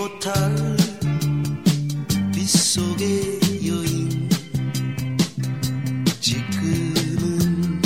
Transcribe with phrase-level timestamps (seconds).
[0.00, 0.32] 못할
[2.32, 4.30] 빗속의 여인
[6.18, 7.82] 지금은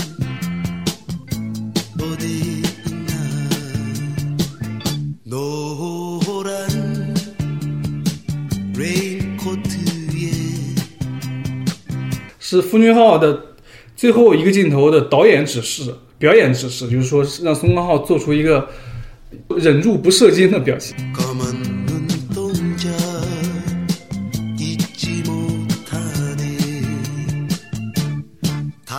[2.01, 3.13] 어디 있나
[5.25, 6.69] 노란
[8.77, 10.31] 레인코트에
[12.39, 13.47] 是夫君号的
[13.97, 18.71] 最后一个镜头的导演指示、表演指示，就是说让宋康昊做出一个
[19.59, 20.97] 忍住不射精的表情。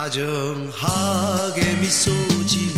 [0.06, 2.10] 다정하게 미소
[2.46, 2.70] 지은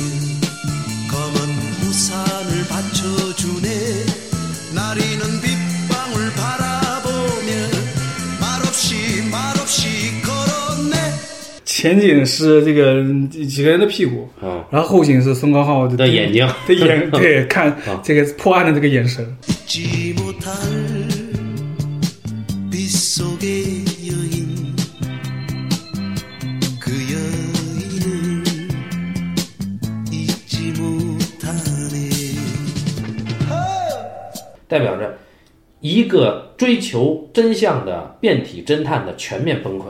[1.10, 1.34] 검은
[1.82, 3.68] 우산을 받쳐주네
[4.74, 7.50] 나리는 빗방울 바라보며
[8.40, 9.86] 말없이 말없이
[10.22, 10.94] 걸었네
[11.64, 13.04] 前景是这个
[13.46, 19.24] 几个人的屁股，啊然后后景是宋康昊的的眼睛的眼，对，看 啊这个破案的这个眼神。
[34.69, 35.17] 代表着
[35.79, 39.85] 一个追求真相的变体侦探的全面崩溃，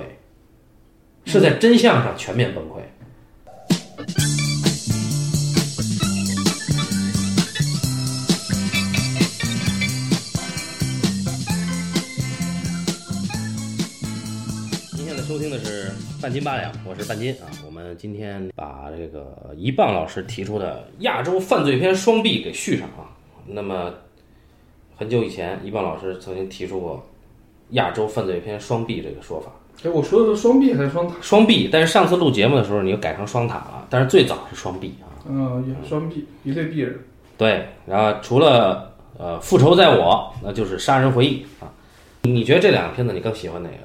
[1.26, 2.80] 是在真相上全面崩溃。
[14.96, 15.92] 您现在收听的是
[16.22, 17.52] 半斤八两，我是半斤啊。
[17.66, 23.12] 我们今天把这个一棒老师提出的亚洲犯罪片双臂给续上啊。
[23.46, 23.94] 那么
[25.00, 27.08] 很久以前，一棒老师曾经提出过
[27.70, 29.50] 亚洲犯罪片双臂这个说法，
[29.86, 31.16] 哎，我说的是双臂还是双塔？
[31.22, 31.70] 双臂。
[31.72, 35.08] 但是上次录节目的时候，你又改成双塔了，但是最早是双臂啊。
[35.30, 37.00] 嗯，也是双臂，一对璧人。
[37.38, 41.72] 对，然后除了呃《复仇在我》，那就是《杀人回忆》啊。
[42.24, 43.76] 你觉得这两个片子你更喜欢哪个？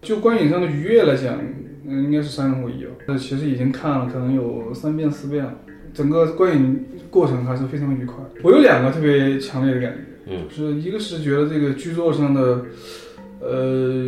[0.00, 1.36] 就观影上的愉悦来讲，
[1.88, 2.94] 嗯，应该是《杀人回忆》吧。
[3.08, 5.52] 那其实已经看了，可能有三遍四遍了。
[5.94, 8.16] 整个观影过程还是非常愉快。
[8.42, 12.60] 我有两个特别强烈的感觉，嗯，就是一个是觉得这个剧作上的，
[13.40, 14.02] 呃，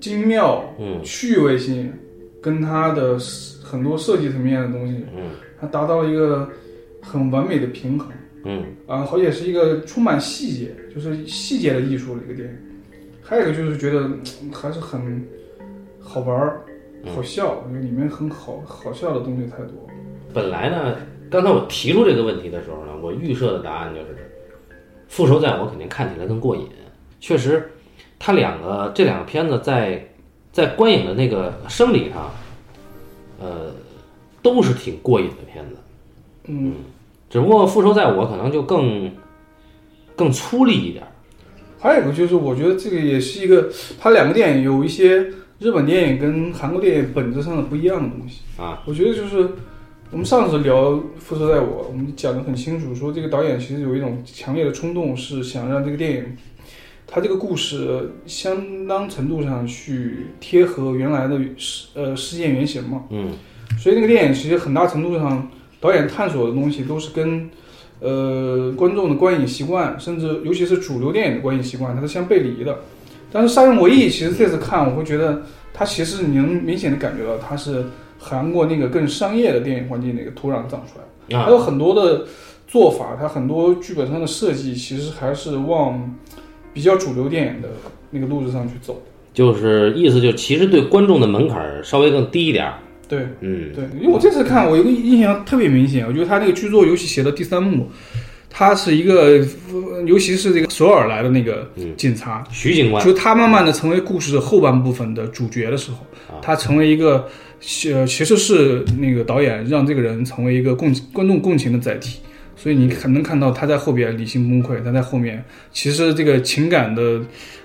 [0.00, 1.92] 精妙、嗯趣味性，
[2.40, 3.16] 跟它的
[3.62, 6.48] 很多设计层面的东西，嗯它达到了一个
[7.00, 8.10] 很完美的平衡。
[8.44, 12.54] 嗯啊，而且是一个充满细节，就是细节的艺术的一个电影。
[13.22, 15.24] 还有一个就是觉得嗯还是很
[16.00, 16.60] 好玩儿、
[17.14, 19.88] 好笑，因为里面很好好笑的东西太多。
[20.32, 20.96] 本来呢，
[21.30, 24.06] 刚才我提出这个问题的时候呢，我预设的答案就是，
[25.08, 26.66] 《复仇在我》肯定看起来更过瘾。
[27.20, 27.70] 确实，
[28.18, 30.08] 它两个这两个片子在
[30.50, 32.30] 在观影的那个生理上，
[33.40, 33.72] 呃，
[34.42, 35.76] 都是挺过瘾的片子。
[36.46, 36.74] 嗯，
[37.30, 39.10] 只不过《复仇在我》可能就更
[40.16, 41.08] 更粗粝一点儿。
[41.78, 43.68] 还有一个就是我觉得这个也是一个，
[44.00, 48.82] 它两个电影有一些日本电影跟韩国电影本质上的不一样的东西啊。
[48.86, 49.48] 我觉得就是
[50.12, 56.36] 我们上次聊《复仇在我》，我们讲得很清楚，说这个导演其实有一种强烈的冲动，是想让这个电影，
[57.06, 63.04] 他这个故事相当程度上去贴合原来的事呃事件原型嘛。
[63.08, 63.30] 嗯
[63.78, 65.48] 所以那个电影其实很大程度上，
[65.80, 67.48] 导演探索的东西都是跟
[68.00, 72.80] 呃观众的观影习惯，甚至尤其是主流电影的观影习惯，它是相背离的。
[73.32, 77.86] 但是《杀人回忆》其实这次看，我会觉得它其实你能明显的感觉到它是
[78.22, 81.02] 韩国那个更商业的电影环境那个土壤长出来。
[81.44, 82.24] 还有很多的
[82.66, 86.14] 做法，它很多剧本上的设计，其实还是往
[86.72, 87.68] 比较主流电影的
[88.10, 89.02] 那个路子上去走。
[89.34, 92.74] 就是意思就其实对观众的门槛稍微更低一点儿。
[93.08, 93.72] 对，嗯。
[93.74, 97.88] 对，因为我这次看，我有个印象特别明显，我觉得他那个剧作，尤其写的第三幕，
[98.50, 101.66] 他是一个，呃尤其是这个首尔来的那个
[101.96, 103.02] 警察，徐警官。
[103.02, 105.98] 就他慢慢的成为故事后半部分的主角的时候，
[106.42, 107.26] 他成为一个，
[107.92, 112.18] 呃，其实是那个导演让这个人成为一个共观众共情的载体。
[112.54, 115.42] 所以你可能看到他在后边理性崩溃，他在后面
[115.72, 117.20] 其实这个情感的，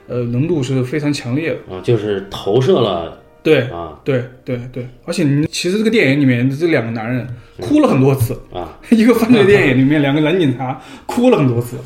[0.07, 1.75] 呃，浓度是非常强烈的。
[1.75, 3.21] 啊，就是投射了。
[3.43, 3.99] 对，啊。
[4.03, 7.27] 对对对，而且你其实这个电影里面的这两个男人
[7.59, 11.77] 哭了很多次，啊， 一个犯罪电影里面两个男警察哭了很多次，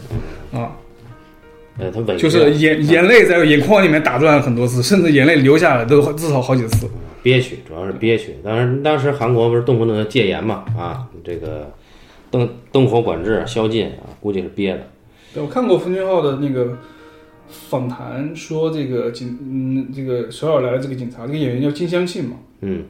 [0.54, 0.72] 啊，
[1.80, 6.88] 呃，他伪就是眼眼泪在眼眶里面打转很多次，甚至眼泪流下来都至少好几次。
[7.24, 8.36] 憋屈，主要是憋屈。
[8.44, 11.72] 当然，当时韩国不是动不动就戒严嘛，啊，这个
[12.30, 14.88] 灯灯火管制、宵禁啊，估计是憋的。
[15.34, 16.78] 对我看过冯俊昊的那个
[17.50, 22.86] 访谈，说这个警，嗯，这个首尔来的这个警察，这个演员叫金相庆嘛，嗯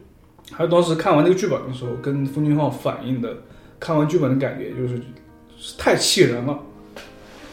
[0.52, 3.38] 他当时看完这个剧本的时候，跟冯俊昊反映的
[3.80, 4.98] 看完剧本的感觉就是
[5.58, 6.60] 是太气人了。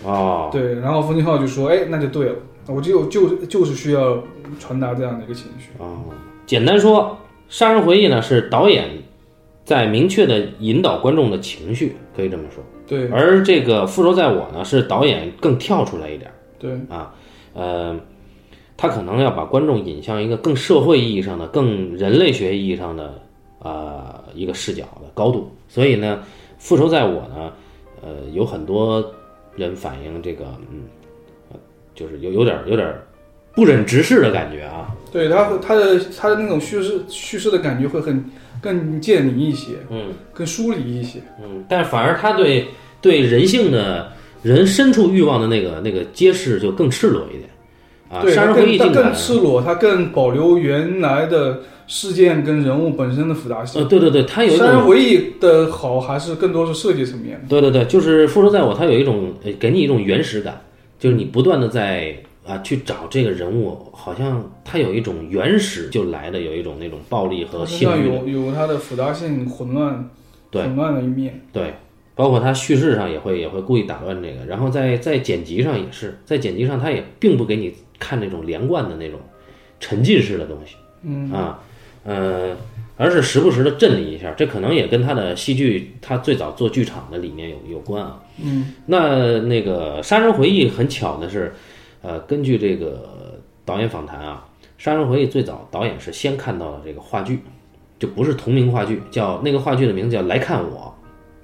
[0.04, 2.34] 哦，对，然后冯俊昊就说，哎，那就对了，
[2.66, 4.22] 我就就就是需要
[4.58, 5.70] 传达这样的一个情绪。
[5.78, 6.04] 哦，
[6.48, 7.02] 简单说，
[7.54, 8.88] 《杀人回忆》呢是导演
[9.66, 12.64] 在明确的引导观众的情绪，可以这么说。
[12.86, 17.14] 对而这个《复仇在我》呢，是导演更跳出来一点对，啊，
[17.52, 17.94] 呃，
[18.78, 23.20] 他可能要把观众引向一个更社会意义上的、更人类学意义上的
[23.58, 25.54] 啊、一个视角的高度。
[25.68, 26.18] 所以呢，
[26.56, 27.52] 《复仇在我》呢，
[28.00, 29.04] 呃，有很多
[29.54, 30.84] 人反映这个，嗯，
[31.50, 31.58] 呃
[31.94, 32.90] 就是有有点有点
[33.54, 34.96] 不忍直视的感觉啊。
[35.12, 38.25] 对他他的他的那种叙事叙事的感觉会很
[38.60, 40.06] 更见离一些，嗯。
[40.32, 41.19] 更疏离一些。
[41.43, 42.69] 嗯，但反而他对
[43.00, 44.12] 对人性的
[44.43, 47.50] 人深处欲望的那个那个揭示就更赤裸一点
[48.08, 48.22] 啊。
[48.22, 53.82] 对，杀人回忆更更赤裸，它更保留原来的事件跟人物本身的复杂性。
[53.82, 57.49] 呃，对对对，他有一杀人回忆的好，还是更多是设计层面的。
[57.49, 60.61] 对对对，就是《复仇在我》，它有一种呃给你一种原始感，
[61.00, 62.14] 就是你不断的在
[62.48, 70.08] 啊去找这个人物，好像他有一种原始就来的有一种那种暴力和性欲有有他的复杂性、混乱、
[70.50, 71.44] 对混乱的一面。
[71.52, 71.74] 对，
[72.14, 79.20] 包括他叙事上也会也会故意打乱这个，然后在在剪辑上也是，在剪辑上他也并不给你看那种连贯的那种
[79.78, 81.60] 沉浸式的东西，嗯啊，
[82.04, 82.56] 呃，
[82.96, 88.20] 而是时不时的震你一下，这可能也跟他的戏剧他最早做剧场的理念有有关啊。
[88.42, 91.52] 嗯，那那个《杀人回忆》很巧的是，
[92.02, 94.46] 呃，根据这个导演访谈啊，
[94.76, 97.42] 《杀人回忆》最早导演是先看到了这个话剧，
[97.98, 100.94] 就不是同名话剧，叫那个话剧的名字叫《来看我》，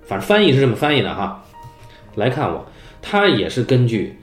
[0.07, 1.43] 反正翻译是这么翻译的哈，
[2.19, 2.61] 《来看我》，
[3.03, 4.17] 它也是根据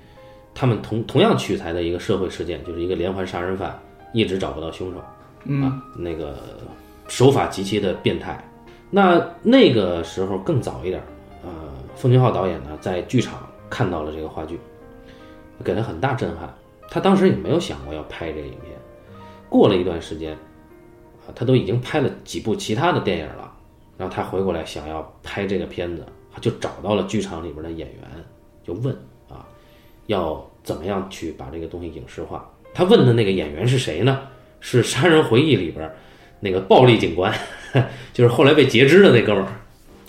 [0.56, 3.78] 他们同同样取材的一个社会事件，就是一个连环杀人犯
[4.14, 5.02] 一直找不到凶手，
[5.46, 6.38] 嗯啊，那个
[7.08, 8.42] 手法极其的变态。
[8.90, 11.02] 那那个时候更早一点，
[11.44, 11.50] 呃，
[11.96, 13.40] 奉俊昊导演呢在剧场
[13.70, 14.60] 看到了这个话剧，
[15.62, 16.54] 给他很大震撼。
[16.90, 18.78] 他当时也没有想过要拍这个影片。
[19.50, 20.34] 过了一段时间，
[21.26, 23.52] 啊，他都已经拍了几部其他的电影了，
[23.98, 28.02] 然后他回过来想要拍这个片子，他就找到了剧场里边的演员，
[28.64, 28.96] 就问
[29.30, 29.46] 啊，
[30.08, 32.50] 要怎么样去把这个东西影视化？
[32.74, 34.22] 他问的那个演员是谁呢？
[34.62, 35.92] 是《杀人回忆》里边
[36.40, 37.34] 那个暴力警官，
[38.14, 39.50] 就是后来被截肢的那哥们儿。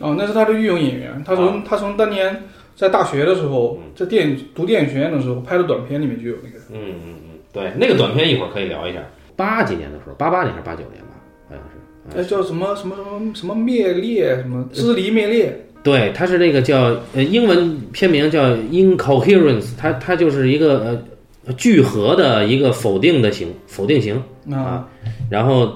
[0.00, 1.24] 哦，那是他的御用演员。
[1.24, 2.44] 他从、他从当年
[2.82, 6.58] 在大学的时候，在电影读电影学院的时候拍的短片里面就有那个。
[6.72, 8.98] 嗯嗯嗯，对，那个短片一会儿可以聊一下。
[9.36, 11.14] 八几年的时候，八八年还是八九年吧，
[11.48, 12.18] 好像是。
[12.18, 15.56] 哎，叫什么什么什么什么灭裂，什么支离灭裂。
[15.84, 21.00] 对，它是那个叫呃英文片名叫 incoherence，它它就是一个
[21.46, 24.20] 呃聚合的一个否定的形否定形，
[24.50, 24.88] 啊，
[25.30, 25.72] 然后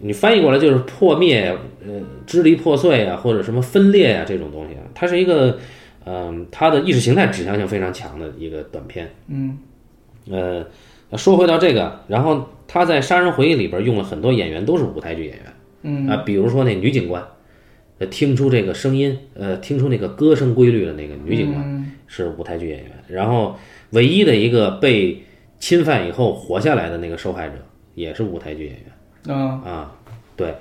[0.00, 1.56] 你翻译过来就是破灭、
[1.86, 5.56] 呃支离破碎啊，或者什么分裂啊这种东西啊，它是一个
[6.06, 9.12] 嗯、它的意识形态指向性非常强的一个短片。
[9.26, 9.58] 嗯，
[10.30, 10.64] 呃，
[11.18, 15.42] 说回到这个，然后他在《杀人回忆》里边用了很多演员都是舞台剧演员，
[15.82, 16.08] 嗯。
[16.08, 17.22] 啊，比如说那女警官，
[17.98, 21.92] 呃，听出这个声音，呃，听出那个歌声规律的那个女警官嗯。
[22.06, 23.56] 是舞台剧演员，然后
[23.90, 25.24] 唯一的一个被
[25.58, 27.54] 侵犯以后活下来的那个受害者
[27.94, 29.36] 也是舞台剧演员。
[29.36, 29.92] 啊，啊，
[30.36, 30.54] 对，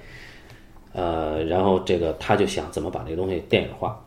[0.94, 4.04] 呃，然后这个他就想怎么把这个东西电影化，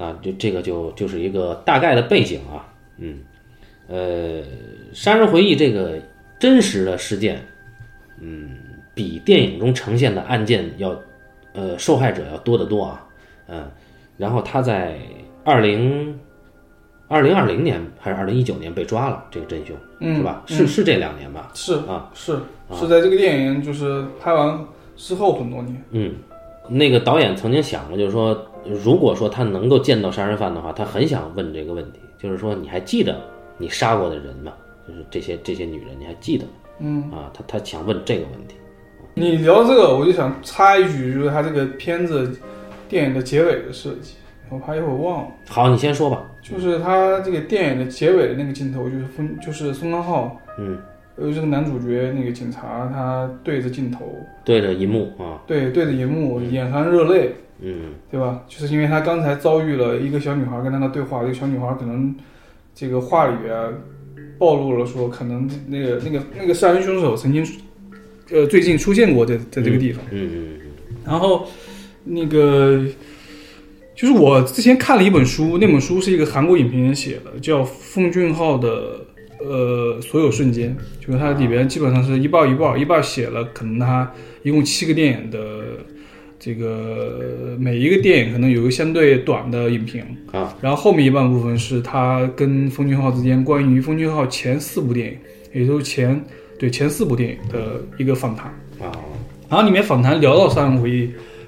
[0.00, 2.64] 那就这个就就是一个大概的背景啊，
[2.98, 3.18] 嗯，
[3.88, 4.44] 呃，
[4.94, 6.00] 杀人回忆这个
[6.38, 7.44] 真实的事件，
[8.20, 8.56] 嗯，
[8.94, 10.96] 比电影中呈现的案件要，
[11.52, 13.04] 呃，受害者要多得多啊，
[13.48, 13.68] 嗯，
[14.16, 14.96] 然后他在
[15.42, 16.16] 二零
[17.08, 20.44] 二零二零年还是二零一九年被抓了，这个真凶、嗯是吧？
[20.46, 21.50] 是是这两年吧？
[21.54, 22.38] 是啊是
[22.72, 24.64] 是在这个电影就是拍完
[24.94, 25.84] 之后很多年。
[25.90, 26.14] 嗯，
[26.68, 28.46] 那个导演曾经想过，就是说，
[28.84, 33.20] 如果说他能够见到杀人犯的话，他很想问这个问题，就是说，你还记得
[33.56, 34.52] 你杀过的人吗？
[34.86, 36.50] 就是这些这些女人，你还记得吗？
[36.80, 38.54] 嗯，啊，他他想问这个问题。
[39.14, 42.30] 你聊这个，我就想插一句，就是他这个片子
[42.88, 44.14] 电影的结尾的设计，
[44.48, 45.28] 我怕一会儿忘了。
[45.48, 46.22] 好，你先说吧。
[46.40, 50.78] 就是他这个电影的结尾的那个镜头，就是分就是宋康昊，嗯，
[51.16, 57.34] 呃，这个男主角那个警察，他对着镜头，对着银幕啊，对对着荧幕，眼含热泪，嗯
[58.10, 58.44] 对吧？
[58.48, 62.14] 就是因为他刚才遭遇了一个小女孩跟他的对话，这个小女孩可能
[62.74, 63.68] 这个话里啊
[64.38, 67.44] 暴露了说，可能那个那个那个杀人凶手曾经
[68.30, 70.04] 呃最近出现过在在这个地方。
[70.10, 70.60] 嗯嗯
[71.04, 71.46] 然后
[72.04, 72.84] 那个
[73.96, 79.00] 就是我之前看了一本书，那本书是一个韩国影评人写的，叫奉俊昊的
[79.40, 84.12] 呃所有瞬间，就是它里边基本上是一半一半，一半写了可能他
[84.44, 85.64] 一共七个电影的
[86.48, 90.02] 这个每一个电影可能有一个相对短的影评。
[90.32, 95.18] 啊，然后后面一半部分是他跟奉俊昊之间关于奉俊昊前四部电影，
[95.60, 96.18] 也就是前
[96.58, 98.46] 对前四部电影的一个访谈。
[98.80, 98.90] 啊，
[99.50, 101.02] 然后里面访谈聊到《三人回忆》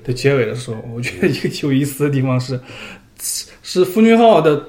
[0.05, 2.61] 的结尾的时候，我觉得一个有意思的地方是，
[3.63, 4.63] 是奉俊昊的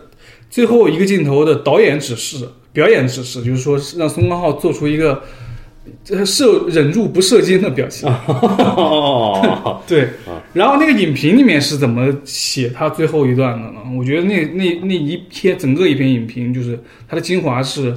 [0.49, 5.21] 最后一个镜头的导演指示、表演指示，就是说是让宋康昊做出一个
[6.09, 8.07] 呃射忍住不射精的表情。
[8.27, 10.03] 哦， 对。
[10.03, 10.20] 啊，
[10.53, 13.79] 然后那个影评里面是怎么写他最后一段的呢？
[13.97, 16.77] 我觉得那那那一篇整个一篇影评，就是
[17.07, 17.95] 它的精华是，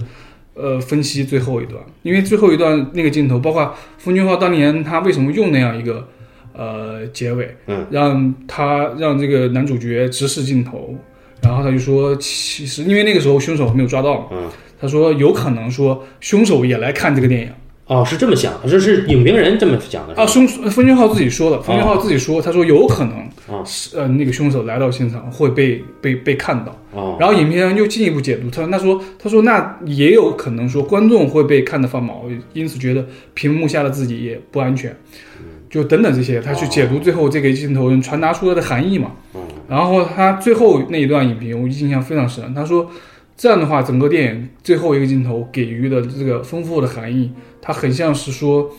[0.55, 6.09] 呃，分析最后一段，因为最后一段那个镜头，包括奉俊浩当年他为什么用那样一个
[6.53, 10.95] 呃结尾，嗯，让他让这个男主角直视镜头，
[11.43, 14.49] 然后他就说，其实因为那个时候凶手还没有抓到嘛，嗯，
[14.81, 17.49] 他说有可能说凶手也来看这个电影。
[17.87, 32.25] 哦，是这么想的，这是影评人这么讲的，啊，凶封俊浩自己说的，封俊浩自己说，他说有可能啊是呃那个凶手来到现场会被被被看到，哦，然后影评人又进一步解读，他说那说他说那也有可能说观众会被看得发毛，
[32.55, 34.91] 因此觉得屏幕下的自己也不安全，
[35.39, 35.47] 嗯。
[35.69, 39.11] 就等等这些，他去解读最后这个镜头传达出来的含义嘛。
[39.35, 42.89] 嗯然后他最后那一段影评我印象非常深，他说
[43.37, 48.71] 这样的话，整个电影最后一个镜头给予的这个丰富的含义，它很像是说，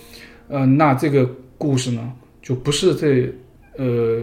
[0.48, 3.30] 呃，那这个故事呢，就不是这
[3.78, 4.22] 呃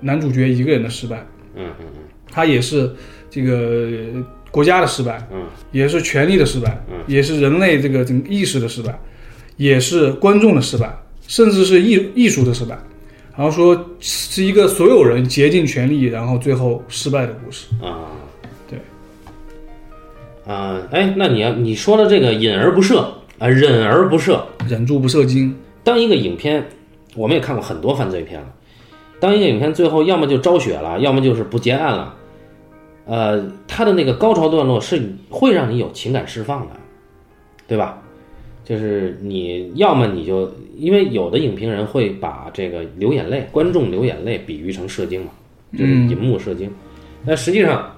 [0.00, 2.90] 男主角一个人的失败，嗯嗯嗯他也是
[3.28, 3.88] 这个
[4.50, 8.98] 国家的失败，嗯，也是权力的失败，嗯也是人类这个整个意识的失败，
[9.56, 10.96] 也是观众的失败，
[11.26, 12.78] 甚至是艺艺术的失败。
[13.34, 17.66] 然后说是一个所有人竭尽全力，然后最后失败的故事。
[17.82, 18.21] 啊，对，
[20.46, 26.64] 啊，哎，那你要你说的这个隐而不射啊，忍而不射，忍住不射精，当一个影片，
[27.14, 28.52] 我们也看过很多犯罪片了。
[29.20, 32.14] 当一个影片最后要么就昭雪了，要么就是不结案了，
[33.06, 36.76] 呃，它的那个高潮段落是会让你有情感释放的，
[37.68, 38.02] 对吧？
[38.64, 45.30] 就是你要么你就因为有的影评人会把这个流眼泪，观众流眼泪比喻成射精嘛，
[45.72, 46.72] 就是银幕射精。
[47.24, 47.92] 那实际上，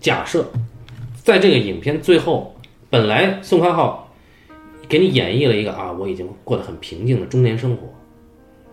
[0.00, 0.44] 假设
[1.22, 2.52] 在这个影片最后，
[2.90, 4.08] 本来宋康昊
[4.88, 7.86] 给你演绎了一个啊，我已经过得很平静的中年生活，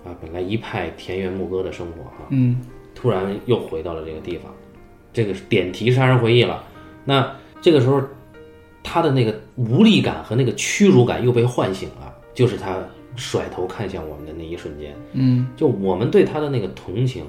[0.09, 2.59] 啊，本来一派田园牧歌的生活哈、嗯
[2.95, 4.51] 突然又回到了这个地方，
[5.13, 6.63] 这个是点题杀人回忆了。
[7.05, 8.01] 那这个时候，
[8.83, 12.77] 他的那个无力感和那个屈辱感又被唤醒了，就是他
[13.15, 17.23] 甩头看向我们的那一瞬间，嗯就我们对他的那个同情，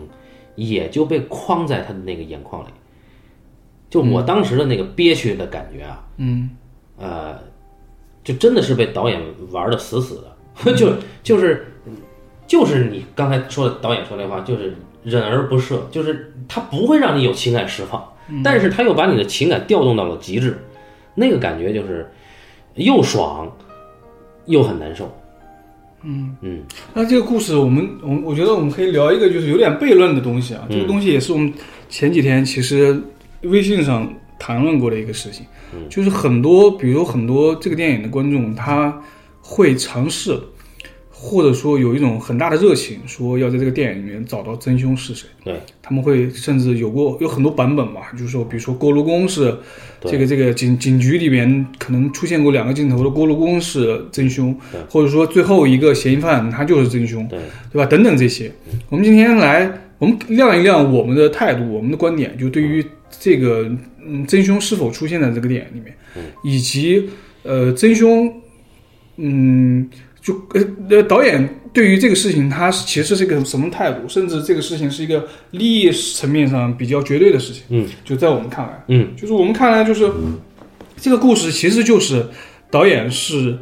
[0.56, 2.70] 也就被框在他的那个眼眶里。
[3.90, 6.48] 就我当时的那个憋屈的感觉啊，嗯。
[7.02, 7.34] 呃，
[8.22, 9.18] 就真的是被导演
[9.50, 10.22] 玩的死死
[10.64, 10.92] 的， 就
[11.22, 11.66] 就是
[12.46, 18.06] 就是你刚才说的导演说那话，就是忍而不舍，就是他不会让你有情感释放，
[18.44, 20.58] 但是他又把你的情感调动到了极致，
[21.14, 22.06] 那个感觉就是
[22.74, 23.50] 又爽
[24.44, 25.10] 又很难受。
[26.02, 26.36] 嗯。
[26.42, 26.62] 嗯。
[26.92, 30.66] 那这个故事，我们我我觉得我们可以聊一个就是有点悖论的东西啊。
[30.68, 31.50] 这个东西也是我们
[31.88, 33.00] 前几天其实
[33.42, 35.46] 微信上谈论过的一个事情，
[35.88, 39.02] 就是很多比如很多这个电影的观众他
[39.40, 40.38] 会尝试。
[41.22, 45.28] 或者说有一种很大的热情，说要在这个电影里面找到真凶是谁。
[45.44, 49.54] 对，他们会甚至有过有很多版本嘛，就是说，比如说锅炉工是
[50.06, 57.38] 这个这个警警局里面可能出现过两个镜头的锅炉工是真凶，或者说最后一个嫌疑犯他就是真凶，对，
[57.70, 57.84] 对吧？
[57.84, 58.50] 等等这些，
[58.88, 62.82] 我们今天来我们亮一亮我们的态度，我们的观点，就对于
[63.18, 63.70] 这个
[64.06, 65.96] 嗯真凶是否出现在这个电影里面，
[66.44, 67.08] 以及
[67.42, 68.32] 呃真凶
[69.16, 69.88] 嗯。
[70.22, 74.06] 就呃呃，导演对于这个事情，他其实是一个什么态度？
[74.06, 77.62] 甚至这个事情是一个利益层面上比较绝对的事情。
[77.70, 80.12] 嗯，就在我们看来，嗯，就是我们看来，就是
[80.94, 82.26] 这个故事其实就是
[82.70, 83.56] 导演是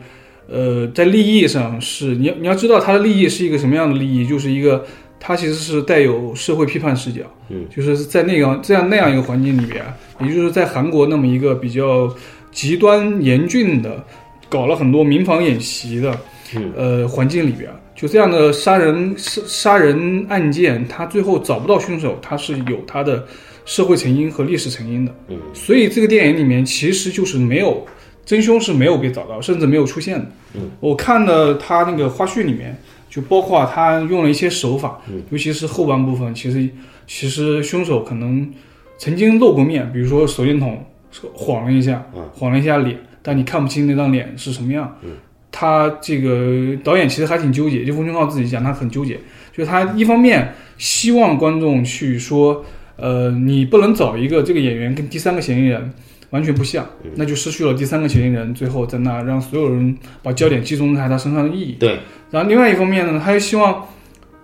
[0.49, 4.85] 呃在利益上是你要你要知道他的利益是一个什么样的利益，就是一个
[5.20, 7.22] 他其实是带有社会批判视角。
[7.48, 9.84] 嗯，就是在那个这样那样一个环境里边，
[10.20, 12.14] 也就是在韩国那么一个比较
[12.52, 14.04] 极端严峻的，
[14.48, 16.18] 搞了很多民防演习的。
[16.56, 23.22] 嗯呃，环境里边，就这样的杀人杀杀人案件，他最后找不到凶手，他是有他的
[23.66, 25.14] 社会成因和历史成因的。
[25.28, 27.87] 嗯，所以这个电影里面其实就是没有
[28.25, 30.26] 真凶是没有被找到，甚至没有出现的。
[30.54, 32.75] 嗯，我看了他那个花絮里面，
[33.08, 36.68] 就包括他用了一些手法，嗯，尤其是后半部分，其实
[37.06, 38.50] 其实凶手可能
[38.98, 40.84] 曾经露过面，比如说手电筒
[41.32, 42.22] 晃了一下，嗯。
[42.34, 44.96] 晃了一下脸，但你看不清那张脸是什么样。
[45.02, 45.10] 嗯。
[45.50, 49.18] 他这个导演其实还挺纠结，就冯俊浩自己讲，他很纠结，
[49.50, 52.64] 就是他一方面希望观众去说，
[52.96, 55.90] 呃，你不能找一个这个演员跟第三个嫌疑人
[56.30, 61.73] 完全不像，那就失去了第三个嫌疑人最后在那让所有人把焦点集中在他身上的意义。
[61.80, 61.99] 对，
[62.30, 63.87] 然后另外一方面呢，他又希望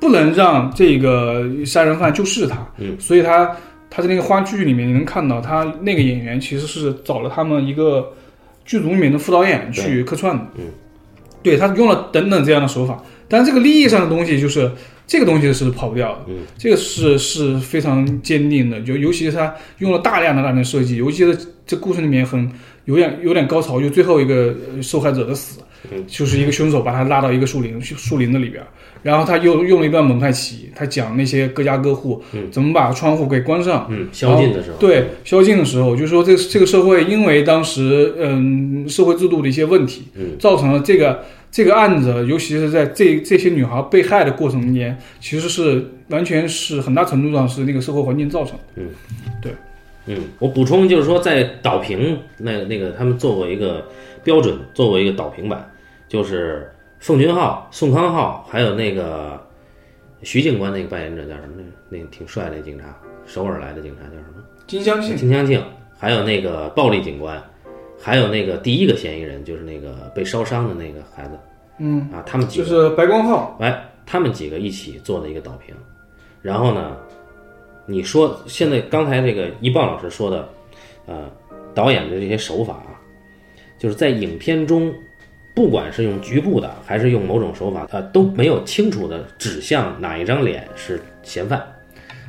[0.01, 3.55] 不能让这个杀人犯就是他，嗯，所以他
[3.91, 8.13] 他在那个话剧里面你能看到，他那个演员其实是找了他们一个
[8.65, 10.65] 剧组里面的副导演去客串的，嗯，
[11.43, 14.71] 对他用了等等这样的手法，但这个利益上的东西就是
[15.07, 22.51] 这个东西是跑不掉的，嗯，这个是是非常坚定的，就尤其是他用了大量的大量设计，尤其是这故事里面很
[22.85, 26.05] 有点有点高潮，就最后一个呃受害者的死，嗯。
[26.07, 28.63] 就是一个凶手把他拉到一个树林树林子里边，
[29.03, 32.51] 然后他又用了一段蒙太奇，他讲那些各家各户嗯。
[32.51, 33.87] 怎么把窗户给关上。
[33.91, 40.37] 嗯，宵禁的时候，对宵禁的时候，就是说这这个社会因为当时嗯社会制度的一些问题，嗯。
[40.39, 48.65] 造成了这个这个案子，尤其是在这这些女孩被害的过程中间，其实是完全是很大程度上是那个社会环境造成的。
[48.77, 48.89] 嗯，
[50.39, 53.87] 我补充就是说，在导评那那个他们做过一个
[54.23, 55.71] 标准，做过一个导评版，
[56.09, 59.41] 就是奉俊昊、宋康昊，还有那个
[60.23, 61.65] 徐警官那个扮演者叫什么那？
[61.89, 64.43] 那个挺帅的警察，首尔来的警察叫什么？
[64.67, 65.63] 金相庆，金相庆，
[65.97, 67.43] 还有那个暴力警官，
[68.01, 71.39] 还有那个第一个嫌疑人，就是那个被烧伤的那个孩子
[71.79, 75.75] 嗯，啊，他们几个就是白光浩，哎，他们几个一起做的一个导评。
[76.43, 76.97] 然后呢，
[77.87, 80.49] 你说现在刚才这个一棒老师说的，
[81.07, 81.31] 呃，
[81.75, 82.97] 导演的这些手法啊，
[83.79, 84.93] 就是在影片中，
[85.55, 91.63] 不管是用局部的还是用某种手法，他，都没有清楚的指向哪一张脸是嫌犯。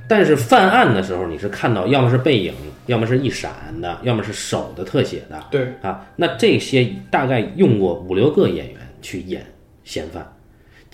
[0.07, 2.53] 但是犯案的时候，你是看到要么是背影，
[2.85, 9.44] 要么是一闪的，要么是手的特写的，对，啊，那这些大概用过五六个演员去演
[9.83, 10.34] 嫌犯，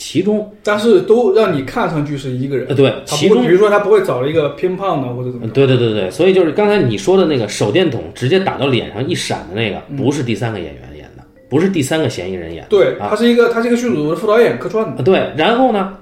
[0.04, 2.66] 其中但是都让你看上去是一个人。
[2.68, 13.10] 呃，对，其中比如说他不会找了一个偏胖的或者怎么呃，对对对对，所以就是刚才你说的那个手电筒直接打到脸上一闪的那个，不是第三个演员演的，不是第三个嫌疑人演的，对，啊。
[13.12, 15.96] 他是一个他是一个剧组的副导演客串的，啊对，然后呢，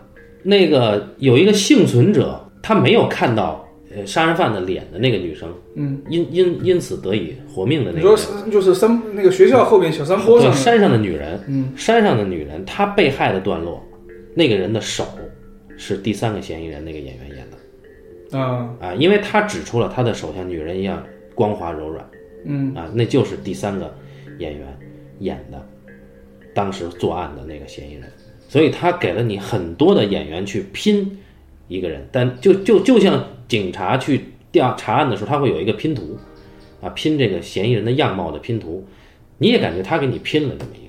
[0.44, 13.84] 那个有一个幸存者，他没有看到呃杀人犯的脸的那个女生，嗯，因因因此得以活命的那你说个就是山那个学校后面小山坡上山上的女人，嗯，山上的女人，她被害的段落，
[14.36, 15.06] 那个人的手
[15.78, 18.38] 是第三个嫌疑人那个演员演的。
[18.38, 22.10] 啊，啊，因为他指出了他的手像女人一样光滑柔软。
[22.46, 23.94] 嗯，啊，那就是第三个
[24.38, 24.80] 演员
[25.20, 25.68] 演的，
[26.54, 28.04] 当时作案的那个嫌疑人，
[28.48, 31.18] 所以他给了你很多的演员去拼
[31.68, 36.18] 一个人，但就就就像警察去调查案的时候，他会有一个拼图
[36.82, 38.88] 啊，拼这个嫌疑人的样貌的拼图，
[39.38, 40.88] 你也感觉他给你拼了这么一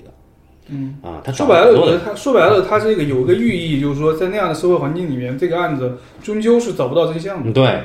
[0.71, 7.49] 嗯啊，他说白了，我觉得他说白了，他这个有个寓意，就是说在那样的社会环境里面，这个案子终究是找不到真相的。
[7.49, 7.81] 嗯，对，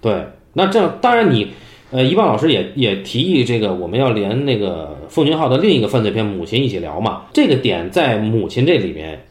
[0.00, 1.52] 对，那这样当然你，
[1.90, 7.24] 呃，一棒老师也也提议这个我们要连那个奉俊昊的另一个犯罪片《母亲》一起聊嘛。
[7.32, 9.22] 这个点在《母亲》这里面，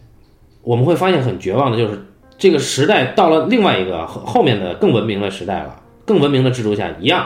[0.62, 2.06] 我们会发现很绝望的就是
[2.38, 7.26] 这个时代到了另外一个后后面的更文明的时代了，更文明的制度下一样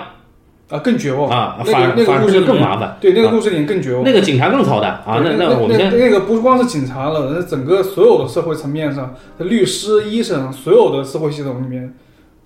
[0.70, 2.98] 啊，更绝望啊，那反个那个故事更麻烦。
[3.00, 4.04] 对，那个啊故事里面更绝望。
[4.04, 11.94] 那个警察更操蛋啊，那那我们先那那个不光是警察了，那整个所有的社会层面上律师、医生，所有的社会系统里面，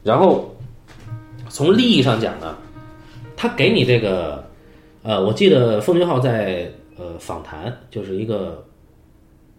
[0.03, 0.55] 然后
[1.49, 2.55] 从利益上讲呢，
[3.35, 4.43] 他给你这个，
[5.01, 8.63] 呃，我记得奉俊昊在呃访谈，就是一个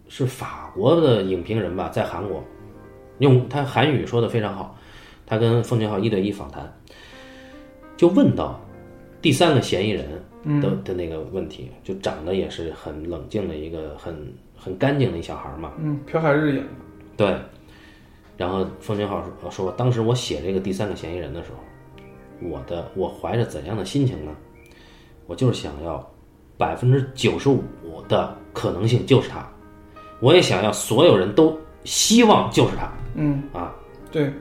[0.07, 2.41] 是法国的影评人吧，在韩国，
[3.19, 4.77] 用他韩语说的非常好，
[5.25, 6.73] 他跟奉俊昊一对一访谈，
[7.95, 8.59] 就问到
[9.21, 10.05] 第三个嫌疑人
[10.61, 16.69] 的、的那个问题，就长得也是很冷静的一个很很干净的一小孩嘛，嗯，朴海日演的，
[17.15, 17.37] 对，
[18.35, 24.35] 然后奉俊浩说说，当时我写这个第三个嫌疑人的时候，我的我怀着怎样的心情呢？
[25.25, 26.05] 我就是想要
[26.57, 27.63] 百分之九十五
[28.09, 29.47] 的可能性就是他，
[30.19, 32.91] 我也想要所有人都希望就是他。
[33.15, 33.73] 嗯，啊，
[34.11, 34.33] 对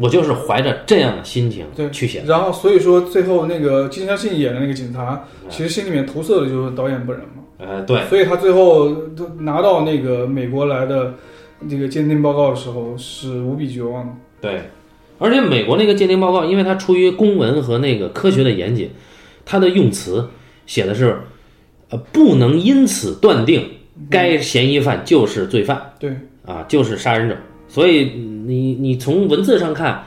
[0.00, 2.26] 我就是怀着这样的心情对去写的。
[2.26, 7.42] 然后所以说最后那个金相信演的那个警察，其实心里面投射的就是导演本人嘛。
[7.58, 11.14] 呃，对，所以他最后都拿到那个美国来的
[11.68, 14.12] 这个鉴定报告的时候，是无比绝望的。
[14.40, 14.62] 对，
[15.18, 18.90] 而且美国那个鉴定报告，因为它出于公文和那个科学的严谨，
[19.44, 20.28] 它的用词
[20.66, 21.18] 写的是，
[21.90, 23.68] 呃，不能因此断定
[24.08, 26.12] 该嫌疑犯就是罪犯对，
[26.46, 27.36] 啊，就是杀人者。
[27.68, 28.04] 所以
[28.46, 30.02] 你你从文字上看，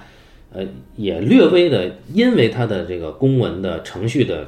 [0.51, 4.45] 呃，也略微的，因为它的这个公文的程序的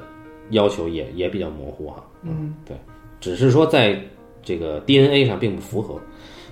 [0.50, 2.04] 要求也也比较模糊哈。
[2.24, 2.76] 嗯，对，
[3.22, 3.98] 只是说在
[4.44, 6.00] 这个 DNA 上并不符合，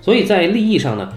[0.00, 1.12] 所以在利益上呢，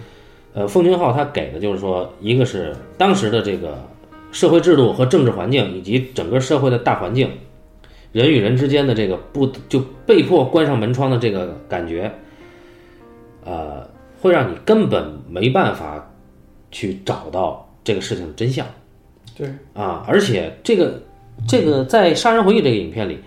[0.54, 3.88] 呃，奉俊昊他给的就是说，一个是当时的这个
[4.32, 7.30] 社会制度和政治环境，以及整个社会的大环境，
[8.12, 12.12] 人与人之间的这个不就被迫关上门窗的这个感觉，
[13.46, 13.88] 呃，
[14.26, 16.12] 会让你根本没办法
[16.72, 18.66] 去找到这个事情的真相。
[19.38, 21.00] 对，啊，而且这个
[21.48, 23.20] 这个在《杀人回忆》这个影片里，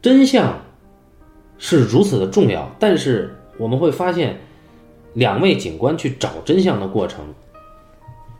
[0.00, 0.58] 真相
[1.58, 4.38] 是如此的重要，但是我们会发现，
[5.12, 7.22] 两位警官去找真相的过程，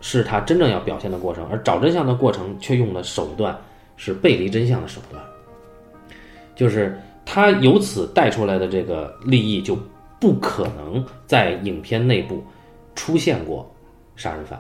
[0.00, 3.54] 是他真正要表现的过程，而找真相的过程却用的手段
[3.98, 5.22] 是背离真相的手段，
[6.56, 9.76] 就是他由此带出来的这个利益就
[10.24, 12.42] 不可能在影片内部
[12.94, 13.70] 出现过
[14.16, 14.58] 杀人犯，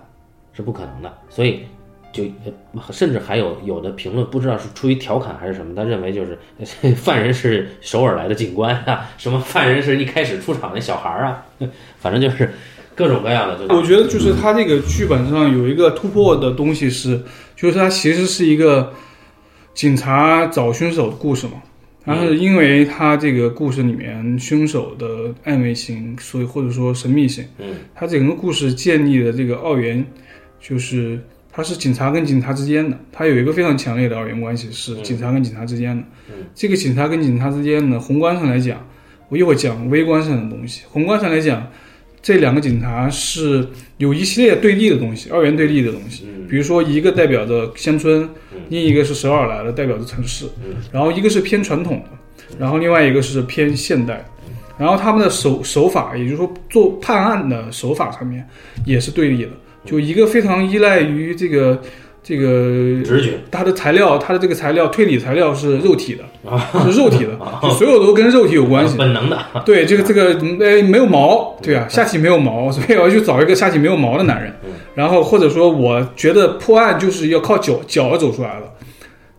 [0.52, 1.60] 是不可能的，所以。
[2.12, 2.22] 就，
[2.92, 6.38] 甚至还有有的评论不知道是出于调侃还是什么，他认为就是
[6.94, 11.44] 犯人是首尔来的警官啊，什么犯人是一开始出场那小孩啊，
[11.98, 12.48] 反正就是
[12.94, 13.66] 各种各样的。
[13.66, 17.20] 就我觉得就是他这个剧本上有一个突破的东西是，
[17.56, 18.94] 就是他其实是一个
[19.74, 21.54] 警察找凶手的故事嘛。
[22.04, 30.04] 然后因为他这个故事里面凶手的暧昧性，所以或者说神秘性，嗯，他整个故事建立的这个二元
[30.60, 31.18] 就是。
[31.56, 36.02] 他是警察跟警察之间的，他有一个非常强烈的二元关系，是警察跟警察之间的。
[36.52, 38.84] 这个警察跟警察之间呢，宏观上来讲，
[39.28, 40.82] 我一会儿讲微观上的东西。
[40.90, 41.64] 宏观上来讲，
[42.24, 46.24] 这两个警察是有一系列对立的东西，二元对立的东西。
[46.48, 48.26] 比如说，一个代表着乡村，
[48.70, 50.46] 另一个是首尔来的，代表着城市。
[50.90, 54.24] 然后一个是偏传统的，然后另外一个是偏现代。
[54.78, 58.42] 然后他们的手手法，也就是说做判案的手法上面
[58.86, 59.50] 也是对立的。
[59.84, 61.78] 就一个非常依赖于这个
[62.26, 66.24] 这个直觉，它的材料，它的这个材料推理材料是肉体的，
[66.90, 67.60] 是肉体的， 啊。
[67.62, 68.96] 就所有都跟肉体有关系。
[68.96, 70.28] 本能的，对，这个这个
[70.64, 71.74] 呃没有毛，对。
[71.74, 74.50] 啊，下体没有毛， 所以我要去找一个下体没有毛的男人。
[74.94, 78.72] 然后或者说，我觉得破案就是要靠脚脚走出来的，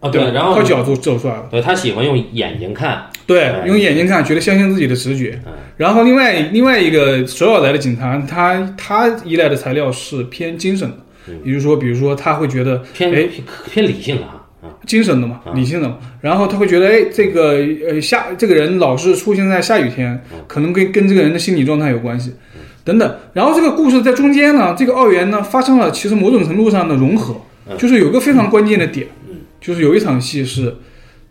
[0.02, 1.48] 啊对，然后靠脚走走出来了。
[1.50, 3.64] 对他喜欢用眼睛看，对，哎。
[3.66, 5.40] 用眼睛看，觉得相信自己的直觉。
[5.48, 5.54] 嗯。
[5.78, 10.98] 然后另外另外一个首尔来的警察，他他依赖的材料是偏精神的，
[11.44, 13.28] 也就是说，比如说他会觉得，偏哎，
[13.72, 15.54] 偏理性的哈啊，精神的嘛，啊。
[15.54, 15.98] 理性的嘛。
[16.22, 17.58] 然后他会觉得，哎，这个
[17.90, 22.34] 呃下这个人老是出现在下雨天，可能跟跟这个人的心理状态有关系，
[22.84, 23.16] 等等。
[23.34, 27.36] 然后这个故事在中间呢，这个二元呢发生了其实某种程度上的融合，
[27.78, 29.08] 就是有个非常关键的点，
[29.60, 30.76] 就是有一场戏是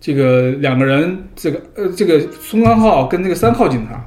[0.01, 4.05] 这个两个人，这个呃这个松冈浩跟这个三号警察。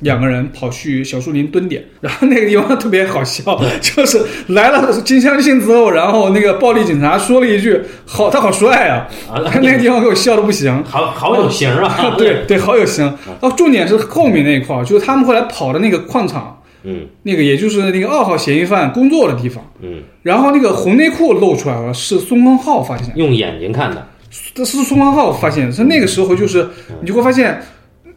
[0.00, 3.42] 两个人跑去小树林蹲点， 然后那个地方特别好笑，
[3.80, 10.82] 就是来了金相信之后，然后那个暴力警察说了一句：“好，他好帅啊！”啊那个地方给我笑的不行。
[10.84, 13.06] 好好有型啊，对对，好有型。
[13.40, 19.64] 哦，重点是后面那一块儿，就是他们后来跑的那个矿场，嗯那个也就是那个二号嫌疑犯工作的地方。
[19.80, 24.06] 嗯，然后那个红内裤露出来了，是孙光浩发现的，用眼睛看的，
[24.54, 25.72] 这是孙光浩发现的。
[25.72, 26.68] 是那个时候，就是
[27.00, 27.62] 你就会发现，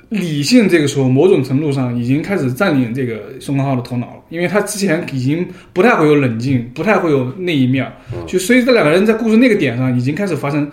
[0.09, 7.91] 理性这个时候某种程度上已经开始占领这个宋康浩的头脑了，因为他之前已经不太会有冷静，不太会有那一面，
[8.25, 10.69] 就所以这两个人在故事那个点上已经开始发生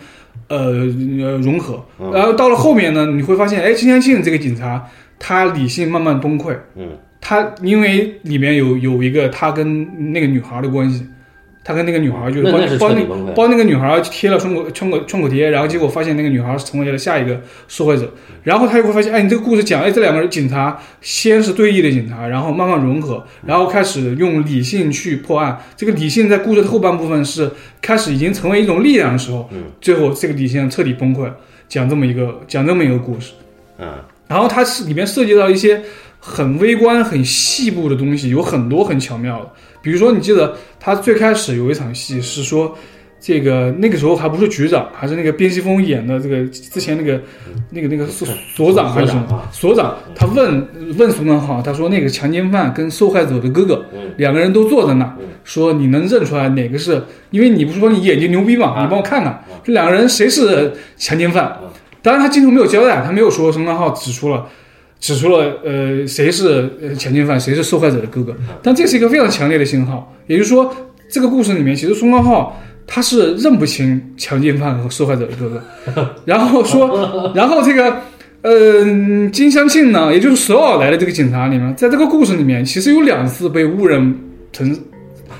[0.48, 0.56] 呃
[1.20, 1.84] 呃融合。
[2.12, 4.84] 然后到了后面呢，你会发现，哎，金相信这个警察
[5.18, 6.88] 他理性慢慢崩溃，嗯。
[7.26, 11.02] 他因为里面有有一个他跟那个女孩的关系，
[11.64, 25.58] 他跟那个女孩就是帮帮帮那个女孩贴了创口创口创口贴，然后结果发现那个女孩成为了下一个受害者，然后他就会发现，哎，你这个故事讲，哎，这两个人警察先是对立的警察，然后慢慢融合，然后开始用理性去破案。
[25.74, 27.50] 这个理性在故事的后半部分是
[27.80, 29.48] 开始已经成为一种力量的时候，
[29.80, 31.34] 最后这个理性彻底崩溃了，
[31.66, 33.32] 讲这么一个讲这么一个故事。
[33.78, 33.88] 嗯
[34.26, 35.82] 然后它是里面涉及到一些
[36.18, 39.50] 很微观、很细部的东西，有很多很巧妙的。
[39.84, 42.74] 比如说，你记得他最开始有一场戏是说，
[43.20, 47.20] 这个那个时候还不是局长，还是那个边西峰演的这个之前那个
[47.68, 50.66] 那个那个所所长还是什么所长，他问
[50.96, 53.84] 问苏刚浩，他说那个强奸犯跟受害者的哥哥
[54.16, 57.02] 两个人都坐在那，说你能认出来哪个是？
[57.30, 61.54] 因为你不是说你眼睛牛逼嘛，你帮我看看，这两个人谁是强奸犯？
[62.00, 64.46] 当然他镜头没有交代，他没有说宋刚浩指出了。
[65.04, 70.74] 指出了呃谁是呃强奸犯，谁是受害者的哥哥，但这是一个非常强烈的信号，也就是说，
[71.10, 77.94] 这个故事里面其实宋刚浩他是认不清强奸犯和受害者的哥哥， 然后说，然后这个
[78.40, 84.18] 呃金相庆呢，也就是首尔来的这个警察里面，在这个故事里面其实有两次被误认
[84.52, 84.74] 成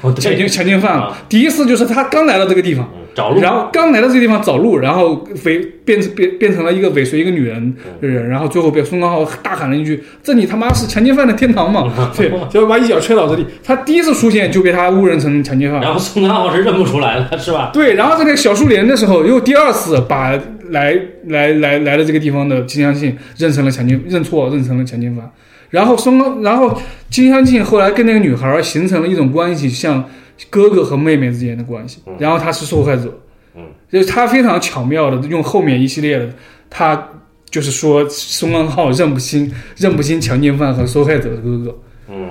[0.02, 1.04] 强奸强奸犯了。
[1.04, 1.18] 啊。
[1.26, 13.46] 第一次就是他刚来到这个地方，找路，然后刚来到这个地方找路，然后尾变成变变成了一个尾随一个女人的人，然后最后被宋康昊大喊了一句：“这你他妈是强奸犯的天堂嘛！” 对，结果把一脚踹倒这里。
[13.62, 17.70] 他第一次出现就被他误认成强奸犯，然后宋康昊是认不出来了，是吧？
[17.72, 20.32] 对，然后在那个小树林的时候，又第二次把
[20.70, 20.98] 来
[21.28, 25.30] 来来来了这个地方的金相信认成了强奸，认错认成了强奸犯。
[25.70, 26.76] 然后宋康，然后
[27.10, 30.04] 金相信后来跟那个女孩形成了一种关系，像
[30.50, 32.02] 哥哥和妹妹之间的关系。
[32.18, 33.20] 然后他是受害者，
[33.54, 36.28] 嗯，就是他非常巧妙的用后面一系列的，
[36.68, 37.10] 他
[37.50, 41.78] 就是说宋康昊认不清认不清强奸犯和受害者的哥哥。
[42.08, 42.30] 嗯，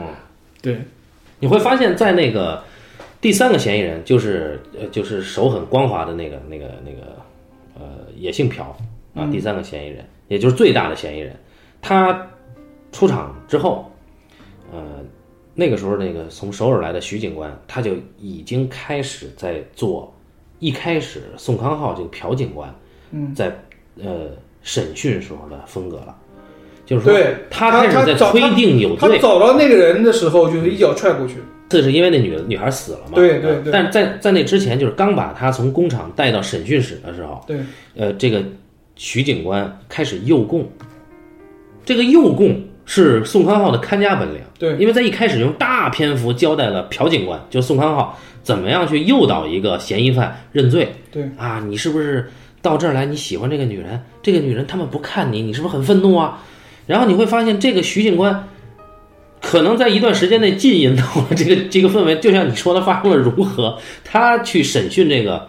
[0.62, 0.82] 对，
[1.40, 2.62] 你会发现在那个
[3.22, 7.18] 第三个嫌疑人，就是呃，就是手很光滑的那个那个那个
[7.76, 8.76] 呃，也姓朴
[9.16, 11.34] 啊，第三个嫌疑人，也就是最大的嫌疑人，
[11.82, 12.28] 他
[12.92, 13.93] 出场之后，呃，
[15.56, 20.14] 那个时候那个从首尔来的徐警官，他就已经开始在做，
[20.60, 22.74] 一开始宋康昊这个朴警官，
[23.12, 23.56] 嗯，在
[24.02, 24.30] 呃
[24.62, 26.16] 审讯时候的风格了，
[26.86, 31.36] 就是说对他开始在他推定有罪，他找到那个人的时候，就是一脚踹过去。
[31.70, 33.16] 这是因为那女女孩死了嘛？
[33.16, 37.58] 对对对但在在那之前，就是刚把他从工厂带到审讯室的时候，对，
[37.96, 38.44] 呃，这个
[38.96, 40.68] 徐警官开始诱供。
[41.86, 50.94] 这个诱供是宋康昊的看家本领，对因为在一开始用大篇幅交代了朴警官，就宋康昊怎么样去诱导一个嫌疑犯认罪。
[51.12, 52.30] 对啊，你是不是
[52.62, 53.06] 到这儿来？
[53.06, 54.02] 你喜欢这个女人？
[54.22, 56.44] 这个女人他们不看你，你是不是很愤怒啊？
[56.86, 58.50] 然后你会发现，这个徐警官
[59.42, 65.48] 可能在一段时间内浸淫到了这个 这个氛围，就像你说的发生了融合，他去审讯这个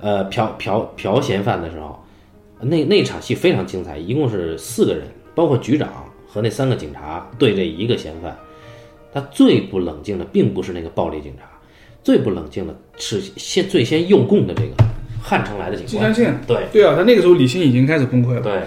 [0.00, 2.04] 呃朴朴朴嫌犯的时候，
[2.60, 5.88] 那那场戏非常精彩，一共是四个人，包括局长
[6.36, 8.36] 和那三个警察对这一个嫌犯。
[9.14, 11.44] 他最不冷静的并不是那个暴力警察，
[12.04, 14.74] 最不冷静的是先最先诱供的这个
[15.22, 16.34] 汉城来的警官金相。
[16.34, 16.46] 信。
[16.46, 18.42] 对，对啊，他那个时候理性已经开始崩溃了。
[18.42, 18.64] 对，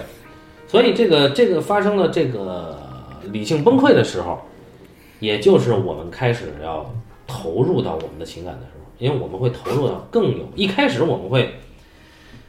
[0.68, 2.76] 所以这个这个发生了这个
[3.32, 4.40] 理性崩溃的时候，
[5.20, 6.92] 也就是我们开始要
[7.28, 11.54] 投入到我们的情感的时候，因为我们会投入到更有一开始我们会，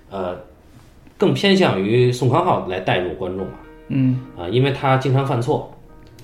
[0.09, 0.41] 呃，
[1.19, 3.59] 更偏向于宋康昊来带入观众嘛，
[3.93, 5.77] 嗯，啊、因为他经常犯错，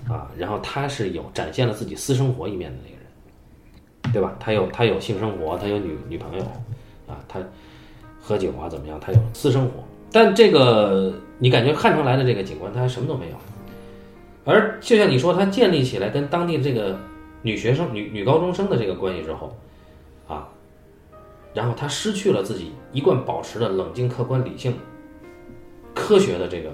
[0.08, 4.36] 啊，然后他是有展现了自己私生活一面的那个人，对吧？
[4.38, 6.44] 他有他有性生活，他有女女朋友，
[7.08, 7.40] 啊，他
[8.20, 9.00] 喝酒啊怎么样？
[9.00, 13.36] 他有私生活，但这个你感觉汉城来的这个警官他什么都没有，
[14.44, 16.96] 而就像你说，他建立起来跟当地这个
[17.42, 19.56] 女学生、女女高中生的这个关系之后，
[20.28, 20.46] 啊，
[21.52, 24.72] 然后他失去了自己一贯保持的冷静、客观、理性、
[25.92, 26.70] 科学的这个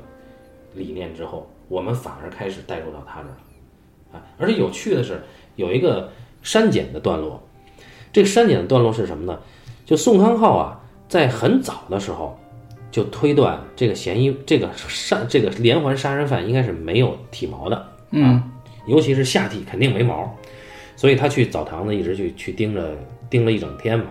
[0.74, 5.22] 理念之后，我们反而开始带入到他这儿了，啊，而且有趣的是
[5.56, 6.10] 有一个
[6.42, 7.42] 删减的段落，
[8.12, 9.38] 这个删减的段落是什么呢？
[9.84, 12.38] 就宋康昊啊，在很早的时候
[12.90, 18.42] 就推断这个嫌疑，这个杀这个连环杀人犯应该是没有体毛的，嗯，
[18.86, 20.34] 尤其是下体肯定没毛，
[20.96, 22.96] 所以他去澡堂子一直去去盯着
[23.28, 24.06] 盯了一整天嘛，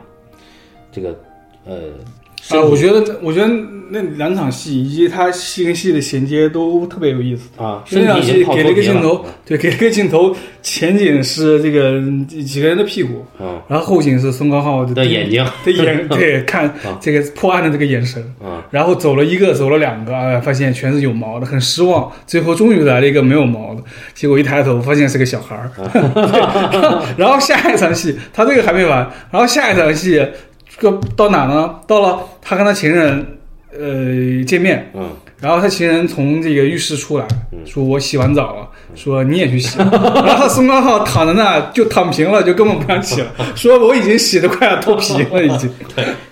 [0.91, 1.17] 这个
[1.65, 3.47] 呃，身啊，我觉得我觉得
[3.89, 7.49] 那两场戏以及他戏跟戏的衔接都特别有意思。
[7.62, 12.01] 啊，那场戏给了个镜头，对，给了一个镜头，前景是这个
[12.43, 22.12] 几个人的屁股，嗯然后后景是宋康昊的眼睛，的眼， 对，看啊这个破案的这个眼神，啊然后走了一个，走了两个，哎，发现全是有毛的，很失望。
[22.25, 25.71] 最后终于来了一个没有毛的，结果一抬头发现是个小孩儿。
[25.75, 28.99] 对 然后下一场戏，他这个还没完，
[29.32, 30.50] 然后下一场戏，这
[30.82, 31.80] 个到哪呢？
[31.88, 33.38] 到了他跟他情人
[33.72, 37.28] 呃见面，嗯然后他情人从这个浴室出来，
[37.65, 39.78] 说我洗完澡了，说你也去洗。
[39.80, 45.72] 然后宋康昊躺在那就躺平了，就根本不想起了， 说我已经洗得快要脱皮了，已经。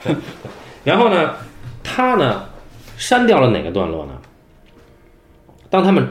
[0.83, 1.31] 然后呢，
[1.83, 2.43] 他呢
[2.97, 4.11] 删掉了哪个段落呢？
[5.71, 6.07] 当他们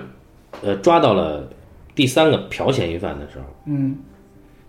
[0.62, 1.48] 呃抓到了
[1.94, 3.96] 第三个朴嫌疑犯的时候，嗯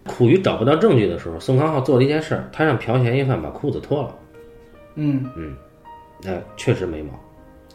[0.09, 4.15] 苦于找不到证据的时候，宋康昊做了一件事儿，他让朴嫌疑犯把裤子脱了，
[4.95, 5.23] 嗯，
[6.25, 7.11] 呃，确实没毛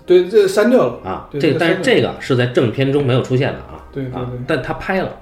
[0.05, 1.09] 对，这删掉了。
[1.09, 1.29] 啊。
[1.31, 5.17] 对这个但是这个是在正片中没有出现的啊，啊对对对，但他拍了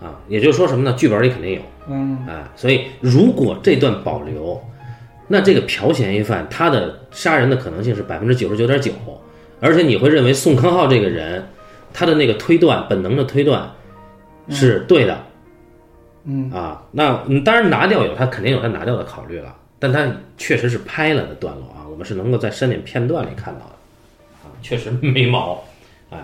[0.00, 0.94] 啊，也就是说什么呢？
[0.96, 1.60] 剧本里肯定有。
[1.88, 4.60] 嗯哎，所以如果这段保留，
[5.26, 8.92] 那这个朴嫌疑犯他的杀人的可能性是百分之九十九点九，
[9.60, 11.44] 而且你会认为宋康昊这个人，
[11.92, 13.68] 他的那个推断本能的推断
[14.48, 15.24] 是对的，嗯
[16.52, 20.06] 啊，那嗯当然拿掉有他肯定有他拿掉的考虑了，但他
[20.36, 25.64] 确实是拍了的段落啊，我们是能够在删减片段里看到的，啊，确实没毛，
[26.10, 26.18] 哎，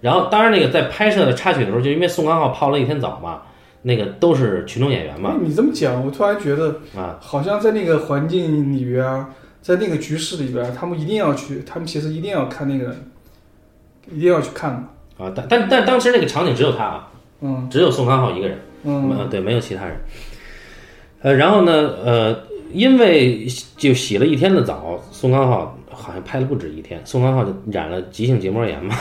[0.00, 3.42] 然后当然那个在拍摄的插曲的时候，就因为宋康昊泡了一天澡嘛。
[3.82, 9.30] 那个都是群众演员嘛哎，你这么讲，我突然觉得啊，好像在那个环境里边啊，
[9.62, 12.96] 在那个局势里边啊，他们一定要去，他们其实一定要看那个，
[14.10, 15.24] 一定要去看的。
[15.24, 17.08] 啊，但但但当时那个场景只有他啊，
[17.42, 19.96] 嗯只有宋康昊一个人，嗯呃，对，没有其他人。
[21.22, 21.72] 呃，然后呢，
[22.04, 22.38] 呃，
[22.72, 23.46] 因为
[23.76, 28.94] 就洗了一天的澡，宋康昊好像拍了不止一天，宋康昊就染了急性结膜炎嘛，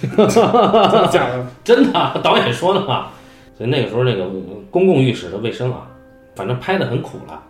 [0.00, 1.46] 真的假的？
[1.64, 3.08] 真的啊，导演说的嘛。
[3.56, 4.28] 所以那个时候那个
[4.70, 5.86] 公共浴室的卫生啊，
[6.34, 7.42] 反正拍的很苦了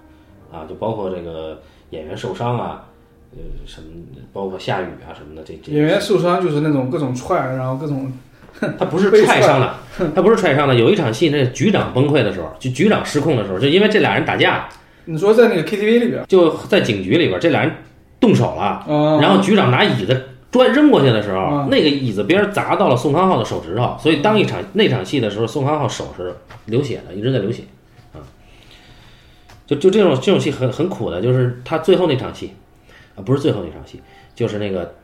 [0.52, 2.84] 啊，就包括这个演员受伤啊，
[3.32, 3.86] 呃，什么，
[4.32, 8.12] 包括下雨啊什么的，这这演员受伤就是那种各种踹，然后各种
[8.78, 9.74] 他不是被踹踹伤的，
[10.14, 10.74] 他不是踹伤的。
[10.74, 14.68] 有一场戏，那局长崩溃的时候，就局长失控的时候，就因为这俩人打架，
[15.04, 17.72] 你说在那个 KTV 里边就在警局里边，这俩人
[18.20, 26.34] 动手了，嗯，然后局长拿椅子砖扔过去的时候，嗯那个椅子边儿砸到了宋康昊的手指头，所以当一场那场戏的时候，宋康昊手是
[26.66, 27.62] 流血的，一直在流血
[28.12, 28.20] 啊。
[29.66, 32.52] 就就这种这种戏很很苦的，就是他最后那场戏
[33.16, 34.00] 啊，不是最后那场戏，
[34.34, 34.94] 就是那个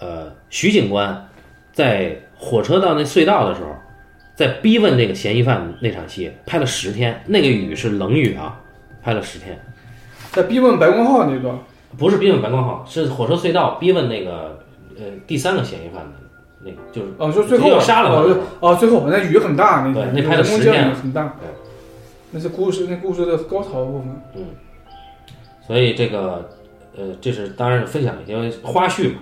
[0.00, 1.28] 呃徐警官
[1.72, 3.74] 在火车到那隧道的时候，
[4.36, 8.60] 在逼问那个嫌疑犯那场戏，拍了十天，那个雨是冷雨啊，
[9.02, 9.58] 拍了十天。
[10.30, 11.58] 在逼问白光浩那段，
[11.98, 14.60] 不是逼问白光浩，是火车隧道逼问那个
[14.96, 16.12] 呃第三个嫌疑犯的
[16.62, 21.48] 那个，就是哦，就最后要杀了他哦哦，最后那雨很大，那对那拍了十天很大对，
[22.30, 24.22] 那是故事那故事的高潮部分。
[24.36, 24.44] 嗯
[25.66, 26.48] 所以这个
[26.96, 29.20] 呃，这是当然是分享一些花絮嘛。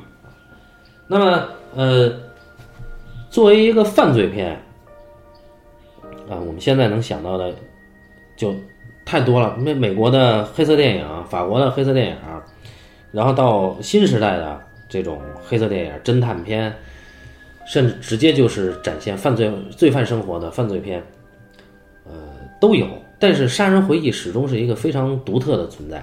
[1.06, 2.12] 那么呃，
[3.34, 4.52] 作为一个犯罪片
[6.30, 7.52] 啊，我们现在能想到的
[8.36, 8.54] 就
[9.04, 9.56] 太多了。
[9.56, 12.16] 美美国的黑色电影，法国的黑色电影，
[13.10, 16.72] 然后到新时代的这种黑色电影、侦探片，
[17.66, 21.02] 甚至直接就是展现犯罪罪犯生活的犯罪片，
[22.04, 22.12] 呃，
[22.60, 22.86] 都有。
[23.18, 25.98] 但是《杀人回忆》始终是一个非常独特的存在。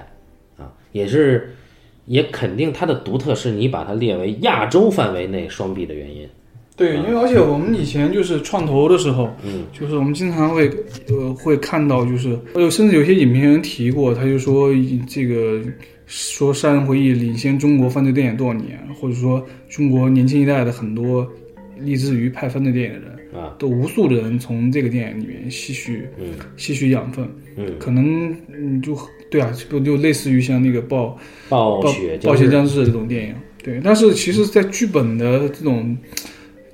[0.58, 1.56] 啊，也是，
[2.04, 6.28] 也肯定它的独特是你把它列为亚洲范围内双臂的原因。
[6.76, 10.70] 对，因为而且我们以前就是创投的时候，嗯，就是我们经常会
[11.08, 14.70] 呃会看到，就是呃甚至有些影评人提过，他就说
[15.06, 15.62] 这个
[16.06, 21.30] 说《杀人回忆》领先中国犯罪电影多少年，或者说中国年轻一代的很多
[21.78, 26.26] 立志于拍犯罪电影的人啊，都无数的人从这个电影里面吸取嗯。
[26.56, 28.96] 吸取养分，嗯，可能嗯就
[29.30, 33.80] 对啊，不就类似于像那个暴暴暴雪暴雪将至这种电影，对。
[33.82, 35.96] 但是其实，在剧本的这种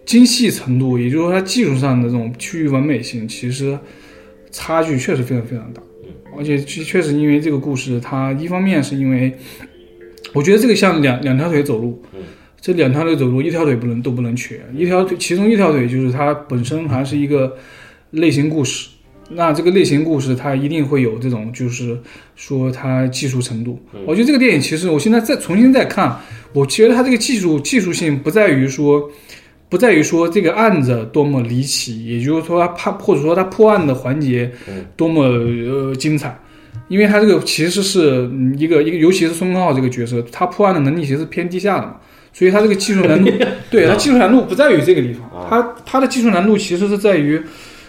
[0.08, 3.78] 精细程度，也就是说它技术上的这种趋于完美性，其实
[4.50, 5.82] 差距确实非常非常大。
[6.34, 9.36] 而且确确实因为这个故事，它一方面是因为，
[10.32, 12.02] 我觉得这个像两两条腿走路，
[12.58, 17.58] 这两条腿走路，一条腿不能都不能瘸，一条腿其中一条腿就是它本身还是一个
[18.12, 18.88] 类型故事。
[19.28, 21.98] 那这个类型故事，它一定会有这种，就是
[22.34, 23.78] 说它技术程度。
[24.06, 26.18] 我觉得这个电影其实，我现在再重新再看，
[26.54, 29.10] 我觉得它这个技术技术性不在于说，
[29.68, 34.50] 不在于说这个案子多么离奇，也就是说他判或者说他破案的环节
[34.96, 36.38] 多么呃精彩，
[36.88, 41.96] 因为他这个其实是嗯一个一个，尤其是宋康昊这个角色，他破案的能力其实是偏低下的嘛。
[42.30, 43.30] 所以他这个技术难度，
[43.68, 47.40] 对他技术难度不在于这个地方，他他的技术难度其实是在于，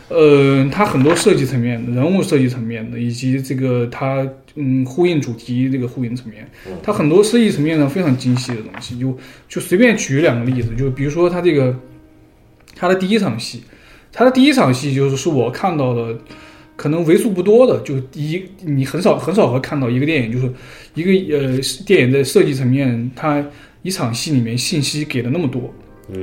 [0.09, 6.45] 呃，它很多设计层面的、人物设计层面的，以及这个它嗯呼应主题这个呼应层面，
[6.83, 8.99] 它很多设计层面上非常精细的东西。
[8.99, 9.17] 就
[9.47, 11.73] 就随便举两个例子，就比如说它这个
[12.75, 13.63] 它的第一场戏，
[14.11, 16.17] 它的第一场戏就是是我看到的。
[16.75, 20.49] 可能为数不多的，就一你很少很少会看到一个电影，就是
[20.93, 23.45] 一个呃电影在设计层面，它
[23.81, 25.73] 一场戏里面信息给的那么多，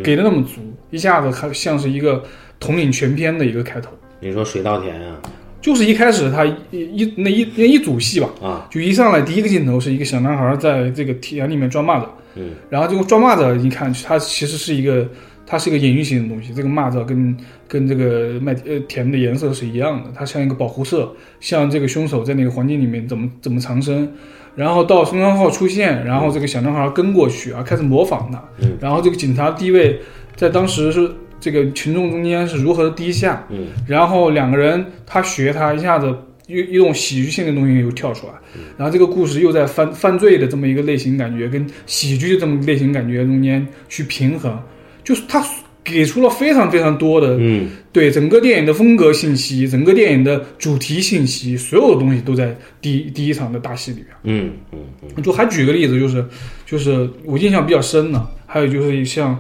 [0.02, 2.24] 给的那么足，一下子它像是一个
[2.60, 3.90] 统领全篇的一个开头。
[4.20, 5.20] 你说水稻田啊
[5.60, 15.08] 就是一开始他一一那一那一组戏吧，啊，就一上来第一个镜头是一个小男孩在这个田里面抓蚂蚱，嗯，然后这个抓蚂蚱，你看它其实是一个，
[15.44, 16.54] 它是一个隐喻性的东西。
[16.54, 24.08] 这个蚂蚱跟跟这个麦呃田的颜色是一样的，它像一个保护色，像这个凶手在那个环境里面怎么怎么藏身。
[24.54, 30.00] 然后到宋康昊出现，然后这个小男孩跟过去啊，开始模仿他，嗯然后这个警察地位
[30.36, 31.10] 在当时是
[31.46, 36.12] 这个群众中间是如何的低下，嗯，然后两个人他学他一下子
[36.48, 38.32] 一一种喜剧性的东西又跳出来，
[38.76, 44.60] 然后这个故事又在犯犯罪的这么一个类型感觉跟喜剧的这么类型感觉中间去平衡，
[45.04, 45.40] 就是他
[45.84, 47.70] 给出了非常非常多的嗯。
[47.92, 54.08] 对整个电影的风格信息，整个电影的主题信息，所有的东西都在第一第一场的大戏里边。
[54.24, 54.80] 嗯嗯
[55.16, 55.22] 嗯。
[55.22, 56.22] 就还举个例子，就是
[56.66, 59.38] 就是我印象比较深的，还有就是像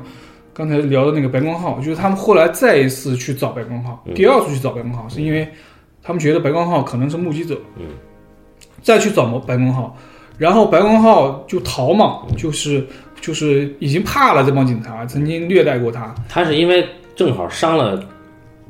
[0.56, 5.46] 刚才聊的那个白光浩，就是他们后来再一次去找白光浩，第二次去找白光浩，是因为
[6.02, 7.84] 他们觉得白光浩可能是目击者，嗯，
[8.80, 9.94] 再去找白光浩，
[10.38, 12.86] 然后白光浩就逃嘛，就是
[13.20, 18.02] 就是已经怕了这帮警察，曾经虐待过他，他是因为正好伤了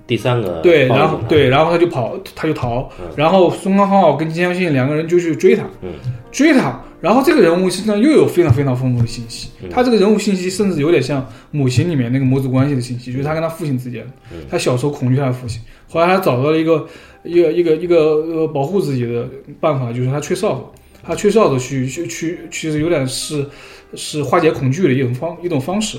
[0.09, 5.91] 第三个对，然后对，然后他就跑，他就逃嗯，然后孙康浩跟金相信两个人就去追他，嗯，
[6.33, 16.87] 追他，然后这个人物身上又有非常非常丰富的信息，嗯他这个人物信息甚至有点像母亲里面那个母子关系的信息，就是他跟他父亲之间，嗯他小时候恐惧他的父亲，后来他找到了一个
[17.25, 19.29] 一个一个一个呃保护自己的
[19.61, 20.63] 办法，就是他吹哨子，
[21.03, 23.47] 他吹哨子去去去，其实有点是
[23.95, 25.99] 是化解恐惧的一种方一种方式。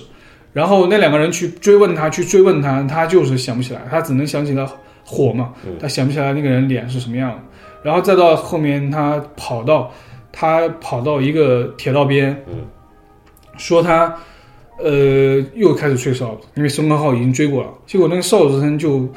[0.54, 4.68] 然后那两个人去追问他，去追问他，他就是想不起来，他只能想起来
[5.04, 7.38] 火嘛，他想不起来那个人脸是什么样的。
[7.84, 9.92] 然后再到后面，他跑到
[10.40, 12.58] 他跑到一个铁道边，嗯，
[13.58, 14.16] 说他
[14.78, 19.10] 呃又开始吹哨子，因为孙康浩已经追过了，结果那个哨子声就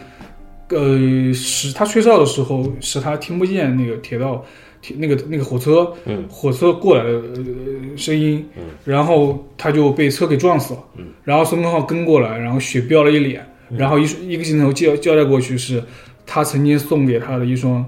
[0.70, 4.42] 呃使他吹哨的时候使他听不见那个铁道
[4.80, 6.24] 铁那个那个火车嗯。
[6.30, 8.62] 火车过来的、呃、声音，嗯。
[8.84, 13.46] 然后他就被车给撞死了，嗯，然后孙康浩跟过来，然后血飙了一脸，
[13.76, 15.84] 然后一一个镜头交交代过去是
[16.24, 17.84] 他曾经送给他的一双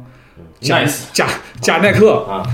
[0.60, 1.26] 假假
[1.62, 2.44] 假耐克，啊，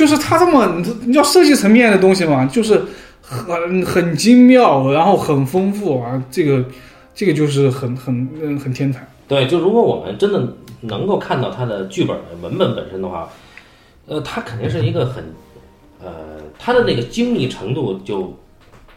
[0.00, 2.80] 就是他这么你你要设计层面的东西嘛，就是
[3.20, 6.64] 很很精妙，然后很丰富啊，这个
[7.14, 9.06] 这个就是很很嗯很天才。
[9.28, 13.28] 对，就如果我们真的能够看到他的剧本的文本本身的话，
[14.06, 15.22] 呃，他肯定是一个很，
[16.02, 18.34] 呃，他的那个精密程度就，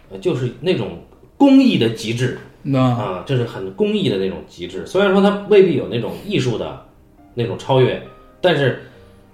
[0.09, 1.03] 呃，就是那种
[1.35, 4.85] 工艺的极致那啊，这是很工艺的那种极致。
[4.85, 6.85] 虽然说它未必有那种艺术的
[7.33, 8.01] 那种超越，
[8.39, 8.83] 但是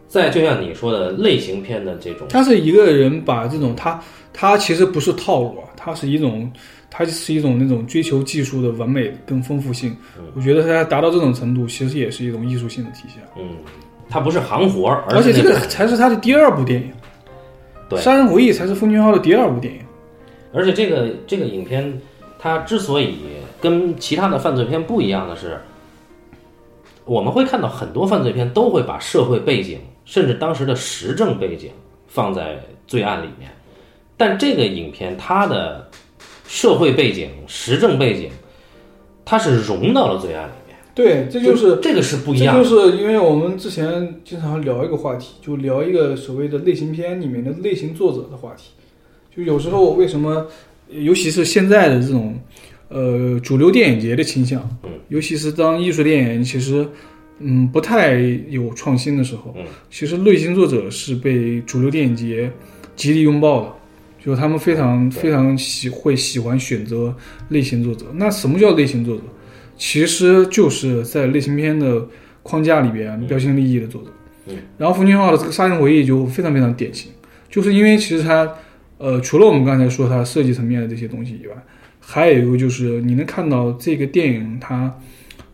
[0.10, 3.98] 在就像你说的类型片的这种，他是一个人把这种他
[4.34, 6.52] 他其实不是套路啊，他是一种
[6.90, 9.96] 他是一种那种追求技术的完美跟丰富性。
[10.36, 13.22] 我觉得他达到这种程度，其实也是一种艺术性的体现。
[13.38, 13.50] 嗯，
[14.10, 16.92] 它不是行活儿，而且这个才是他的第二部电影，
[17.88, 19.80] 对《杀人回忆》才是奉俊昊的第二部电影。
[20.52, 22.02] 而且这个这个影片，
[22.40, 23.20] 它之所以
[23.62, 25.60] 跟其他的犯罪片不一样的是，
[27.06, 29.80] 我们会看到很多犯罪片都会把社会背景，
[30.10, 31.70] 甚至当时的时政背景
[32.08, 33.52] 放在罪案里面，
[34.18, 35.88] 但这个影片它的
[36.48, 38.32] 社会背景、时政背景，
[39.24, 42.64] 它是融到了罪案里面，对，这就是这个是不一样的。
[42.64, 48.72] 就是因为我们之前经常聊一个话题，就聊一个所谓的类型片里面的类型作者的话题。
[49.36, 50.48] 就有时候为什么，
[50.90, 52.36] 尤其是现在的这种，
[52.88, 56.84] 呃，主流电影节的倾向，嗯，尤其是当艺术电影其实，
[57.40, 58.20] 嗯，不太
[58.50, 62.52] 有创新的时候，嗯，其实类型作者是被主流电影节
[62.96, 63.74] 极力拥抱的。
[64.22, 67.16] 就是他们非常非常喜会喜欢选择
[67.48, 68.06] 类型作者。
[68.16, 69.24] 那什么叫类型作者？
[69.78, 72.06] 其实就是在类型片的
[72.44, 74.10] 框架里边标新立异的作者。
[74.48, 77.10] 嗯，然后冯俊浩的这个《杀人回忆》就非常非常典型，
[77.50, 78.52] 就是因为其实他，
[78.98, 81.54] 呃，除了我们刚才说他设计层面的这些东西以外，
[82.02, 84.94] 还有一个就是你能看到这个电影它，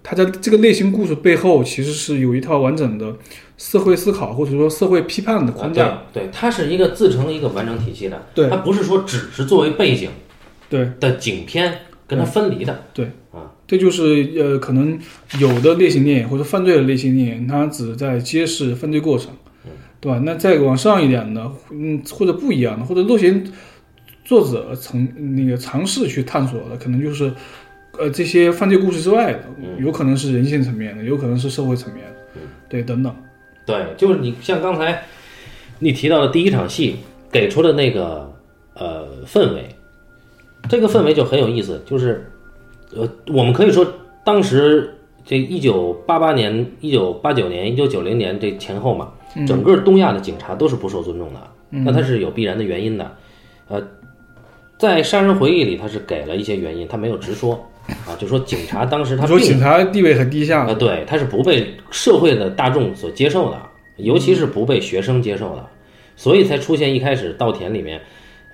[0.07, 3.11] 它在这个类型故事背后其实是有一套完整的
[3.57, 5.87] 社会思考或者说社会批判的框架。
[5.87, 10.11] 啊对对，它是一个自成一个完整体系的，对它不是说只是作为背景
[10.69, 12.85] 对的景片跟它分离的。
[12.93, 14.99] 对啊这就是呃，可能
[15.39, 19.31] 有的类型电影或者犯罪的类型电影，它只在揭示犯罪过程，
[19.99, 20.21] 对吧？
[20.23, 23.51] 那再往上一点的，嗯，或者不一样的，或者类型
[24.23, 27.33] 作者曾那个尝试去探索的，可能就是
[27.99, 29.43] 呃这些犯罪故事之外的，
[29.79, 32.39] 有可能是人性层面的，有可能是社会层面的，
[32.69, 33.15] 对，等等。
[33.65, 35.03] 对，就是你像刚才
[35.79, 36.97] 你提到的第一场戏
[37.31, 38.31] 给出的那个
[38.75, 39.67] 呃氛围，
[40.69, 42.31] 这个氛围就很有意思，就是
[42.95, 43.85] 呃，我们可以说
[44.23, 49.11] 当时这一九八八年、一九八九年、一九九零年这前后嘛，
[49.47, 51.39] 整个东亚的警察都是不受尊重的，
[51.71, 53.11] 那它是有必然的原因的，
[53.67, 53.81] 呃，
[54.77, 63.61] 在《杀人回忆》里，他是给了一些原因，他没有直说啊，就说警察当时他说警察地位很低下啊，，对，他是不被社会的大众所接受的，
[63.97, 65.65] 尤其是不被学生接受的，
[66.15, 68.01] 所以才出现一开始稻田里面，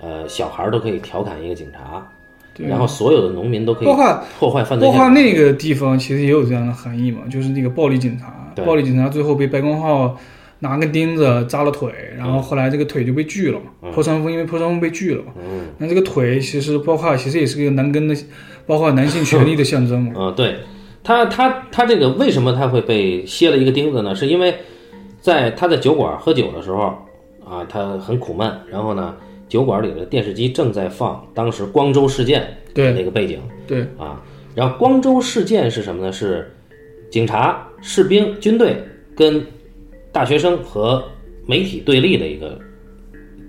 [0.00, 2.06] 呃，小孩儿都可以调侃一个警察，
[2.54, 5.14] 对然后所有的农民都可以破坏破坏犯罪包括现场。
[5.14, 10.18] 那个地方其实也有这样的含义嘛，就是那个暴力警察，暴力警察最后被白光浩
[10.58, 15.66] 拿个钉子扎了腿，然后后来这个腿就被锯了嘛，破伤风因为破伤风被锯了嘛，嗯。
[15.78, 18.14] 那这个腿其实包括其实也是个男根的，
[18.66, 20.56] 包括男性权利的象征嘛，嗯， 对，
[21.02, 24.14] 他他他这个为什么他会被歇了一个钉子呢？
[24.14, 24.54] 是因为
[25.20, 26.94] 在他在酒馆喝酒的时候
[27.44, 29.14] 啊，他很苦闷，然后呢，
[29.48, 33.40] 酒馆里的电视机正在放当时光州事件对那个背景。
[33.66, 34.22] 对，啊。
[34.54, 36.12] 然后光州事件是什么呢？
[36.12, 36.52] 是
[37.10, 38.76] 警察、士兵、军队
[39.16, 39.44] 跟
[40.12, 41.02] 大学生和
[41.46, 42.58] 媒体对立的一个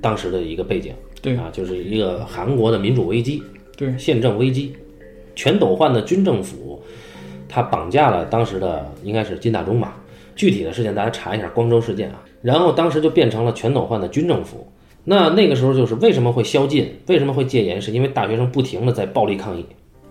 [0.01, 0.93] 当时的一个背景。
[1.22, 3.41] 对啊，就是一个韩国的民主危机。
[3.78, 4.74] 对，宪政危机，
[5.36, 6.81] 全斗焕的军政府，
[7.47, 9.95] 他绑架了当时的应该是金大中吧，
[10.36, 12.23] 具体的事件大家查一下光州事件啊。
[12.41, 14.67] 然后当时就变成了全斗焕的军政府。
[15.05, 19.65] 那那个时候就是为什么会宵禁，为什么会戒严，是因为大学生不停的在暴力抗议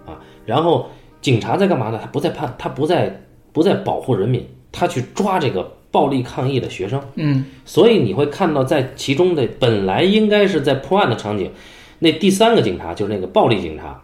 [0.05, 0.21] 啊。
[0.45, 0.87] 然后
[1.23, 1.99] 警察在干嘛呢？
[1.99, 7.01] 他不在判，他不在不在保护人民，他去抓这个暴力抗议的学生。
[7.15, 11.51] 嗯，所以你会看到，在其中的本来应该是在破案的场景，
[11.99, 14.03] 那第三个警察就是那个暴力警察，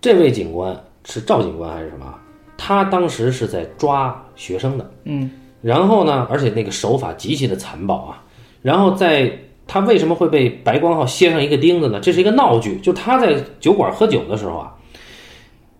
[0.00, 2.14] 这位警官是赵警官还是什么？
[2.58, 5.30] 他当时是在抓学生的，嗯，
[5.60, 8.22] 然后呢，而且那个手法极其的残暴啊。
[8.62, 9.30] 然后在
[9.66, 12.00] 他为什么会被白光浩楔上一个钉子呢？
[12.00, 14.74] 这是一个闹剧，就他在酒馆喝酒的时候啊，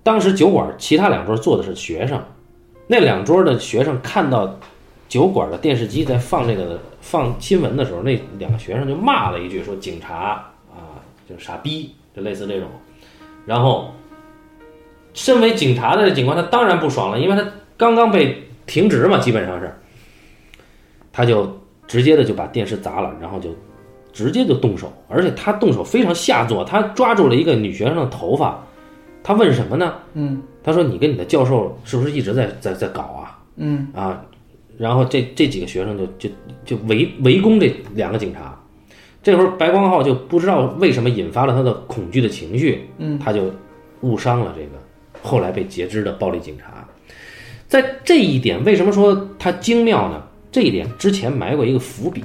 [0.03, 2.21] 当时酒馆其他两桌坐的是学生，
[2.87, 4.59] 那两桌的学生看到
[5.09, 12.69] 酒馆的电视机在放这个放新闻的时候，那两个学生就骂了一句，说警察啊就是傻逼，就类似这种。
[13.47, 13.93] 然后，
[15.17, 17.45] 身为警察的警官他当然不爽了，因为他
[17.77, 19.75] 刚刚被停职嘛，基本上是，
[21.13, 21.59] 他就
[21.89, 23.51] 直接的就把电视砸了，然后就
[24.13, 28.63] 直接就动手，而且他动手非常下作，他抓住了一个女学生的头发，
[29.25, 29.95] 他问什么呢？
[30.15, 34.21] 嗯他说：“你跟你的教授是不是一直在在在搞啊？”嗯啊，
[34.77, 36.29] 然后这这几个学生就就
[36.65, 38.61] 就围围攻这两个警察。
[39.23, 43.43] 这会儿白光浩就不知道为什么引发了他的恐惧的情绪，嗯，他就
[44.01, 44.71] 误伤了这个
[45.27, 46.89] 后来被截肢的暴力警察。
[47.69, 50.23] 在这一点，为什么说他精妙呢？
[50.53, 52.23] 这一点之前埋过一个伏笔，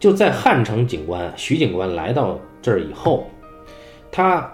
[0.00, 3.30] 就在汉城警官徐警官来到这儿以后，
[4.10, 4.50] 他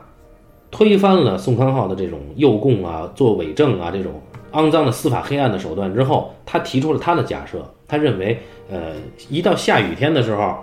[0.71, 4.21] 推翻了宋康昊的这种诱供啊、做伪证啊这种
[4.53, 8.97] 肮脏的司法黑暗的手段之后，他提出了他的假设，他认为，呃，
[9.31, 10.59] 一到下雨天的时候，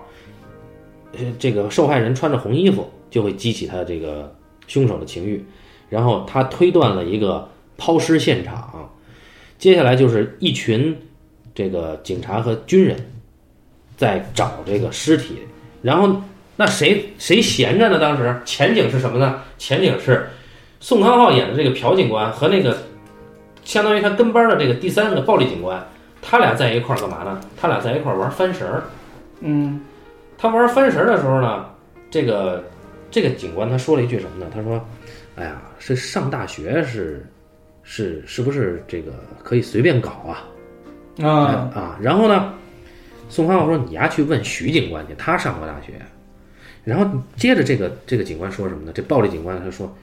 [1.13, 4.31] 呃，这个受害人穿着红衣服就会激起他这个
[4.67, 5.43] 凶手的情欲，
[5.89, 8.89] 然后他推断了一个抛尸现场，
[9.57, 10.97] 接下来就是一群
[11.53, 12.97] 这个警察和军人
[13.97, 15.39] 在找这个尸体，
[15.81, 16.21] 然后
[16.57, 17.99] 那谁谁闲着呢？
[17.99, 19.41] 当时前景是什么呢？
[19.57, 20.29] 前景是
[20.79, 22.77] 宋康昊演的这个朴警官和那个
[23.63, 25.85] 相当于他跟班的这个第三个暴力警官，
[26.21, 27.41] 他俩在一块儿干嘛呢？
[27.57, 28.83] 他俩在一块儿玩翻绳儿。
[29.41, 29.81] 嗯
[30.37, 31.65] 他玩翻绳儿的时候呢，
[32.09, 32.63] 这个
[33.09, 34.51] 这个警官他说了一句什么呢？
[34.53, 34.83] 他说
[35.35, 37.25] ：“哎呀，这上大学是
[37.83, 39.11] 是是不是这个
[39.43, 40.47] 可以随便搞啊？
[41.21, 41.29] 啊
[41.73, 42.53] 啊！”然后呢，
[43.29, 45.93] 宋康昊说：“你丫去问徐警官去，他上过大学。”
[46.83, 48.91] 然后接着这个这个警官说什么呢？
[48.93, 49.93] 这暴力警官他说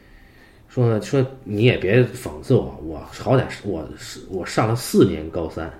[0.68, 5.70] 说说你也别讽刺我，我好歹是我是我上了四年高三。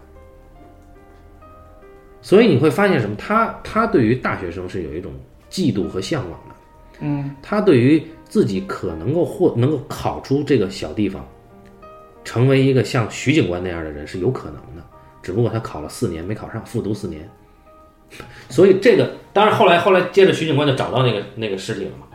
[2.21, 3.17] 所以你会发现什么？
[3.17, 5.13] 他他对于大学生是有一种
[5.51, 6.55] 嫉妒和向往的。
[7.01, 8.01] 嗯他对于
[8.33, 11.22] 自己可能够获能够考出这个小地方，
[12.24, 14.83] 成为一个像徐警官那样的人是有可能的，
[15.22, 17.28] 只不过他考了四年没考上，复读四年。
[18.49, 22.07] 所以这个当然后来后来接着徐警官就找到那个那个尸体了嘛。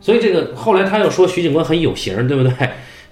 [0.00, 2.52] 所以这个后来他又说徐警官很有型，对不对？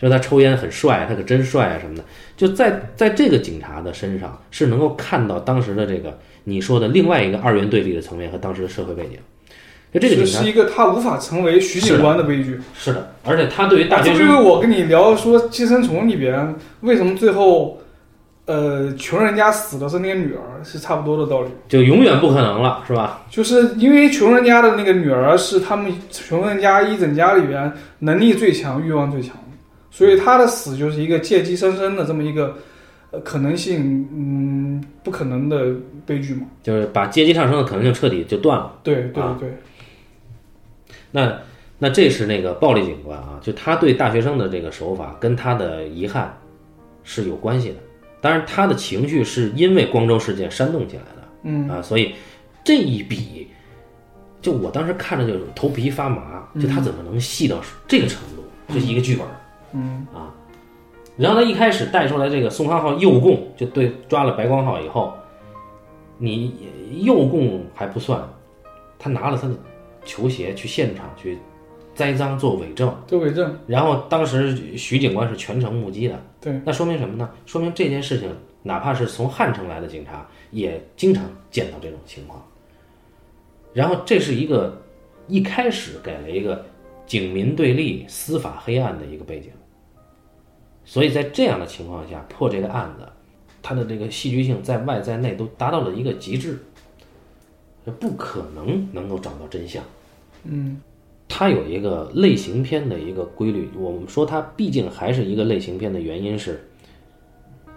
[0.00, 2.02] 说他抽烟很帅，他可真帅啊什么的。
[2.36, 9.18] 就在在这个警察的身上是能够看到当时的这个你说的另外一个二元对立的层面和当时的社会背景。
[9.92, 12.60] 就这个是一个他无法成为徐警官的悲剧。
[12.74, 17.80] 是的，而且他对于大学这就是生，我跟你聊说《寄生虫》里边为什么最后，
[18.44, 21.48] 呃，穷人家死的是那个女儿，是差不多的道理。
[21.68, 23.22] 就永远不可能了，是吧？
[23.30, 29.36] 就是因为穷人家的那个女儿是他们穷人家一整家里边能力最强、欲望最强，
[29.90, 32.56] 所以她的死就是一个借机生生的这么一个
[33.10, 35.66] 呃可能性，嗯，不可能的
[36.06, 36.42] 悲剧嘛。
[36.62, 38.72] 就是把阶级上升的可能性彻底就断了。
[38.82, 39.58] 对对啊对，
[41.10, 41.38] 那
[41.78, 46.36] 那这是那个暴力警官啊，就他对大学生的这个手法跟他的遗憾
[47.04, 47.76] 是有关系的。
[48.20, 52.14] 当然，他的情绪是因为光州事件煽动起来的嗯啊，所以
[52.64, 53.48] 这一笔，
[54.42, 58.42] 就我当时看着就是头皮发麻，就他怎么能细到这个程度？
[58.74, 59.24] 这是一个剧本。
[59.72, 60.34] 嗯啊。
[61.16, 65.14] 然后他一开始带出来这个宋康昊诱供，就对抓了白光浩以后，
[66.16, 66.54] 你
[67.00, 68.20] 诱供还不算，
[68.98, 69.54] 他拿了他的
[70.04, 71.38] 球鞋去现场去
[71.94, 77.28] 栽赃做伪证，做伪证，然后当时徐警官是全程目击的，对，那说明什么呢？
[77.44, 78.30] 说明这件事情，
[78.62, 82.42] 哪怕是从汉城来的警察，也经常见到这种情况。
[83.72, 84.80] 然后这是一个
[85.26, 86.64] 一开始给了一个
[87.06, 89.50] 警民对立、司法黑暗的一个背景。
[90.84, 93.06] 所以在这样的情况下破这个案子，
[93.60, 96.58] 它的这个戏剧性在外在内都达到了一个极致，
[97.90, 99.82] 不可能能够找到真相。
[100.44, 100.80] 嗯
[101.28, 106.66] 它有一个类型片的一个规律，我们说它毕竟还是一个类型片的原因是，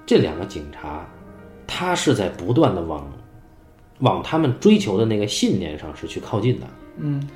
[0.05, 1.05] 这两个警察，
[1.67, 3.11] 他是在不断的往
[3.99, 6.67] 往他们追求的那个信念上是去靠近的。
[6.97, 7.27] 嗯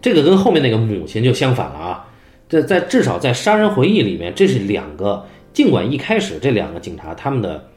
[0.00, 2.08] 这个跟后面那个母亲就相反了啊！
[2.48, 7.68] 这在至少在《杀人回忆》里面，这是两个，尽管一开始这两个警察他们的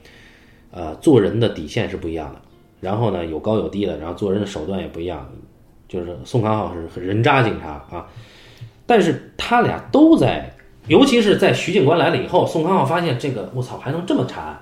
[0.72, 2.42] 呃做人的底线是不一样的，
[2.86, 5.28] 然后呢有高有低的，然后做人的手段也不一样，
[5.88, 8.06] 就是宋康昊是人渣警察啊，
[8.86, 10.56] 但是他俩都在，
[10.88, 14.62] 尤其是在徐警官来了以后，宋康昊发现这个我操还能这么查，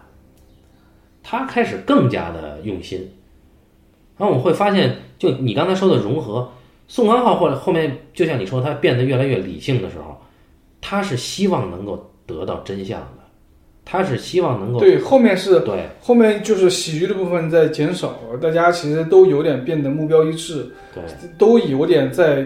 [1.21, 2.99] 他开始更加的用心，
[4.17, 6.49] 然后我们会发现，就你刚才说的融合。
[6.86, 10.21] 宋康昊或者后面，就像你说，他变得越来越理性的时候，
[10.82, 13.22] 他是希望能够得到真相的，
[13.86, 15.88] 他是希望能够对，后面是对。
[16.00, 21.04] 后面就是喜剧的部分在减少，大家其实都有点变得目标一致，对。
[21.38, 22.46] 都有点在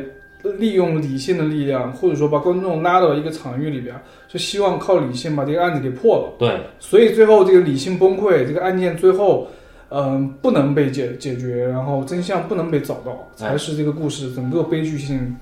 [0.57, 3.95] 利用理性的力量，或者说把观众拉到一个场域里边，
[4.27, 6.33] 就希望靠理性把这个案子给破了。
[6.39, 6.59] 对。
[6.79, 9.47] 所以最后这个理性崩溃，这个案件最后，
[9.89, 15.35] 嗯、不能被解解决，然后真相不能被找到，才是这个故事整个悲剧性，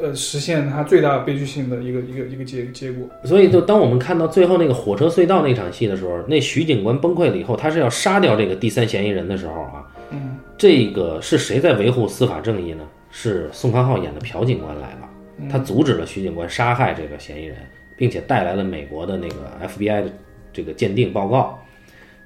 [0.00, 3.08] 呃，实现它最大悲剧性的一个一个一个结结果。
[3.24, 12.84] 所以就当我们看到最后那个火车隧道那场戏的时候，那徐警官崩溃了以后，他是要杀掉这个第三嫌疑人的时候啊，嗯，这个是谁在维护司法正义呢？
[13.14, 15.08] 是宋康昊演的朴警官来了，
[15.50, 17.58] 他阻止了徐警官杀害这个嫌疑人，
[17.94, 20.10] 并且带来了美国的那个 FBI 的
[20.50, 21.62] 这个鉴定报告，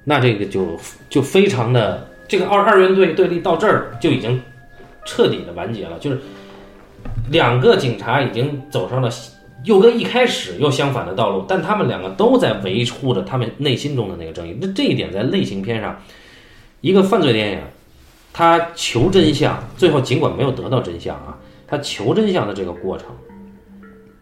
[0.05, 4.41] 那这个就就非常的这个二二元对对立到这儿就已经
[5.05, 6.19] 彻底的完结了，就是
[7.29, 9.09] 两个警察已经走上了
[9.63, 14.55] 又跟一开始又相反的道路，但他们两个都在维护着他们内心中的那个正义。
[14.61, 15.99] 那这一点在类型片上，
[16.81, 17.59] 一个犯罪电影，
[18.31, 23.07] 他求真相，最后尽管没有得到真相啊，他求真相的这个过程，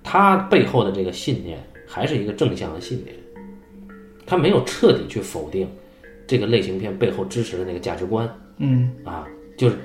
[0.03, 3.15] 他背后的这个信念还是一个正向的信念，
[4.25, 5.69] 他没有彻底去否定
[6.25, 8.27] 这个类型片背后支持的那个价值观。
[8.57, 9.27] 嗯啊，
[9.57, 9.75] 就是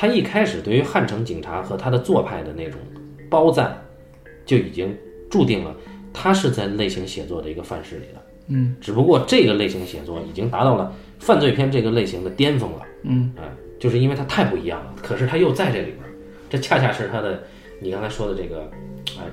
[0.00, 2.80] 他一开始对于汉城警察和他的做派的那种
[3.28, 3.78] 褒赞，
[4.46, 4.96] 就已经
[5.28, 5.76] 注定了
[6.10, 8.22] 他是在类型写作的一个范式里的。
[8.48, 12.82] 嗯只不过这个类型写作已经达到了犯罪片这个类型的巅峰了。
[13.02, 13.42] 嗯，哎，
[13.78, 16.08] 就是因为它太不一样了，可是他又在这里边儿，
[16.48, 17.42] 这恰恰是他的
[17.78, 18.70] 你刚才说的这个
[19.18, 19.24] 哎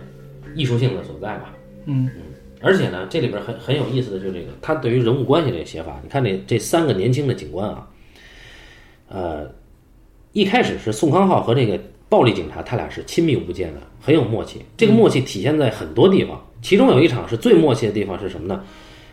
[0.54, 1.54] 艺术性的所在吧。
[1.86, 2.12] 嗯
[2.60, 7.88] 而且呢，这里边很很有意思的就是这个，他对于人物关系这个写法，你看这这三个年轻的警官啊，
[9.08, 9.50] 呃，
[10.38, 14.62] 一开始是宋康昊和这个暴力警察，他俩是亲密无间的，很有默契。
[14.78, 18.62] 这个默契体现在很多地方，其中有一场是最默契的地方是什么呢？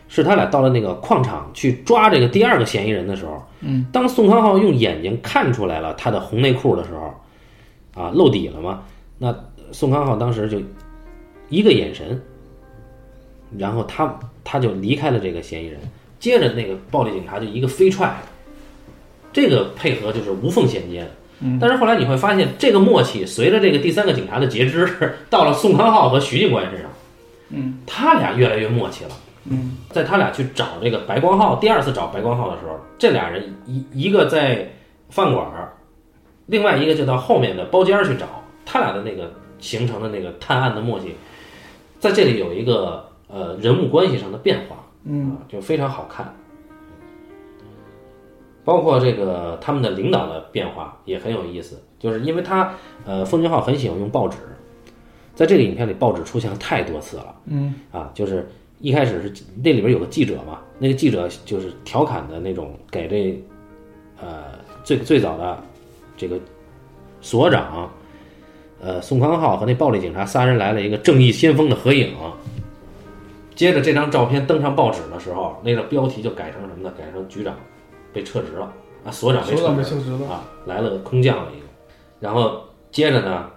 [0.07, 8.83] 是他俩到了那个矿场去抓这个第二个嫌疑人的时候，嗯，当宋康昊用眼睛看出来了他的红内裤的时候，啊，露底了嘛，
[9.16, 9.35] 那
[9.72, 10.61] 宋康昊当时就
[11.49, 12.20] 一个眼神。
[13.57, 15.81] 然后他他就离开了这个嫌疑人，
[16.20, 18.14] 接着那个暴力警察就一个飞踹，
[19.35, 21.11] 这个配合就是无缝衔接的。
[21.61, 24.89] 但是后来你会发现，这个默契随着这个第三个警察的截肢，
[25.28, 26.91] 到了宋康昊和徐警官身上，
[27.51, 29.11] 嗯，他俩越来越默契了。
[29.45, 34.66] 嗯，在他俩去找这个白光浩，第二次找白光浩的时候，这俩人一一个在
[35.11, 35.74] 饭馆儿，
[36.47, 38.26] 另外一个就到后面的包间儿去找，
[38.64, 41.14] 他俩的那个形成的那个探案的默契，
[41.99, 46.35] 在这里有一个呃人物关系上的变化，嗯啊，就非常好看。
[48.65, 54.39] 包括这个他们的领导的变化也很有意思，就是因为他呃奉俊昊很喜欢用报纸，
[55.35, 57.35] 在这个影片里报纸出现了太多次了。
[57.47, 58.49] 嗯啊，就是
[58.81, 63.43] 一开始是那里边有个记者嘛，那个记者就是调侃的那种，给这
[64.21, 65.62] 呃最最早的
[66.17, 66.39] 这个
[67.21, 67.91] 所长
[68.81, 72.15] 呃宋康昊和那暴力警察仨人来了一个正义先锋的合影。
[73.55, 76.93] 接着这张照片登上报纸的时候，那个标题就改成什么呢？
[76.99, 77.55] 改成局长
[78.15, 78.73] 被撤职了
[79.05, 80.27] 啊，所长被撤职了。
[80.27, 81.67] 啊，来了个空降了一个，
[82.21, 83.51] 然后接着呢，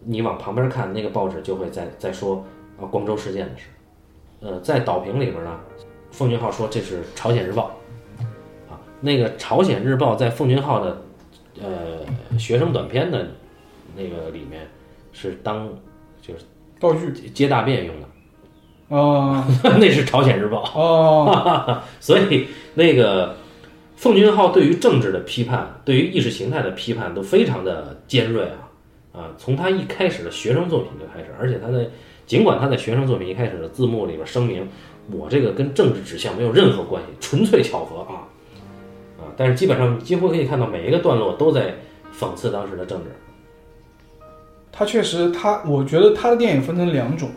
[0.00, 2.44] 你往旁边看，那个报纸就会在在说
[2.80, 3.66] 啊光州事件的事，
[4.40, 5.60] 呃，在导评里边呢，
[6.10, 7.70] 奉俊昊说这是朝鲜日报，
[8.68, 11.02] 啊，那个朝鲜日报在奉俊昊的
[11.62, 13.28] 呃学生短片的
[13.94, 14.66] 那个里面
[15.12, 15.68] 是当
[16.20, 16.44] 就是
[16.80, 18.08] 道具接大便用的，
[18.88, 19.44] 哦
[19.78, 20.62] 那是朝鲜日报。
[20.74, 23.34] 哦， 所以那个
[23.96, 28.68] 奉俊昊对于政治的批判，对于意识形态的批判都非常的尖锐啊
[29.12, 31.90] 啊，从他一开始的学生作品就开始，而且他的
[32.26, 34.68] 尽管他在学生作品一开始的字幕里边声明，
[35.10, 38.28] 我这个跟政治指向没有任何关系，纯粹巧合啊
[39.18, 41.74] 啊，但是基本上几乎可以看到每一个段落都在
[42.14, 43.06] 讽刺当时的政治。
[44.70, 47.30] 他确实，他我觉得他的电影分成两种，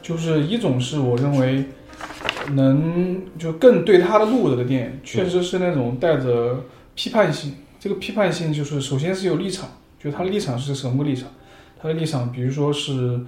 [0.00, 1.64] 就是一种是我认为
[2.52, 7.54] 能就更对他的路子的电影，确实是那种带着批判性。
[7.78, 9.68] 这个批判性就是首先是有立场，
[9.98, 11.28] 就他的立场是什么立场？
[11.80, 13.20] 他的立场，比如说是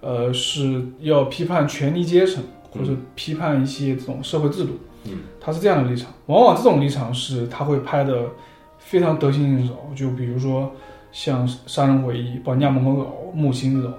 [0.00, 4.78] 呃是要批判权力阶层，或者批判一些这种社会制度。
[5.04, 6.12] 嗯，他是这样的立场。
[6.26, 8.22] 往往这种立场是他会拍的
[8.78, 10.72] 非常得心应手，就比如说。
[11.16, 13.96] 像《杀人回忆》《绑架门口狗》《木星》这种，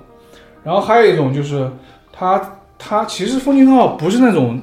[0.66, 1.72] 然后还有一种就是
[2.12, 4.62] 他他其实风俊昊不是那种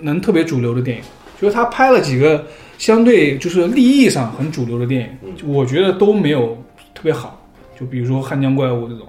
[0.00, 1.02] 能特别主流的电影，
[1.40, 2.46] 就是他拍了几个
[2.78, 6.56] 相对就是利益上很主流的电影，我觉得都没有
[6.94, 7.40] 特别好。
[7.78, 9.06] 就比如说《汉江怪物》这种，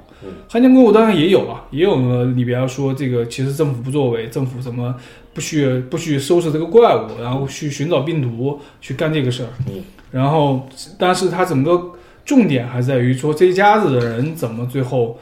[0.51, 4.95] 《汉江怪物》当然也有啊，也有里边说这个其实政府不作为，政府怎么
[5.34, 9.49] 不去不去收拾这个怪物，然后去寻找病毒去干这个事儿。
[10.12, 11.91] 然后但是他整个。
[12.26, 15.16] 重点还在于说这一家子的人怎么最后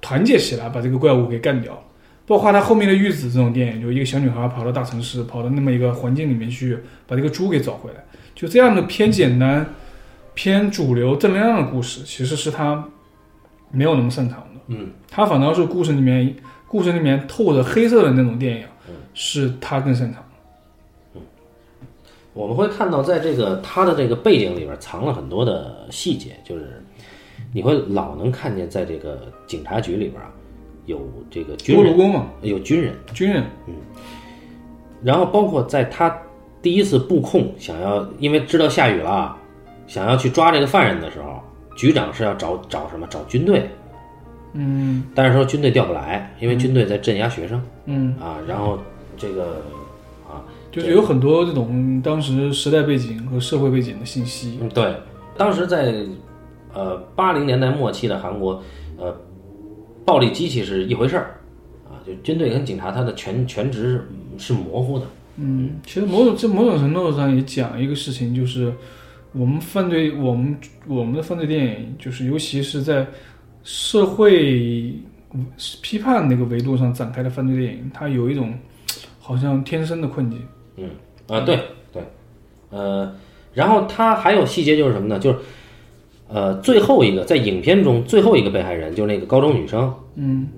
[0.00, 1.78] 团结起来把这个怪物给干掉，
[2.26, 8.04] 包括他后面的玉子这种电影，就一个小女孩跑到大城市，跑到那么一个环境里面去把这个猪给找回来，
[8.34, 9.74] 就这样的偏简单、
[10.34, 12.84] 偏主流、正能量的故事，其实是他
[13.70, 14.60] 没有那么擅长的。
[14.66, 16.34] 嗯，他反倒是故事里面
[16.66, 18.66] 故事里面透着黑色的那种电影，
[19.14, 20.22] 是他更擅长。
[22.34, 26.82] 我们会看到，在这个他的这个背景里边藏了很多的细节，就是
[27.54, 30.30] 你会老能看见，在这个警察局里边啊，
[30.86, 31.96] 有这个军人，
[32.42, 33.74] 有军人，军人，嗯。
[35.02, 36.16] 然后包括在他
[36.62, 39.36] 第一次布控，想要因为知道下雨了，
[39.86, 41.40] 想要去抓这个犯人的时候，
[41.76, 43.06] 局长是要找找什么？
[43.10, 43.68] 找军队，
[44.54, 45.04] 嗯。
[45.14, 48.78] 但是说军队调不来，因为军队在镇压学生，嗯啊，然后
[49.16, 49.62] 这个
[50.26, 50.42] 啊。
[50.72, 54.58] 就是有很多这种当时时代背景和社会背景的信息。
[54.60, 54.94] 嗯，对，
[55.34, 56.04] 当时在
[56.74, 58.62] 呃八零年代末期的韩国，
[58.98, 59.16] 呃，
[60.06, 61.38] 暴力机器是一回事儿
[61.84, 64.02] 啊，就军队跟警察他的权权职
[64.38, 65.04] 是模糊的。
[65.36, 68.72] 嗯，其实某种这某种程度上也讲一个事情，就是
[69.32, 73.06] 我们犯罪，我们我们的犯罪电影，就是尤其是在
[73.64, 74.94] 社会
[75.82, 78.54] 批判那个维度上展开的犯罪电影，它有一种
[79.20, 80.40] 好像天生的困境。
[80.76, 80.88] 嗯
[81.28, 81.58] 啊，对
[81.92, 82.02] 对，
[82.70, 83.12] 呃，
[83.52, 85.18] 然后它还有细节就是什么呢？
[85.18, 85.38] 就是
[86.28, 90.48] 呃，最后一个在影片中最后一个被害人就是那个高中女生，嗯，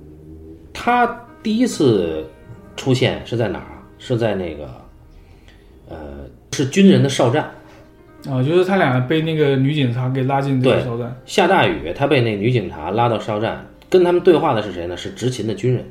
[0.72, 2.24] 她第一次
[2.76, 3.66] 出现是在哪儿？
[3.98, 4.68] 是在那个
[5.88, 5.96] 呃，
[6.52, 7.50] 是军人的哨站
[8.28, 14.96] 啊，就是他俩被那个女警察给拉进这个哨站，下大雨，他被那女警察拉到哨站，跟他们对话的是谁呢？
[14.96, 15.84] 是执勤的军人。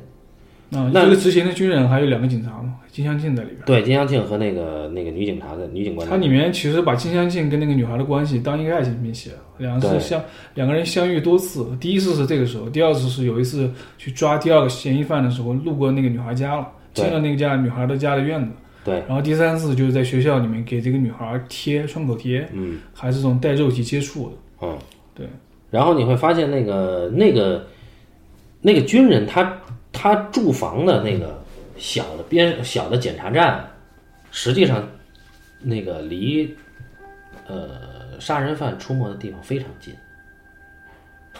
[0.70, 3.62] 啊，这个执勤的军人还有两个警察嘛，金相庆在里边。
[3.64, 6.06] 对，金相庆和那个那个女警察的女警官。
[6.06, 18.50] 他里面其实把金相庆跟那个女孩的关系当一个爱情片写了，两个是相两个人相遇多次，第一次是这个时候，第二次是有一次去抓第二个嫌疑犯的时候，路过那个女孩家了，进了那个家女孩的家的院子。
[18.84, 19.02] 对。
[19.08, 24.66] 然后第三次就是在学校里面给这个女孩贴创口贴，嗯，还是这种带肉体接触的。
[24.66, 24.78] 嗯，
[25.14, 25.26] 对。
[25.70, 27.66] 然后你会发现那个那个
[28.60, 29.50] 那个军人他。
[30.00, 31.42] 他住房的那个
[31.76, 33.68] 小的边小的检查站，
[34.30, 34.88] 实际上
[35.60, 36.56] 那个离
[37.48, 37.68] 呃
[38.20, 39.92] 杀人犯出没的地方非常近。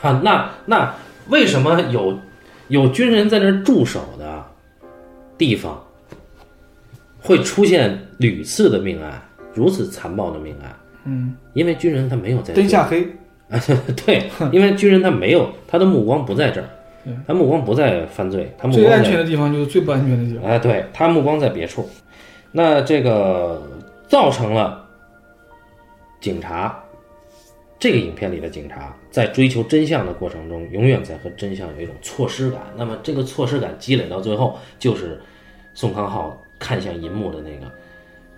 [0.01, 0.93] 啊，那那
[1.29, 2.19] 为什么有
[2.67, 4.45] 有军人在那儿驻守的
[5.37, 5.81] 地方
[7.21, 9.23] 会出现屡次的命案，
[9.55, 10.77] 如此残暴的命案？
[11.05, 13.03] 嗯，因为军人他没有在灯下黑
[13.49, 13.61] 啊，
[14.05, 16.69] 对，因为军人他没有他的目光不在这儿。
[17.27, 20.45] 他目光不在犯罪，他目光最安全的地方就是最不安全的地方。
[20.45, 21.89] 哎，对他目光在别处，
[22.53, 23.63] 那这个
[24.09, 24.87] 造成了
[26.21, 26.83] 警察
[27.79, 32.61] 这个影片里的警察在追求真相的过程中，永远在和真相有一种错失感。
[32.77, 35.21] 那么这个错失感积累到最后，就是
[35.75, 37.73] 宋康昊看向银幕的那个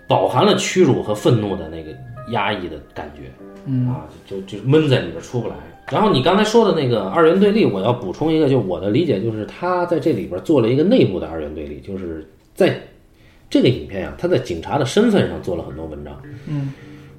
[0.07, 1.91] 饱含了屈辱和愤怒的那个
[2.29, 3.31] 压抑的感觉，
[3.65, 5.55] 嗯啊，就就闷在里边出不来。
[5.89, 12.79] 然后你刚才说的那个二元对立，我要补充一个，就我的理解就是他在这里边做了一个内部的二元对立，就是在
[13.49, 16.71] 这个影片啊，他在警察的身份上做了很多文章，嗯，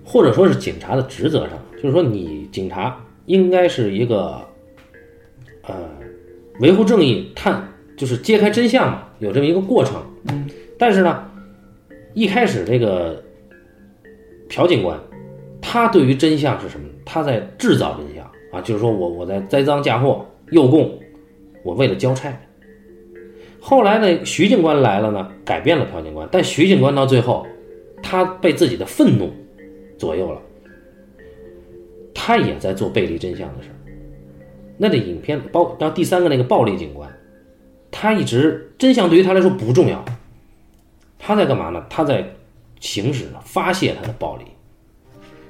[0.04, 4.40] 或者说是警察的职责上，就是说你警察应该是一个
[5.66, 5.74] 呃
[6.60, 10.48] 维护正义、探就是揭开真相嘛，有这么一个过程，嗯，
[10.78, 11.22] 但是呢，
[12.14, 13.22] 一开始这个
[14.48, 14.98] 朴警官
[15.60, 16.86] 他对于真相是什么？
[17.04, 18.11] 他在制造真相。
[18.52, 20.98] 啊，就是说我我在栽赃嫁祸、诱供，
[21.64, 22.32] 我为了交差。
[23.58, 27.46] 后来呢，徐警官来了呢，改变了朴警官，但徐警官到最后，
[28.02, 29.30] 他被自己的愤怒
[29.96, 30.40] 左右了，
[32.12, 33.70] 他也在做背离真相的事。
[34.76, 37.08] 那这影片包，然后第三个那个暴力警官，
[37.90, 40.04] 他一直真相对于他来说不重要，
[41.18, 41.86] 他在干嘛呢？
[41.88, 42.28] 他在
[42.80, 44.44] 行使发泄他的暴力，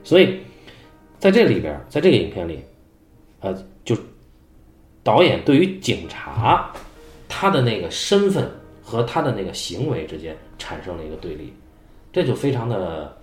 [0.05, 0.40] 所以
[1.18, 2.61] 在这里边，在这个影片里，
[3.43, 3.95] 呃，就
[5.03, 6.72] 导演对于警察
[7.28, 8.49] 他的那个身份
[8.82, 11.53] 和他的那个行为之间产生了一个对立，
[12.12, 13.16] 这就非常的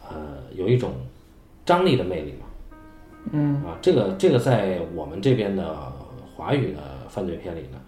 [0.00, 0.92] 呃有一种
[1.64, 2.46] 张力的魅力嘛。
[3.32, 5.76] 嗯啊，这个这个在我们这边的
[6.34, 7.78] 华语的犯罪片里呢，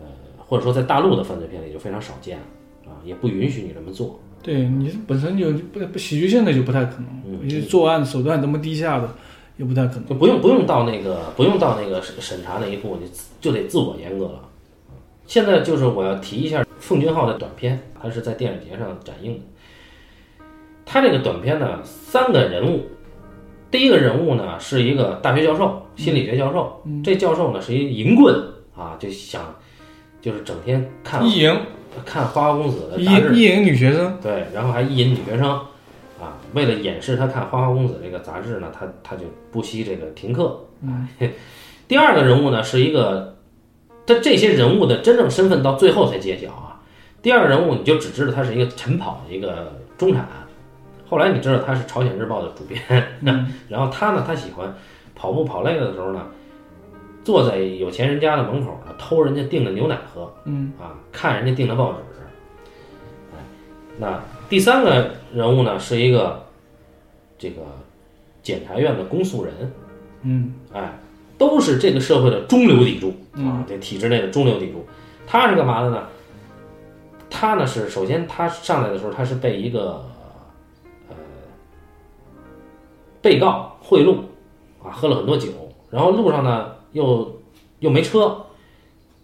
[0.00, 0.06] 呃，
[0.38, 2.38] 或者说在大陆的犯罪片里就非常少见
[2.86, 4.18] 啊，也不允许你这么做。
[4.42, 9.14] 对你本身就不不喜剧性的就不太可能，嗯因为作案手段这么低下的
[9.60, 10.06] 也不太可能。
[10.06, 14.40] 就不用不用到那个不用到那个审审查那一步，你自就得自我严格了。
[15.26, 19.40] 现在就是我要提一下奉俊昊的短片，他是在电影节上展映的。
[20.86, 22.86] 他这个短片呢，三个人物，
[23.70, 26.82] 第一个人物呢是一个大学教授，心理学教授。
[27.04, 28.34] 这教授呢是一淫棍
[28.76, 29.54] 啊，就想
[30.20, 31.56] 就是整天看意淫
[32.04, 35.69] 看《花花公子》的意杂志，意淫女学生，对，然后还意淫女学生，啊，
[36.54, 40.58] 为了掩饰他看《花花公子》这个杂志呢，他他就不惜这个停课。
[40.82, 41.08] 嗯，
[41.86, 43.36] 第二个人物呢是一个，
[44.06, 46.80] 他这些人物的真正身份到最后才揭晓啊。
[47.22, 50.26] 第二个人物你就只知道他是一个晨跑的一个中产，
[51.08, 52.80] 后来你知道他是《朝鲜日报》的主编，
[53.68, 54.74] 然后他呢，他喜欢
[55.14, 56.26] 跑步跑累了的时候呢，
[57.22, 61.98] 坐在有钱人家的门口呢，偷人家订的牛奶喝，嗯啊，看人家订的报纸。
[63.32, 63.38] 哎，
[63.98, 66.44] 那第三个人物呢，是一个
[67.38, 67.62] 这个
[68.42, 69.72] 检察院的公诉人，
[70.22, 70.98] 嗯哎，
[71.38, 74.84] 都是这个社会的中流砥柱啊，这体制内的中流砥柱。
[75.24, 76.02] 他是干嘛的呢？
[77.30, 80.04] 他呢是首先他上来的时候，他是被一个
[81.08, 81.14] 呃
[83.22, 84.16] 被告贿赂
[84.82, 85.48] 啊，喝了很多酒，
[85.90, 87.40] 然后路上呢又
[87.78, 88.36] 又没车，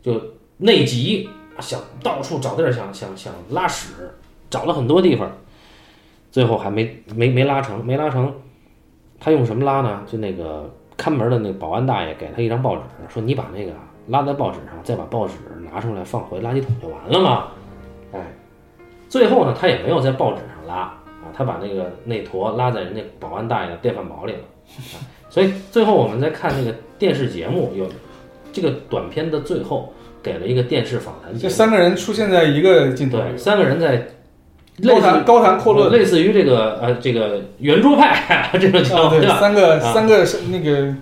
[0.00, 0.22] 就
[0.56, 4.14] 内急，想到处找地儿想想想拉屎，
[4.57, 5.30] 找了很多地方，
[6.30, 8.32] 最后还没没没拉成，没拉成，
[9.20, 10.02] 他用什么拉呢？
[10.07, 12.82] 就那个看门的那个保安大爷给他一张报纸，
[13.12, 13.72] 说你把那个
[14.07, 15.34] 拉在报纸上，再把报纸
[15.70, 17.48] 拿出来放回垃圾桶就完了嘛。
[18.12, 18.20] 哎，
[19.11, 24.38] 最后呢，他也没有在报纸上拉啊，他把那个那坨拉在人家保安大爷的电饭煲里了。
[24.94, 27.86] 啊所以最后我们在看那个电视节目，有
[28.52, 29.92] 这个短片的最后
[30.22, 34.09] 给了一个电视访谈节目，这三个人出现在一个镜头对里，三个人在
[34.82, 39.38] 高谈高谈阔论，类似于这个呃这个圆桌派 这种啊，叫对，吧？
[39.40, 40.94] 三个啊三个是那个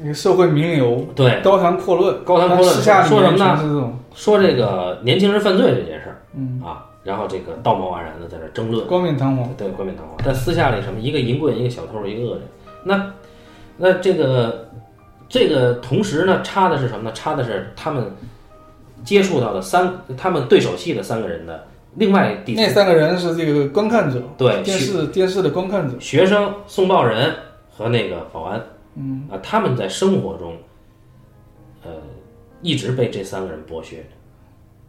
[0.00, 9.52] 那个社会名流对，高谈阔论，高谈阔论私下说什么呢说这个年轻人犯罪这件事儿嗯啊，然后这个道貌岸然的在这争论，冠冕堂皇。
[9.56, 10.16] 对，冠冕堂皇。
[10.24, 12.42] 但私下里什么，一个淫棍，一个小偷，一个恶人。
[12.84, 13.12] 那
[13.76, 14.68] 那这个
[15.28, 17.12] 这个同时呢，插的是什么呢？
[17.12, 18.04] 插的是他们
[19.04, 21.64] 接触到的三，他们对手戏的三个人的
[21.96, 25.98] 另外第那三个人是这个观看者，对电视电视的观看者。
[26.00, 27.34] 学生、送报人
[27.70, 28.60] 和那个保安
[28.96, 30.56] 嗯啊，他们在生活中，
[31.84, 31.90] 呃，
[32.62, 34.04] 一直被这三个人剥削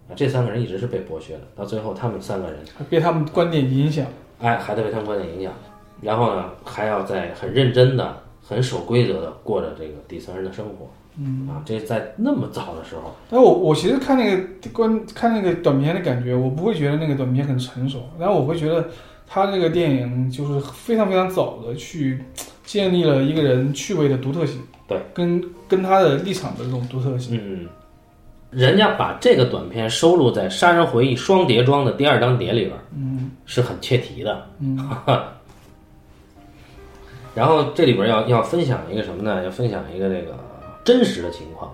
[0.09, 2.59] 啊，这三个人一直是被剥削的，到最后他们三个人。
[2.77, 4.05] 还被他们观点影响。
[4.39, 5.53] 哎，还得被他们观点影响，
[6.01, 10.89] 然后呢，还要在很认真的、很守规则的过着这个底层人的生活。
[11.18, 14.43] 嗯啊，这在那么早的时候，但我我其实看那个
[14.74, 18.88] 观看那个短片的感觉，我不会觉得那个短片很成熟，然后我会觉得
[19.26, 22.24] 他这个电影就是非常非常早的去
[22.63, 27.39] 建立了一个人趣味的独特性，对，跟跟他的立场的这种独特性。
[27.41, 27.68] 嗯，
[28.51, 34.78] 人家把这个短片收录在《杀人回忆》双碟装的第二张碟里边，嗯，是很切题的，嗯。
[37.36, 39.43] 然后这里边要要分享一个什么呢？
[39.43, 40.38] 要分享一个这个
[40.86, 41.69] 真实的情况。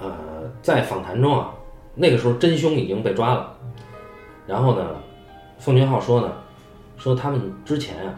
[0.00, 0.10] 呃，
[0.62, 1.52] 在访谈中啊，
[1.94, 3.54] 那个时候真凶已经被抓了，
[4.46, 4.86] 然后呢，
[5.58, 6.32] 奉俊昊说呢，
[6.96, 8.14] 说他们之前啊，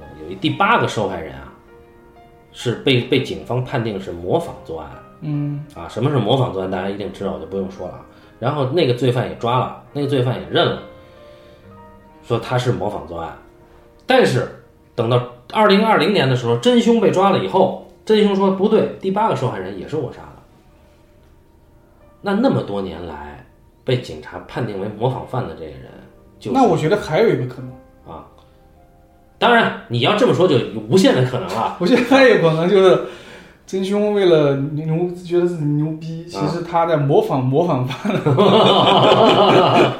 [0.00, 1.52] 呃有一第八个受害人啊，
[2.52, 4.90] 是被被警方判定是模仿作案。
[5.20, 8.06] 嗯啊，什么是模仿作案，大家一定知道，我就不用说了啊。
[8.38, 10.82] 然后那个罪犯也抓了，那个罪犯也认了，
[12.24, 13.36] 说他是模仿作案。
[14.06, 15.22] 但是等到
[15.52, 20.42] 二零二零年的时候，真凶被抓了以后，真凶说不对，第八个受害人也是我杀的。
[22.20, 23.46] 那那么多年来
[23.84, 25.84] 被警察判定为模仿犯的这个人，
[26.40, 27.70] 就是那我觉得还有一个可能，
[28.12, 28.26] 啊，
[29.38, 31.76] 当然，你要这么说就有无限的可能了。
[31.78, 33.00] 我觉得还有可能就是
[33.64, 38.20] 真凶为了牛，觉得自己牛逼，其实他在模仿模仿犯的。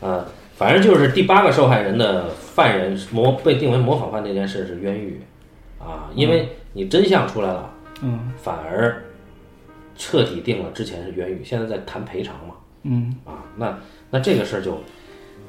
[0.00, 5.20] 呃，反正就是第八个受害人的犯人模被定为模仿犯这件事是冤狱
[5.80, 8.32] 啊，因为你真相出来了，嗯。
[8.36, 9.02] 反而
[9.96, 12.54] 彻底定了之前是冤狱，现在在谈赔偿嘛。
[12.82, 13.14] 嗯。
[13.24, 13.78] 啊，那
[14.10, 14.78] 那这个事儿就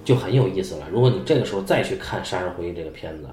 [0.03, 0.87] 就很有意思了。
[0.91, 3.29] 如果你这个时候再去看《杀人回忆》这个片子，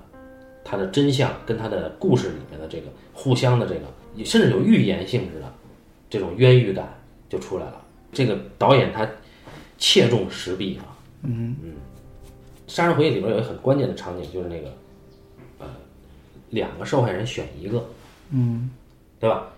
[0.65, 5.53] 它的真相跟它的故事里面的这个互相的这个，甚至有预言性质的
[6.11, 6.89] 这种冤狱感
[7.29, 7.81] 就出来了。
[8.13, 9.09] 这个导演他
[9.79, 11.57] 切中时弊啊，嗯。
[11.63, 11.73] 嗯
[12.67, 14.75] 杀人回忆里边有一个很关键的场景，就是那个，呃，
[16.51, 17.85] 两个受害人选一个，
[18.31, 18.71] 嗯
[19.21, 19.49] 对吧？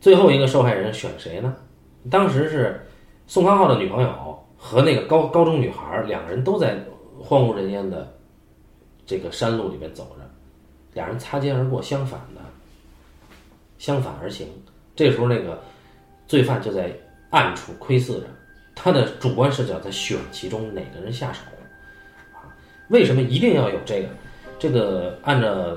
[0.00, 1.54] 最后一个受害人选谁呢？
[2.10, 2.80] 当时是
[3.26, 6.78] 宋康昊的女朋友和那个高高中女孩儿，两个人都在
[7.18, 8.12] 荒无人烟的
[9.06, 10.24] 这个山路里面走着，
[10.94, 12.40] 俩人擦肩而过，相反的，
[13.78, 14.48] 相反而行。
[14.96, 15.62] 这时候，那个
[16.26, 16.92] 罪犯就在
[17.30, 18.26] 暗处窥视着，
[18.74, 21.40] 他的主观视角在选其中哪个人下手。
[22.34, 22.48] 啊，
[22.88, 24.08] 为什么一定要有这个？
[24.58, 25.74] 这个按照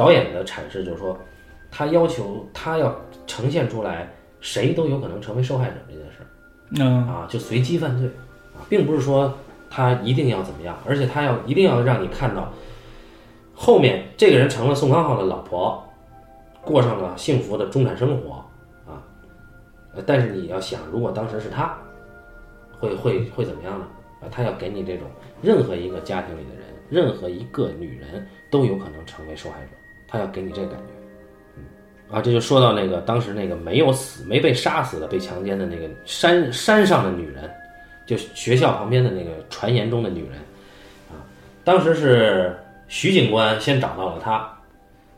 [0.00, 1.14] 导演的阐释，就是说，
[1.70, 6.26] 他要求他要呈现出来，谁都有可能成为受害者这件事儿。
[6.78, 8.08] 嗯啊，就随机犯罪
[8.54, 9.36] 啊，并不是说
[9.68, 12.50] 他一定要怎么样，而且他要一定要让你看到
[13.54, 15.86] 后面这个人成了宋康昊的老婆，
[16.62, 18.36] 过上了幸福的中产生活
[18.86, 19.04] 啊。
[19.94, 21.76] 呃但是你要想，如果当时是他，
[22.78, 23.86] 会会会怎么样呢？
[24.22, 25.06] 啊，他要给你这种
[25.42, 29.72] 任何一个家庭里的人，任何一个女人都有可能成为受害者，
[30.10, 32.14] 他要给你这感觉。
[32.14, 37.48] 啊，这就说到那个当时那个没有死、没被杀死的、被强奸的那个山山上的女人，
[38.04, 40.32] 就学校旁边的那个传言中的女人，
[41.08, 41.22] 啊，
[41.62, 42.58] 当时是
[42.88, 44.52] 徐警官先找到了她，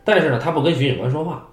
[0.04, 1.48] 但是呢，他不跟徐警官说话，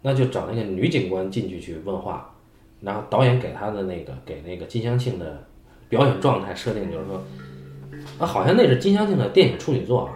[0.00, 2.34] 那就找那个女警官进去去问话，
[2.80, 5.44] 然后导演给他的那个给那个金相庆的
[5.90, 7.22] 表演状态设定就是说，
[8.18, 10.14] 啊，好像那是金相庆的电影处女作啊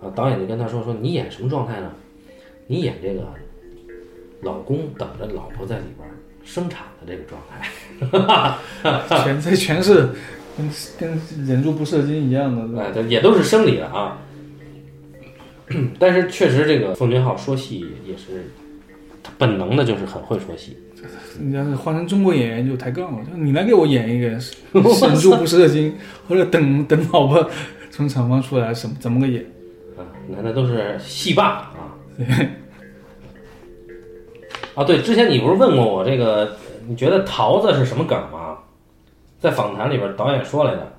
[0.00, 1.90] 啊，啊，导演就跟他说说你演什么状态呢？
[2.66, 3.22] 你演这个。
[4.42, 8.54] 老公等着老婆在里边儿生产的这个状态，
[9.24, 10.08] 全这全是
[10.56, 14.16] 跟跟忍住不射精一样的，哎，这也都是生理的啊。
[15.98, 18.48] 但是确实，这个奉俊昊说戏也是
[19.24, 20.76] 他本能的，就是很会说戏。
[21.40, 24.28] 你要是换成中国演员就抬杠了，就你来给我演一个
[25.08, 25.92] 忍住不射精，
[26.28, 27.50] 或者等等老婆
[27.90, 29.44] 从产房出来，什么怎么个演？
[30.28, 31.96] 啊，那那都是戏霸啊。
[34.74, 36.56] 啊，对，之前你不是问过我这个，
[36.86, 38.58] 你觉得桃子是什么梗吗？
[39.38, 40.92] 在访谈里边，导演说来的，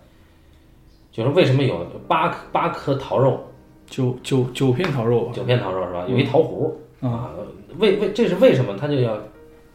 [1.11, 3.45] 就是为什么有八颗八颗桃肉，
[3.87, 6.05] 九九九片桃肉九片桃肉是吧？
[6.07, 7.31] 有一桃核啊，啊，
[7.77, 8.77] 为为这是为什么？
[8.77, 9.17] 他就要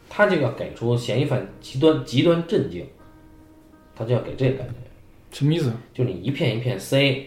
[0.09, 2.85] 他就要给出嫌疑犯极端极端镇静，
[3.95, 4.73] 他就要给这个感觉。
[5.31, 7.23] 什么意思就你一片一片塞，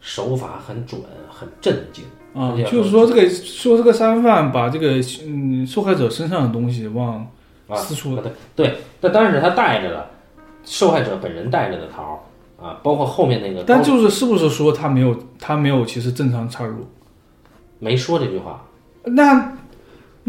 [0.00, 1.00] 手法很准，
[1.34, 2.04] 很震惊。
[2.34, 7.24] 啊就是说这个说这个杀人犯把这个嗯受害者身上的东西往
[7.68, 10.10] 啊，四处啊对对，但当然是他带着的，
[10.64, 16.86] 受害者本人带着的桃儿啊，包括后面那个但就是是不是说他没有他没有其实正常插入？
[17.78, 18.64] 没说这句话，
[19.04, 19.52] 那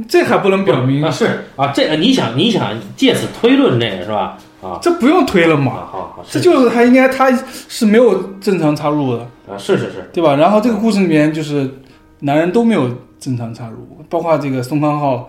[0.08, 4.38] 这还不能表明啊是啊，这个你想你想借此推论这个是吧？
[4.62, 5.72] 啊这不用推了嘛？
[5.72, 7.32] 啊好好这就是他应该他
[7.68, 10.36] 是没有正常插入的，啊是是是对吧？
[10.36, 11.70] 然后这个故事里面就是
[12.20, 12.90] 男人都没有
[13.20, 15.28] 正常插入，包括这个宋康昊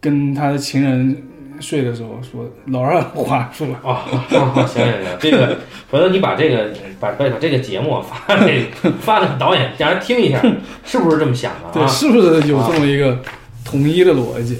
[0.00, 1.22] 跟他的情人
[1.60, 5.56] 睡的时候说老二话说了，哦，好 好行行行，这个
[5.90, 8.66] 回头你把这个把把把这个节目发给
[9.00, 10.40] 发给导演，让人听一下，
[10.84, 11.86] 是不是这么想的对，啊？
[11.86, 13.18] 是不是有这么一个
[13.64, 14.58] 统一的逻辑？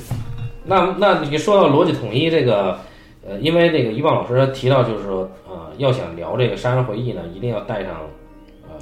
[0.64, 2.78] 那那你说到逻辑统一这个，
[3.26, 7.96] 呃，因为那个一棒老师提到，就是说，呃，要想聊这个杀人回忆呢，一定要带上，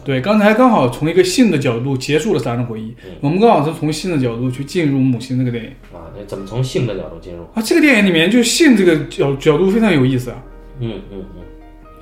[0.04, 7.42] 对，刚才刚好从一个性的角度结束了杀人回忆，我们刚好是从性的角度去进入母亲这个电影啊，那怎么从性的角度进入？
[7.54, 7.62] 啊。
[7.62, 10.42] 这个电影里面就性这个角角度非常有意思啊，
[10.80, 11.42] 嗯嗯嗯，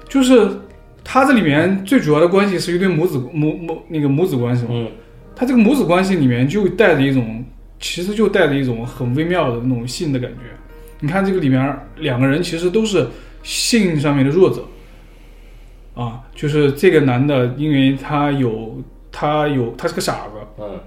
[0.08, 0.48] 就是
[1.02, 4.88] 它这里面最主要的关系是一对母子母母那个母子关系嘛，嗯
[5.34, 7.44] 它这个母子关系里面就带着一种，
[7.78, 10.38] 其实就带着一种很微妙的那种性的感觉。
[11.00, 13.06] 你看这个里面两个人其实都是
[13.44, 14.64] 性上面的弱者，
[16.02, 18.78] 啊，就是这个男的，因为他有
[19.10, 20.80] 他有他是个傻子，嗯。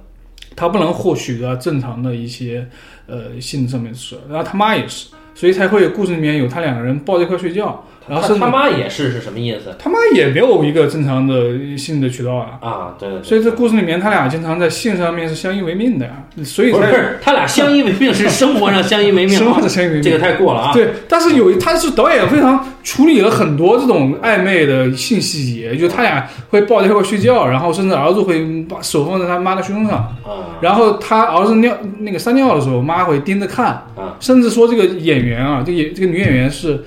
[0.53, 2.67] 他不能获取到正常的一些
[3.07, 12.95] 呃性上面的事，然后他妈也是，所以才会故事里面有他两个人抱在一块睡觉，然后他妈也是是什么意思他妈也没有一个正常的性的渠道啊，啊？
[12.99, 20.01] 对对对，所以这故事里面他俩经常在性上面是相依为命的呀，所以才不是他俩相依为命是生活上相依为命生啊，活上相依为命。
[20.03, 20.73] 这个太过了啊。
[20.73, 36.83] 对，但是有他是导演非常处理了很多这种暧昧的性细节，就他俩会抱在一块睡觉，然后甚至儿子会把手放在他妈的胸上，啊然后他儿子尿那个撒尿的时候，妈会盯着看，啊甚至说这个演员啊，这个演这个女演员是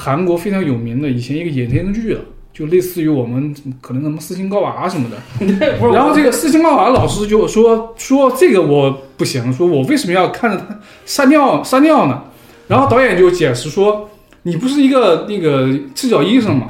[0.00, 2.20] 韩国非常有名的，以前一个演电视剧的，
[2.52, 5.16] 就类似于我们可能什么斯琴高娃什么的。
[5.92, 12.22] 然后这个斯琴高娃老师就说说这个我不行，说我为什么要看着他撒尿撒尿呢？
[12.68, 14.08] 然后导演就解释说，
[14.44, 16.68] 你不是一个那个赤脚医生嘛，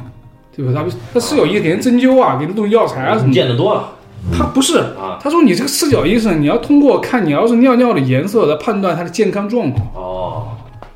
[0.56, 0.72] 对吧？
[0.74, 3.32] 他他赤脚医生给人针灸啊，给人弄药材啊什么。
[3.32, 3.92] 见得多了
[4.32, 9.86] 他不是，啊他说你这个赤脚医生，你要通过看你要是尿尿的颜色来判断他的健康状况。
[9.94, 10.27] 哦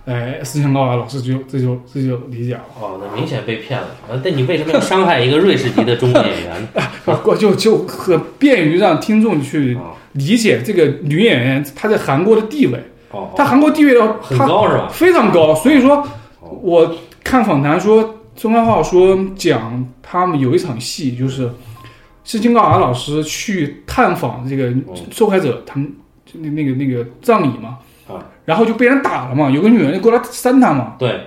[0.04, 2.60] 哎，斯琴高娃老师就这就这就理解了。
[2.80, 3.86] 哦，那明显被骗了。
[4.10, 7.20] 啊，但你为什么要伤害一个瑞士籍的中国演员 呢？
[7.24, 12.82] 我就就很便于让听众去啊理解这个女演员她在韩国的地位。
[13.12, 14.88] 哦，她韩国地位的话，很高是吧？
[14.88, 16.06] 非常高，所以说
[16.40, 21.48] 我看访谈说，钟汉浩说讲他们有一场戏，就是
[22.24, 24.72] 是金高娃老师去探访这个
[25.10, 25.92] 受害者，他们
[26.24, 27.78] 就那那个那个葬礼嘛，啊，
[28.44, 31.20] 然后就被人打了嘛，有个女人就过来扇他嘛，对，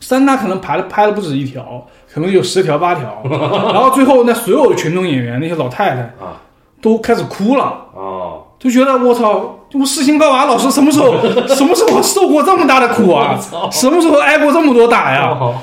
[0.00, 3.22] 扇他可能拍了拍了不止一条，可能有十条八条，
[3.72, 6.40] 然后最后那所有的群众演员那些老太太啊
[6.80, 7.64] 都开始哭了。
[7.64, 11.12] 啊，就觉得我操，我事情告完老师什么时候
[11.54, 13.38] 什么时候受过这么大的苦啊？
[13.70, 15.36] 什么时候挨过这么多打呀？
[15.40, 15.54] 哦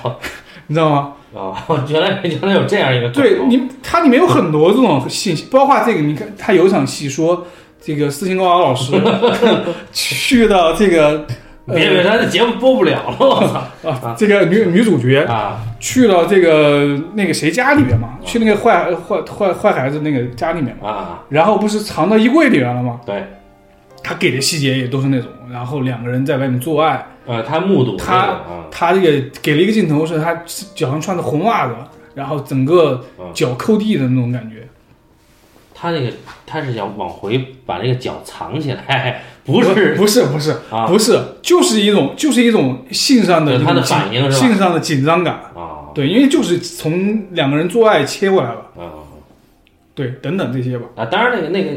[0.68, 1.14] 你知道吗？
[1.34, 1.54] 哦，
[1.89, 7.46] 原来原来有这样一个对你，它里面有很多这种信息，包括这个，你看，它有一场戏说，
[7.86, 8.94] 这个四星高娃老师
[9.92, 11.26] 去到这个
[11.66, 15.60] 别别，咱这节目播不了了，我操啊，这个女女主角啊！
[15.80, 23.00] 去了这个那个谁家里面嘛，去那个坏坏坏坏孩子那个家里面嘛，啊，然后不是藏到衣柜里面了吗？
[23.06, 23.24] 对，
[24.02, 28.40] 他给的细节也都是那种，然后两个人在外面做爱，呃，他目睹他
[28.72, 30.34] 他这个给了一个镜头是他
[30.74, 31.74] 脚上穿的红袜子，
[32.14, 33.04] 然后整个
[33.34, 34.68] 脚扣地的那种感觉。
[35.84, 36.10] 他那个
[36.46, 40.24] 他是想往回把那个脚藏起来，不 是不是。
[40.28, 40.88] 不是啊。
[40.88, 44.48] 不是，就是一种就是一种性上的他的反应是吧？
[44.48, 45.34] 性上的紧张感。
[45.54, 45.92] 啊。
[45.94, 49.04] 对，因为就是从两个人做爱切过来了，啊。
[49.94, 50.86] 对，等等这些吧。
[50.96, 51.04] 啊！
[51.04, 51.72] 当然那个那个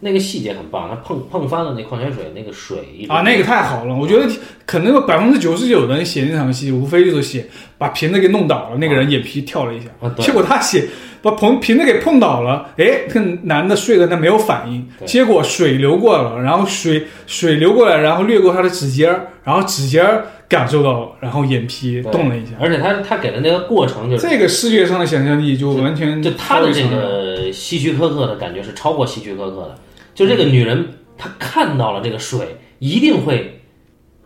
[0.00, 3.94] 那个细节很棒，他碰碰翻了那矿泉水，那个水啊，那个太好了！
[3.94, 4.28] 我觉得
[4.66, 7.46] 可能百分之九十九的人写那场戏，无非就是写
[7.78, 9.86] 把瓶子给弄倒了，那个人眼皮跳了一下，
[10.18, 10.88] 结果他写
[11.22, 29.74] 把瓶瓶子给碰倒了，哎，这个男的睡在那没有反应，结果水流过了，然后水水流过来，然后掠过他的指尖儿，然后指尖儿感受到了，然后眼皮动了一下，而且他他给的那个过程就是这个视觉上的想象力就完全就他的这个希区柯克的感觉是超过希区柯克的，
[30.14, 33.60] 就这个女人她看到了这个水一定会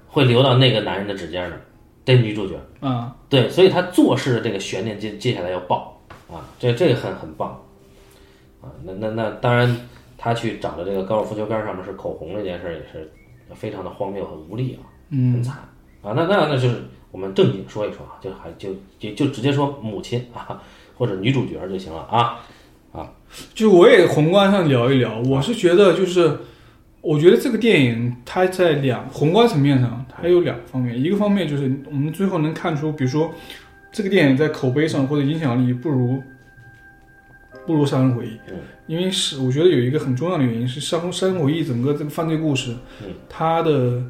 [0.06, 1.60] 会流到那个男人的指尖那儿，
[2.04, 2.54] 这女主角。
[2.80, 5.95] 啊，对，所以她做事的这个悬念接接下来要爆
[6.30, 7.62] 啊，这这个很很棒
[8.60, 9.76] 啊，那那那当然，
[10.18, 13.10] 他去找的这个高尔夫球杆上面是口红这件事儿也是
[13.54, 15.56] 非常的荒谬和无力啊，嗯很嗯，惨
[16.02, 20.60] 啊，那那那就是我们正经说一说啊，就还就就就直接说母亲啊
[20.96, 22.40] 或者女主角就行了啊
[22.92, 23.12] 啊。
[23.54, 26.38] 就我也宏观上聊一聊，我是觉得就是，
[27.00, 33.34] 我觉得这个电影它在两宏观层面上，它有两个方面，一个方面就是我们最后能看出，比如说
[33.96, 36.22] 这个电影在口碑上或者影响力不如
[37.66, 38.56] 不如《杀人回忆》嗯，
[38.86, 44.02] 因为是我觉得有一个很重要的原因是《杀杀人回忆》整个这个犯罪故事嗯，它的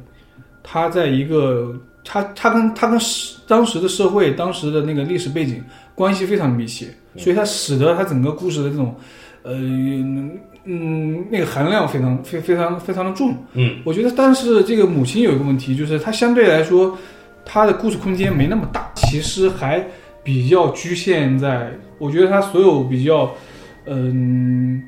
[0.61, 1.73] 它在一个
[2.03, 2.99] 它它跟它跟
[3.47, 5.63] 当时的社会当时的那个历史背景
[5.95, 8.93] 关系非常密切，所以它使得它整个故事的这种
[9.43, 9.53] 呃
[10.65, 13.33] 嗯那个含量非常非非常非常的重。
[13.53, 16.97] 嗯，我觉得，但是这个母亲有一个问题，就是她相对来说，
[17.49, 19.81] 它的故事空间没那么大，其实还
[20.21, 23.33] 比较局限在，我觉得它所有比较
[23.85, 24.83] 嗯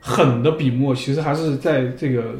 [0.00, 2.34] 狠的笔墨，其实还是在这个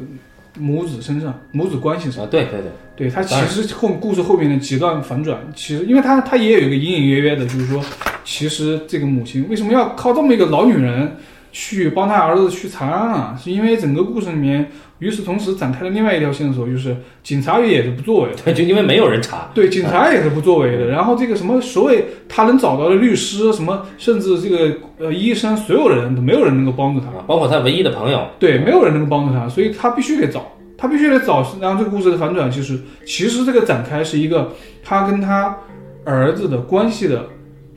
[0.57, 2.23] 母子身上，母子关系上。
[2.23, 2.59] 啊，对对
[2.95, 7.79] 对，对它其实后故事后面的几段反转，其实因为它它也有一个隐隐约约的，就是说，
[8.23, 11.15] 其实这个母亲为什么要靠这么一个老女人
[11.53, 13.39] 去帮他儿子去查案啊？
[13.41, 18.37] 是因为整个故事里面，与此同时展开了另外一条线索，就是警察也是不作为的。
[18.43, 20.87] 对，就因为没有人查，对，警察也是不作为的。
[20.87, 27.07] 然后这个什么所谓他能找到的律师，什么甚至这个呃医生，所有人都没有人能够帮助他。
[27.07, 30.51] 啊，包括他唯一的朋友，对，没有人能够帮助他，所以他必须得找。
[30.75, 34.51] 他必须得找，然后这个故事的反转就是，其实这个展开是一个
[34.83, 35.55] 他跟他
[36.03, 37.25] 儿子的关系的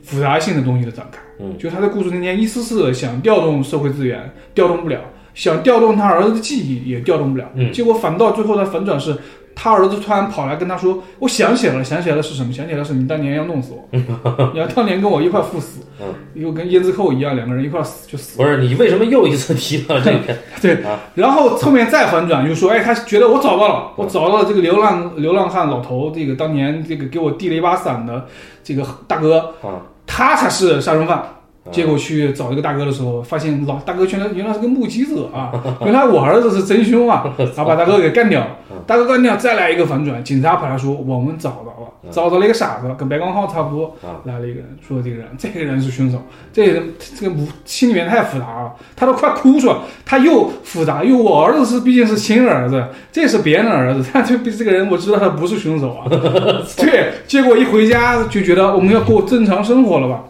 [0.07, 1.19] 复杂性的东西的展开。
[1.39, 4.97] 嗯，就他在故事中间一丝丝的想调动社会资源，调动不了；
[5.35, 7.45] 想调动他儿子的记忆，也调动不了。
[7.55, 9.15] 嗯结果反倒最后的反转是，
[9.53, 12.51] 他儿子突然跑来跟他说：“我想起来了，想起来了是什么？
[12.53, 13.87] 想起来了是你当年要弄死我，
[14.53, 20.35] 你要当年跟我一块赴死，嗯又跟胭脂扣一样，两个人一块死就死。”不是你为什么又一次提到这个？
[20.61, 28.25] 对啊，然后后面再反转，就说，哎，他觉得我找到了，我找到了这个流浪流浪汉老头，这个当年这个给我递了一把伞的
[28.63, 31.36] 这个大哥，啊，他才是杀人犯。
[31.67, 35.51] 啊结果去找这个大哥的时候，发现老大哥原来原来是个目击者啊，
[35.83, 38.45] 原来我儿子是真凶啊， 然后把大哥给干掉，
[38.85, 46.21] 大哥干掉，再来一个反转，警察跑来说我们找到了，找到了一个傻子，跟白光浩差不多啊，来了一个人，说这个人这个人是凶手，
[46.53, 49.75] 这个人这个母心里面太复杂了，他都快哭出来，
[50.05, 52.81] 他又复杂因为我儿子是毕竟是亲儿子，
[53.11, 56.07] 这是别人的儿子，他就比这个人我知道他不是凶手啊，
[56.77, 60.23] 对，结果一回家就觉得我们要过正常生活了吧，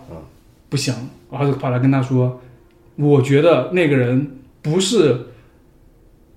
[0.69, 0.93] 不行，
[1.29, 2.41] 儿子跑来跟他说，
[2.95, 5.27] 我觉得那个人不是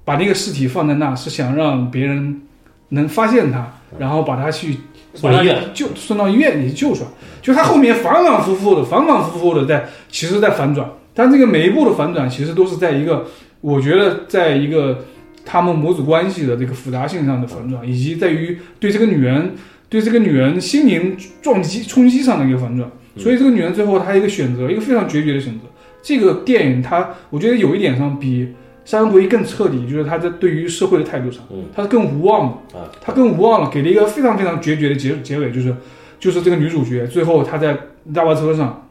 [0.04, 2.42] 把那个尸体放在那，是想让别人
[2.90, 4.78] 能发现他，然后把他去
[5.22, 7.08] 把他送医院救送到医院里救出来。
[7.40, 13.26] 就他后面反反复复的、反反复复的在，其实在反转，但这个每一步的反转其实都是在一个，
[13.60, 15.04] 我觉得在一个
[15.44, 19.54] 他们母子关系的这个复杂性上的反转，以及在于对这个女人
[19.88, 22.90] 对这个女人心灵撞击冲击上的一个反转。
[23.16, 25.66] 所以这个女人最后她一个选择，一个非常决绝的选择。
[26.02, 28.44] 这个电影它，我觉得有一点上比
[28.84, 32.78] 《杀人回忆》更彻底，就是它在对于社会的态度上，嗯它是更无望的。
[32.78, 35.74] 啊，他更无望了，给了一个非常非常决绝的结结尾，就是
[36.18, 37.76] 就是这个女主角最后她在
[38.14, 38.88] 大巴车上，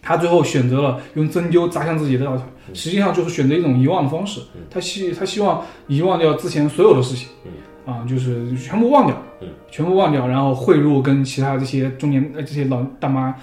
[0.00, 4.40] 她最后选择了用针灸扎向自己的大腿，实际上就是选择一种遗忘的方式。
[4.70, 7.28] 她希她希望遗忘掉之前所有的事情，
[7.90, 13.34] 啊，就是全部忘掉嗯，全部忘掉，然后汇入跟其他这些中年呃这些老大妈，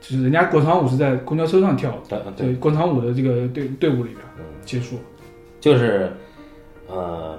[0.00, 4.96] 就是人家广场舞是在公交车上跳的，对广场舞的这个队队伍里边嗯结束。
[5.58, 6.12] 就是
[6.88, 7.36] 呃，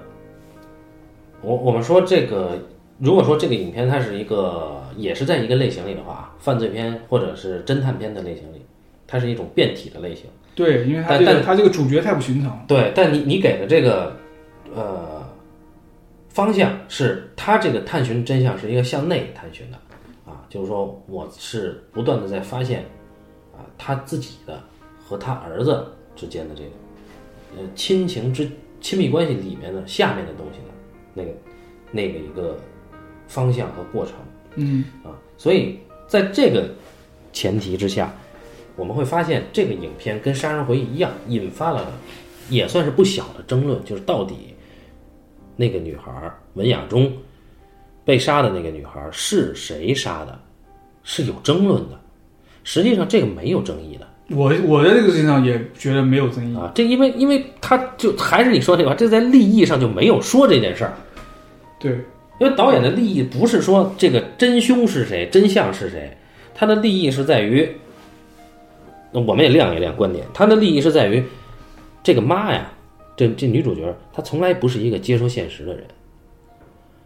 [1.41, 2.59] 我我们说这个，
[2.99, 8.61] 如果说这个影片它是一个也是在一个类型里的话，犯罪片或者是侦探片的类型里，
[9.07, 10.25] 它是一种变体的类型。
[10.55, 12.65] 对，因为它但但这个他这个主角太不寻常。
[12.67, 14.17] 对，但你你给的这个
[14.75, 15.16] 呃
[16.37, 19.77] 方向是，他这个探寻真相是一个向内探寻的
[20.23, 22.81] 啊，就是说我是不断的在发现
[23.53, 24.61] 啊他自己的
[25.03, 25.83] 和他儿子
[26.15, 26.69] 之间的这个
[27.57, 28.47] 呃亲情之
[28.79, 30.65] 亲密关系里面的下面的东西的
[31.15, 31.31] 那个
[31.91, 32.55] 那个一个
[33.27, 34.13] 方向和过程。
[34.57, 35.09] 嗯，啊，
[35.39, 36.69] 所以在这个
[37.33, 38.13] 前提之下，
[38.75, 41.91] 我们会发现这个影片跟《杀人回忆》一样，引发了
[42.47, 44.53] 也算是不小的争论，就是到底
[45.57, 46.11] 那个女孩
[46.53, 47.11] 文雅中
[48.05, 50.39] 被杀的那个女孩是谁杀的，
[51.03, 51.99] 是有争论的。
[52.63, 56.55] 实际上这个没有争议的我我在这个事情上也觉得没有争议。
[56.55, 60.93] 啊，这因为因为他就还是你说这个话，这在利益上就没有说这件事儿。
[61.79, 61.91] 对，
[62.39, 66.15] 因为导演的利益不是说这个真凶是谁，真相是谁，
[66.53, 67.69] 他的利益是在于，
[69.13, 71.23] 那我们也亮一亮观点，他的利益是在于，
[72.03, 72.69] 这个妈呀，
[73.17, 75.83] 这这女主角她从来不是一个接受现实的人，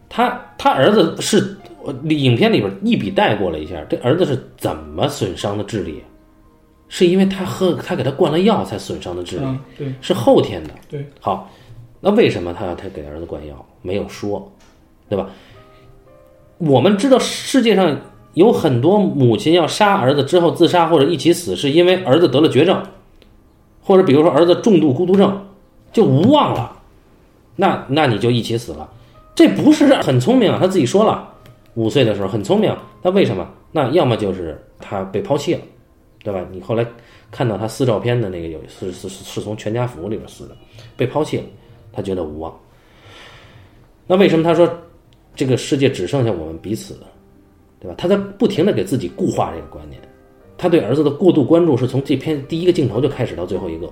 [0.07, 6.03] 她她儿子是呃影片里边一笔带过了一下，这儿子是怎么损伤的智力，
[6.89, 10.69] 是因为他喝他给他灌了药才损伤的智力，嗯，对是后天的。
[10.89, 11.49] 对，好，
[12.01, 13.65] 那为什么他要他给儿子灌药？
[13.81, 14.51] 没有说，
[15.09, 15.29] 对吧？
[16.57, 17.99] 我们知道世界上
[18.33, 22.83] 有很多母亲要杀儿子之后自杀或者一起死，是因为儿子得了绝症，
[23.81, 25.47] 或者比如说儿子重度孤独症，
[25.91, 26.77] 就无望了，
[27.55, 28.89] 那那你就一起死了。
[29.33, 31.27] 这不是很聪明啊，他自己说了，
[31.75, 33.47] 五岁的时候很聪明，那为什么？
[33.71, 35.61] 那要么就是他被抛弃了，
[36.23, 36.45] 对吧？
[36.51, 36.85] 你后来
[37.31, 40.55] 看到他撕照片的那个有是是是是从全家福里边撕的，
[40.97, 41.43] 被抛弃了，
[41.93, 42.53] 他觉得无望。
[44.05, 44.69] 那为什么他说
[45.33, 46.99] 这个世界只剩下我们彼此，
[47.79, 47.95] 对吧？
[47.97, 50.01] 他在不停的给自己固化这个观念，
[50.57, 53.89] 他对儿子的过度关注是从这篇第一个镜头就开始到最后一个，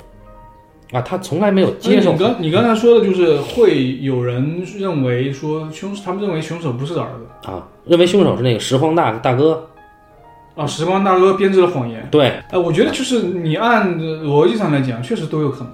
[0.91, 2.13] 啊，他从来没有接受。
[2.13, 7.49] 你刚你刚才说的就是会有人认为说凶，他们认为凶手不是儿子。
[7.51, 9.67] 啊，认为凶手是那个拾荒大大哥，
[10.55, 12.07] 啊，时光大哥编织了谎言。
[12.09, 15.71] 对，哎，我觉得就是你按逻辑上来讲，确实都有可能，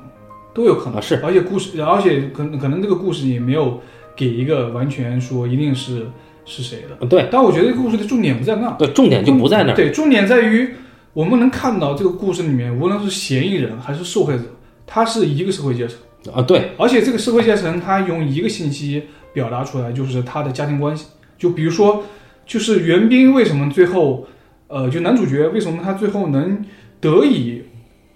[0.54, 0.96] 都有可能。
[0.96, 1.16] 啊是。
[1.24, 3.80] 而且故事，而且可能可能这个故事也没有
[4.18, 6.08] 给一个完全说一定是
[6.44, 7.06] 是谁的。
[7.08, 7.30] 对。
[7.32, 10.70] 但我觉得这个故事的重点不在那，对，重点就不在那儿，对，重点在于
[11.14, 14.44] 我们能看到这个故事里面，无论是嫌疑人还是受害者，
[14.88, 15.98] 他是一个社会阶层，
[16.34, 19.04] 啊，对，而且这个社会阶层，他用一个信息
[19.34, 21.06] 表达出来，就是他的家庭关系。
[21.38, 22.04] 就比如说，
[22.46, 24.28] 就是袁冰为什么最后，
[24.68, 26.64] 呃，就男主角为什么他最后能
[27.00, 27.64] 得以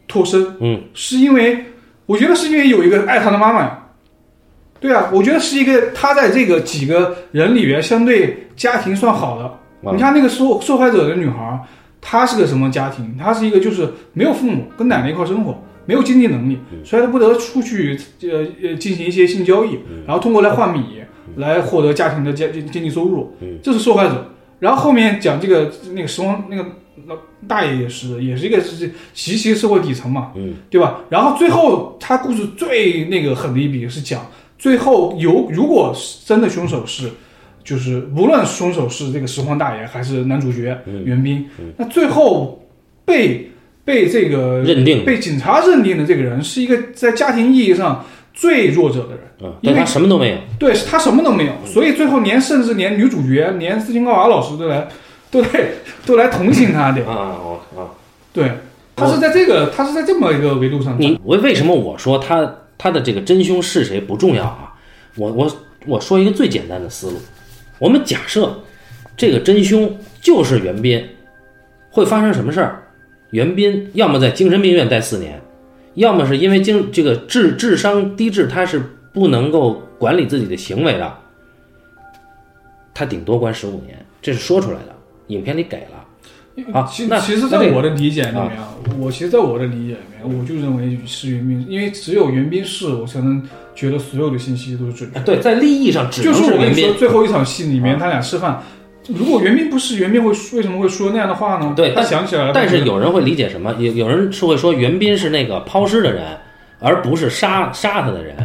[0.07, 1.65] 脱身，嗯，是因为
[2.05, 3.85] 我觉得是因为有一个爱他的妈妈呀。
[4.79, 9.43] 对啊，我觉得是一个他在这个几个人里边相对家庭算好的。
[9.45, 11.59] 啊你看那个受受害者的女孩，
[12.01, 13.15] 她是个什么家庭？
[13.17, 21.01] 她是一个就是没有父母，跟奶奶一块生活，没有经济能力，所以他不得出去呃呃进行一些性交易，然后通过来换米
[21.35, 23.33] 来获得家庭的经经济收入，
[23.63, 24.33] 这是受害者。
[24.59, 26.65] 然后后面讲这个那个时光那个
[27.07, 27.15] 老
[27.47, 31.01] 大爷也是，也是一个是极其社会底层嘛，嗯，对吧？
[31.09, 34.25] 然后最后他故事最那个狠的一笔是讲
[34.57, 37.09] 最后有如果是真的凶手是。
[37.61, 40.75] 就是无论凶手是这个拾荒大爷还是男主角
[41.05, 41.45] 袁冰，
[41.77, 42.65] 那最后
[43.05, 43.51] 被
[43.85, 54.87] 被这个认定被警察认定的这个人是一个在家庭意义上最弱者的人，嗯，因为但他什么都没有，对他什么都没有，所以最后连甚至连女主角连斯琴高娃老师都来
[55.31, 55.49] 都来
[56.05, 57.35] 都来同情他的，啊
[57.75, 57.89] 啊，
[58.31, 58.51] 对
[58.95, 64.73] 他是在这个他是在这么一个维度上讲，你我为什么我说他他的这个真凶是谁不重要啊？
[65.15, 65.57] 我我
[65.87, 67.17] 我说一个最简单的思路，
[67.79, 68.61] 我们假设
[69.17, 71.03] 这个真凶就是袁斌，
[71.89, 72.83] 会发生什么事儿？
[73.31, 75.39] 袁斌要么在精神病院待四年，
[75.95, 78.81] 要么是因为精这个智智商低智，他是
[79.13, 81.13] 不能够管理自己的行为的，
[82.93, 84.95] 他顶多关十五年，这是说出来的，
[85.27, 86.05] 影片里给了。
[86.73, 93.41] 啊其那其实，在我的理解里面，啊，我其实，在我的理解里面，我就认为是袁斌，因为只有袁斌是我才能
[93.73, 95.25] 觉得所有的信息都是准确的。
[95.25, 96.93] 对，在利益上只能就是我跟你说，。
[96.95, 98.61] 最后一场戏里面，啊他俩吃饭，
[99.07, 101.73] 如果袁冰不是袁冰会为什么会说那样的话呢？
[101.75, 103.73] 对他想起来了，但是有人会理解什么？
[103.79, 106.37] 有有人是会说袁斌是那个抛尸的人，
[106.79, 108.35] 而不是杀杀他的人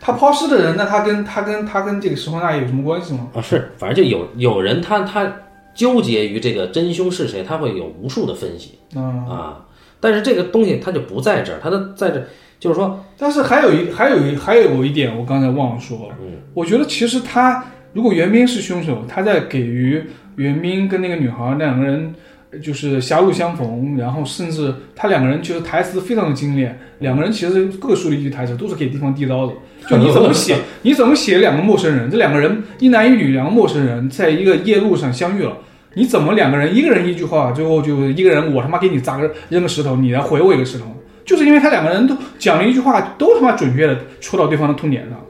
[0.00, 3.28] 他抛尸的人，那他跟他跟他跟这个拾荒大爷有什么关系吗？
[3.34, 3.40] 啊。
[3.42, 5.30] 是，反正就有有人他他
[5.74, 9.60] 纠结于这个真凶是谁，他会有无数的分析嗯，啊。
[10.00, 12.22] 但是这个东西它就不在这儿，它的在这
[12.60, 17.64] 就是说，但是还有一还有一还有一点，我刚才忘了说了，嗯，我觉得其实他
[17.94, 20.02] 如果袁冰是凶手，他在给予
[20.36, 22.12] 袁冰跟那个女孩两个人
[22.60, 29.52] 就是狭路相逢，然后甚至他两个人其实台词非常的精炼，两个人其实各说了一句台词，都是给对方递刀子。
[29.88, 35.56] 就你怎么写，你怎么写两个陌生人，这两个人一男一女两个陌生人在一个夜路上相遇了。
[35.94, 40.86] 你怎么两个人一个人一句话，最后就一个人我他妈给你砸个扔个石头，你来回我一个石头，
[41.24, 45.20] 就是因为他两个人都讲了一句话，都他妈准确的戳到对方的痛点上。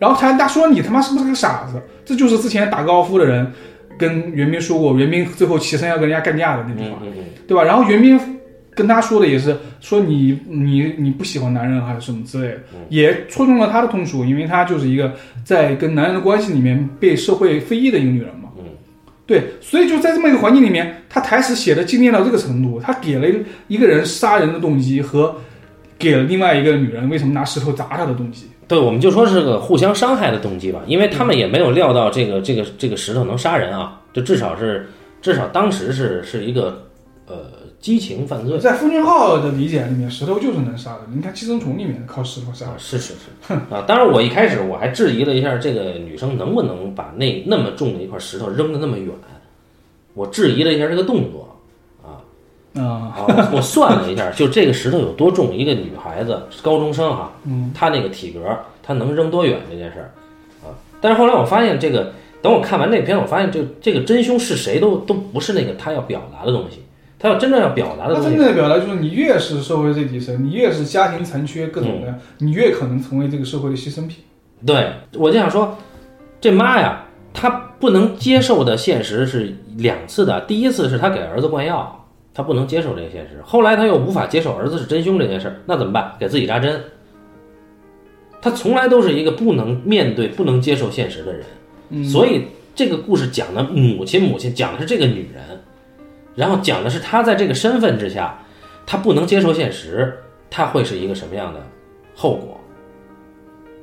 [0.00, 1.80] 嗯，然后他他说你他妈是不是个傻子？
[2.04, 3.46] 这就是之前打高尔夫的人
[3.98, 7.62] 跟袁斌说过，袁斌最后起身要跟人家干架的那句话，嗯嗯嗯，对吧？
[7.62, 8.18] 然后袁斌
[8.74, 12.58] 跟他说的也是说你你你不喜欢男人还是什么之类的，
[12.88, 15.12] 也戳中了他的痛处，因为他就是一个
[15.44, 18.48] 在跟男人的关系里面被社会非议的一个女人嘛。
[18.58, 18.64] 嗯，
[19.26, 23.28] 对，所以就在这么一个环境里面，他台词写的精炼到这个程度，他给了
[23.68, 25.34] 一个人杀人的动机和
[25.98, 28.46] 给了另外一个女人为什么拿石头砸他的动机。
[28.70, 34.88] 对，我们就说是个互相伤害的动机吧，因为他们也没有料到这个这个这个石头能杀人啊，就至少是
[35.20, 36.86] 至少当时是是一个
[37.26, 41.00] 呃激情犯罪在奉俊浩的理解里面，石头就是能杀的。
[41.12, 43.82] 你看《寄生虫》里面靠石头杀啊，是是是啊。
[43.88, 49.08] 当然，我一开始我还质疑了一下这个女生能不能把那那么重的一块石头扔得那么远，
[50.14, 51.49] 我质疑了一下这个动作
[52.74, 52.82] 啊。
[52.82, 58.40] 啊，啊，我我算了一下，就这个石头有多重，一个女孩子高中生哈，嗯，她那个体格，
[58.82, 60.10] 她能扔多远这件事儿
[60.62, 60.74] 啊。
[61.00, 66.82] 但是后来我发现，这个等我看完这篇，我发现这这个真凶是谁都都不是那个他要表达的东西，
[67.18, 74.18] 他要真正要表达的他真东西，正的表达就是，你越是社会最底层，你越是家庭残缺各种各样，你越可能成为这个社会的牺牲品。
[74.64, 75.76] 对我就想说，
[76.40, 77.48] 这妈呀，她
[77.78, 81.96] 不能接受的现实是两次的，第一次是她给儿子灌药。
[82.32, 86.14] 她不能接受这个现实，后来他又无法接受儿子是真凶这件事儿，那怎么办？
[86.18, 86.80] 给自己扎针。
[88.40, 91.44] 他从来都是一个不能面对、不能接受现实的人，
[91.90, 95.60] 嗯所以这个故事讲的母亲，母亲讲的是这个女人，
[96.34, 98.38] 然后讲的是她在这个身份之下，
[98.86, 100.16] 她不能接受现实，
[100.48, 101.60] 她会是一个什么样的
[102.14, 102.58] 后果？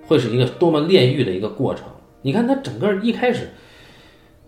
[0.08, 1.84] 会是一个多么炼狱的一个过程。
[2.22, 3.50] 你看她整个一开始，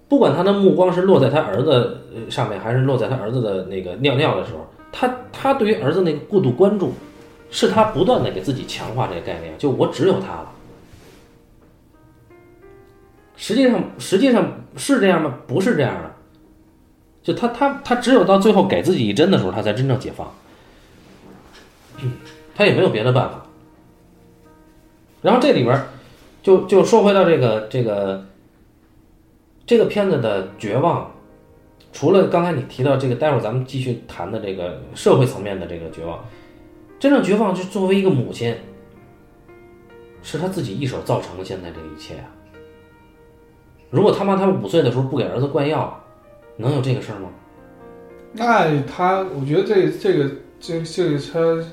[0.10, 6.91] 不管他的目光是落在他儿子上面，还是落在他儿子的那个尿尿的时候，他他对于儿子那个过度关注，
[7.52, 10.52] 是他不断的给自己强化这个概念，就我只有他了。
[13.38, 15.34] 实际上，实际上是这样吗？
[15.48, 16.11] 不是这样的。
[17.22, 20.27] 就他他他只有到最后给自己一针的时候，他才真正解放。
[22.56, 23.45] 他也没有别的办法。
[25.22, 25.80] 然后这里边
[26.41, 28.26] 就就说回到这个这个
[29.70, 31.12] 这个片子的绝望，
[31.94, 36.20] 除了刚才你提到这个，待会儿咱们继续谈的这个社会层面的这个绝望，
[36.98, 38.56] 真正绝望就作为一个母亲，
[40.24, 42.26] 是她自己一手造成的现在这一切啊。
[43.91, 46.04] 如果他妈他五岁的时候不给儿子灌药，
[46.58, 47.30] 能有这个事儿吗？
[48.34, 51.64] 那他，我觉得这这个这这个他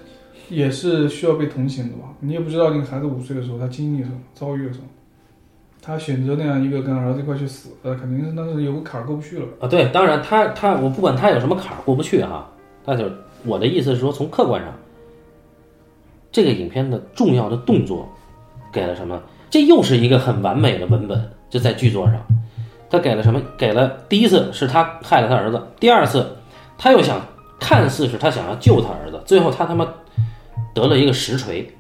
[0.51, 2.13] 也是需要被同情的吧？
[2.21, 4.85] 你也不知道那个孩子五岁的时候他经历了什么，遭遇了什么，
[5.87, 9.47] 他选择那样一个跟儿子一块去死，呃，肯定是当时有个坎儿过不去了。
[9.61, 12.51] 啊，对，当然他他我不管他有什么坎儿过不去哈，
[12.85, 13.09] 那就
[13.45, 14.73] 我的意思是说，从客观上，
[16.33, 18.09] 这个影片的重要的动作
[18.73, 19.23] 给了什么？
[19.49, 22.21] 这又是一个很完美的文本，就在剧作上，
[22.91, 23.41] 他给了什么？
[23.57, 26.37] 给了第一次是他害了他儿子，第二次
[26.77, 27.25] 他又想
[27.61, 29.87] 看似是他想要救他儿子，最后他他妈
[30.75, 31.73] 得了一个实锤，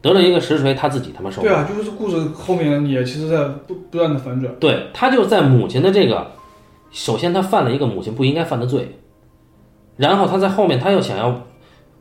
[0.00, 1.52] 得了一个实锤，他自己他妈受不了。
[1.52, 4.54] 对啊，就是故事后面也其实在不不断的反转。
[4.60, 6.32] 对他就在母亲的这个，
[6.90, 8.98] 首先他犯了一个母亲不应该犯的罪，
[9.96, 11.46] 然后他在后面他又想要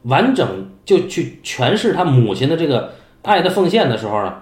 [0.03, 2.93] 完整就去诠释他母亲的这个
[3.23, 4.33] 爱的奉献的时候呢，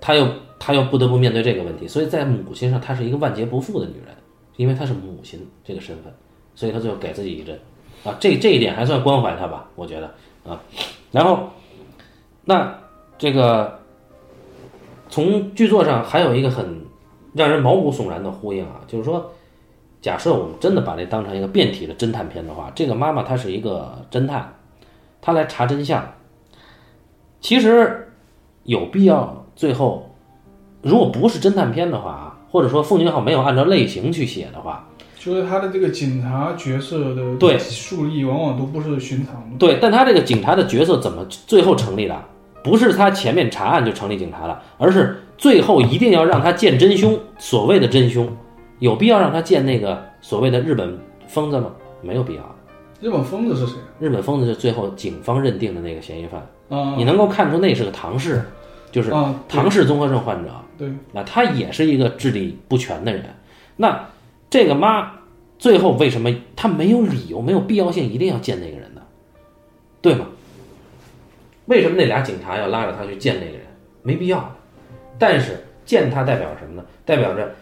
[0.00, 0.28] 他又
[0.58, 4.14] 他又不得不面对这个问题，所以在母亲上她是一个万劫不复的女人，
[4.56, 6.12] 因为她是母亲这个身份，
[6.54, 7.58] 所以他最后给自己一针，
[8.04, 10.06] 啊，这这一点还算关怀她吧，我觉得
[10.48, 10.60] 啊，
[11.10, 11.48] 然后
[12.48, 12.74] 那
[13.18, 13.78] 这个
[15.10, 16.80] 从剧作上还有一个很
[17.34, 19.30] 让人毛骨悚然的呼应啊，就是说，
[20.00, 24.50] 假设我们真的把这当成一个变体的侦探片的话，这个妈妈她是一个侦探，
[25.20, 26.02] 她来查真相。
[27.38, 28.08] 其实
[28.62, 30.08] 有必要最后，
[30.80, 34.88] 如果不是侦探片的话啊，或者说奉俊昊没有按照类型去写的话，
[35.18, 39.58] 就是他的这个警察角色的对树立往往都不是寻常的。
[39.58, 42.16] 对，但他这个警察的角色怎么最后成立的？
[42.68, 47.18] 不是他前面查案就成立警察了，而是最后一定要让他见真凶。
[47.38, 48.28] 所谓的真凶，
[48.78, 51.72] 有必要让他见那个所谓的日本疯子吗？
[52.02, 52.54] 没有必要。
[53.00, 56.94] 日本疯子是谁日本疯子是最后警方认定的那个嫌疑犯，啊？
[56.96, 58.42] 你能够看出那是个唐氏，
[58.92, 60.50] 就是啊，唐氏综合症患者。
[60.76, 63.24] 对，那他也是一个智力不全的人。
[63.76, 64.06] 那
[64.50, 65.12] 这个妈
[65.58, 69.00] 最后为什么她没有理由、没有必要性一定要见那个人呢？
[70.00, 70.26] 对吗？
[71.68, 73.60] 为什么那俩警察要拉着他去见那个人？
[74.02, 74.54] 没必要。
[75.18, 76.84] 但是见他代表什么呢？
[77.04, 77.54] 代表着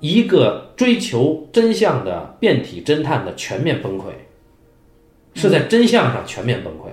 [0.00, 4.04] 一个追求真相的变体侦探的全面崩溃，
[5.34, 6.88] 是在真相上全面崩溃。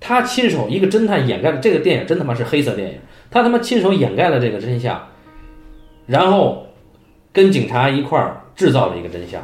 [0.00, 2.98] 他亲手一个侦探掩盖了这个电影，真他妈是黑色电影。
[3.30, 5.08] 他他妈亲手掩盖了这个真相，
[6.06, 6.66] 然后
[7.32, 9.42] 跟警察一块儿制造了一个真相。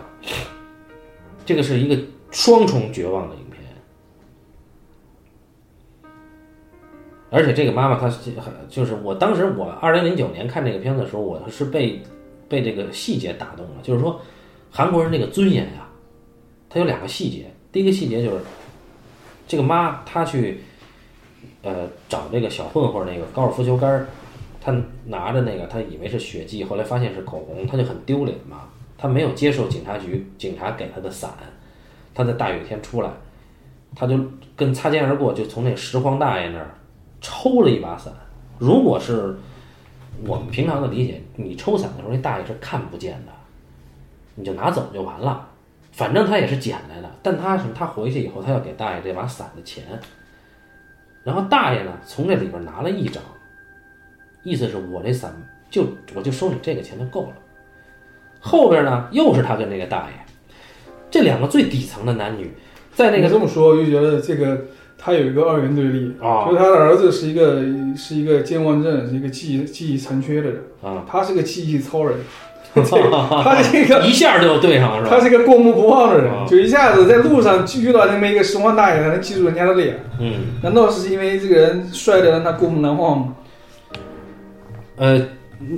[1.45, 3.37] 这个是一个双重绝望的，
[7.35, 8.31] 而且这个妈妈她是
[8.69, 12.01] 就是我当时我二零零九年看这个片子的时候，我是被
[12.49, 14.21] 被这个细节打动了，就是说
[14.71, 15.89] 韩国人这个尊严呀，
[16.71, 18.37] 他有两个细节，第一个细节就是
[19.49, 20.61] 这个妈她去
[21.63, 24.07] 呃找这个小混混那个高尔夫球杆，
[24.61, 24.73] 她
[25.05, 28.61] 拿着那个，她以为是血迹，后来发现是口红，她就很丢脸嘛。
[28.97, 31.31] 她没有接受警察局警察给她的伞，
[32.15, 33.11] 她在大雨天出来，
[33.97, 34.21] 她就
[34.55, 36.71] 跟擦肩而过，就从那拾荒大爷那儿
[37.25, 38.13] 抽了一把伞。
[38.59, 39.35] 如果是
[40.27, 43.33] 我们平常的理解，你抽伞的时候，那大爷是看不见的，
[44.35, 45.49] 你就拿走就完了。
[45.91, 47.71] 反正他也是捡来的，但他什么？
[47.75, 49.85] 他回去以后，他要给大爷这把伞的钱。
[51.23, 53.23] 然后大爷呢，从这里边拿了一张，
[54.43, 55.33] 意思是我这伞
[55.71, 57.37] 就我就收你这个钱就够了。
[58.41, 60.13] 后边呢，又是他跟那个大爷，
[61.11, 62.53] 这两个最底层的男女，
[62.93, 64.65] 在那个这么说，我就觉得这个
[64.97, 66.47] 他有一个二元对立啊。
[66.47, 67.63] 就是他的儿子是一个
[67.97, 72.17] 是一个健忘症，是一个记忆记忆残缺的人，啊，他是个记忆超人，
[72.75, 75.11] 他这个一下就对上了，是吧？
[75.11, 76.47] 他是个过目不忘的人，啊。
[76.49, 83.37] 就一下子在路上遇到那么一个拾荒大爷，他能记住人家的脸，嗯，难道是因为这个人帅的让他过目难忘吗？
[84.97, 85.21] 呃，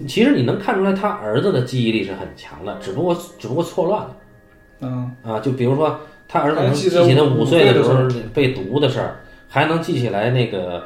[0.06, 4.16] 其实你能看出来，他儿子的记忆力是很强的，只不过只不过错乱了。
[4.80, 5.98] 嗯，啊，就比如说
[6.28, 10.82] 他儿子能记起他五五岁的时候被毒的事儿，还能记起来那个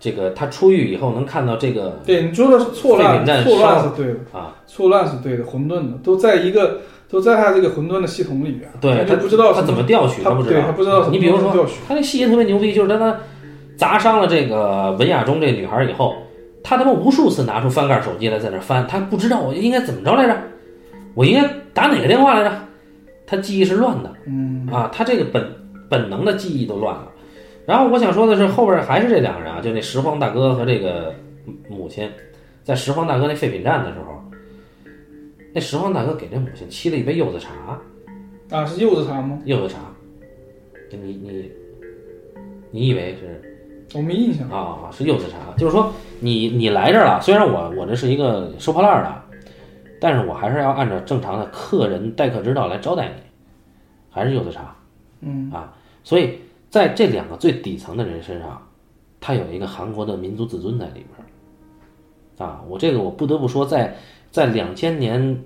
[0.00, 10.60] 这个他出狱以后能看到这个对，你说的是错乱错乱是对的，啊，错乱是对的，混沌的，都在一个都在他这个混沌的系统里边，对他不知道他怎么调取他不知道。
[10.62, 13.16] 他不知道你比如说他那细节特别牛逼，就是当他
[13.76, 16.16] 砸伤了这个文雅中这女孩以后，
[16.64, 20.36] 他他妈无数次拿出翻盖手机来在那翻，他不知道我应该怎么着来着，
[21.14, 22.52] 我应该打哪个电话来着，
[23.32, 24.12] 他记忆是乱的。
[24.26, 25.42] 嗯，啊，他这个本
[25.88, 27.08] 本能的记忆都乱了。
[27.64, 31.14] 然后我想说的是，后边还是这两个人啊，就那拾荒大哥和这个
[31.70, 32.10] 母亲，
[32.62, 34.22] 在拾荒大哥那废品站的时候，
[35.54, 37.80] 那拾荒大哥给这母亲沏了一杯柚子茶，
[38.54, 39.38] 啊，是柚子茶吗？
[39.46, 39.78] 柚子茶，
[40.90, 41.50] 你你
[42.70, 43.40] 你以为是？
[43.94, 44.46] 我没印象。
[44.50, 45.90] 啊，是柚子茶，就是说
[46.20, 49.31] 你你来这儿了，虽然我我这是一个收破烂儿的，
[50.02, 53.22] 但是我还是要按照正常的客人待客之道来招待你，
[54.10, 54.74] 还是柚子茶，
[55.20, 55.72] 嗯啊，
[56.02, 58.60] 所以在这两个最底层的人身上，
[59.20, 63.96] 他有一个韩国的民族自尊在里边儿，啊，我这个我不得不说在，
[64.32, 65.44] 在两千年，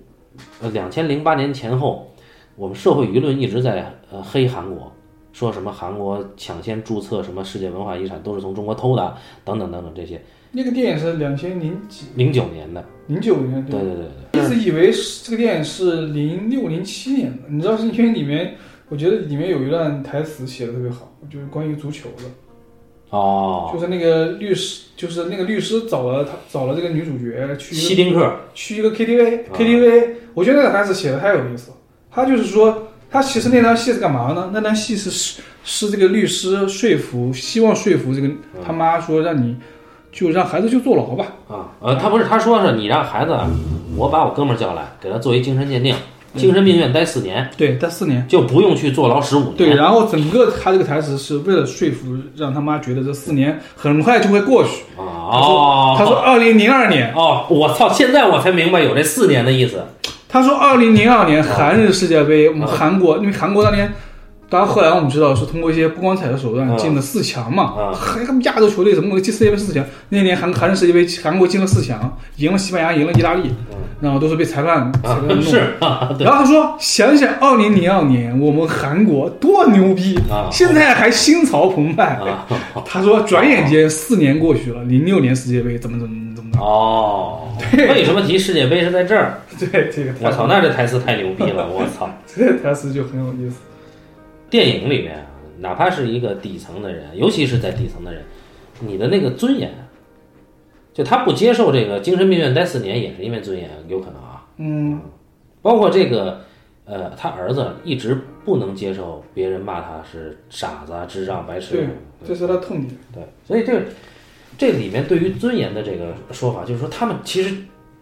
[0.62, 2.11] 呃两千零八年前后，
[2.57, 4.91] 我们社会舆论一直在呃黑韩国。
[5.33, 9.15] 说什么韩国抢先注册什么世界文化遗产都是从中国偷的，
[9.45, 10.19] 等等等等这些。
[10.57, 18.55] 那个电影是两千零几零九年的，零九年对对对对，一直以为是这个电影是零六零七年的，你知道是因为里面，
[18.89, 22.24] 我觉得里面有一段台词写的特别好，就是关于足球的，
[23.11, 31.77] 哦，就是那个律师，就是那个律师找了他找了这个女主角去西丁克，去一个 KTV 啊 KTV，我觉得那个台词写的太有意思了。
[32.11, 34.51] 他就是说，他其实那段戏是干嘛呢？
[34.55, 38.31] 那段戏是是是这个律师说服，希望说服这个
[38.65, 39.55] 他妈说让你
[40.17, 41.27] 就让孩子去坐牢吧。
[41.47, 43.37] 啊，呃，他不是，他说是你让孩子，
[43.95, 45.95] 我把我哥们儿叫来，给他做一精神鉴定，
[46.35, 48.27] 精神病院待四年，对，待四年。
[48.27, 54.85] 就不用去坐牢十五年对，然后整个他这个台词是为了说服，让他妈觉得这四年很快就会过去。
[54.97, 59.85] 啊哦，他说二零零二年，哦，我操，现在我才明白有这四年的意思。
[60.29, 63.93] 他说二零零二年韩日世界杯，我们啊韩国，因为韩国当年，
[64.48, 69.85] 当然后来我们知道是通过一些不光彩的手段啊进了四强嘛，啊 还他们亚洲球队怎么能进世界杯四强？
[70.10, 73.51] 那年韩韩日世界杯，韩国进了四强，赢了西班牙，赢了意大利，
[74.01, 75.43] 然后都是被裁判裁啊判，弄的。
[75.43, 82.05] 是啊，然后他说：“想想二零零二年我们韩国多牛逼，啊现在还心潮澎湃。
[82.16, 82.47] 啊，
[82.86, 89.40] 他说：“转眼间四年过去了，零六年世界杯怎么怎么怎么怎么哦，为什么提世界杯是在这儿？
[89.59, 91.66] 对这个我操，那这台词太牛逼了！
[91.68, 93.56] 我操， 这台词就很有意思。
[94.48, 95.27] 电影里面啊，
[95.59, 98.23] 哪怕是一个底层的人，尤其是在底层的人，
[98.81, 99.73] 你的那个尊严，
[100.94, 104.47] 就他不接受这个精神病院待四年，也是因为尊严，有可能啊。
[104.59, 105.01] 嗯，
[105.62, 106.40] 包括这个，
[106.85, 111.86] 呃，他儿子一直不能接受别人骂他是傻子、啊、智障、白痴对。
[112.27, 112.97] 这是他痛点。
[113.12, 113.82] 对，所以这
[114.56, 117.55] 这里面对于尊严的这个说法，就是说他们其实，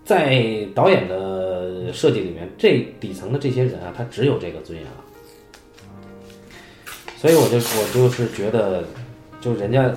[0.05, 5.04] 在导演的设计里面，这底层的这些人啊，他只有这个尊严了。
[7.25, 8.85] 所以我就我就是觉得，
[9.41, 9.91] 就人家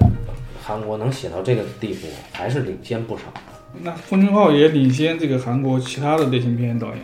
[0.64, 3.42] 韩国能写到这个地步，还是领先不少的。
[3.82, 6.98] 那奉俊昊也领先这个韩国其他的类型片导演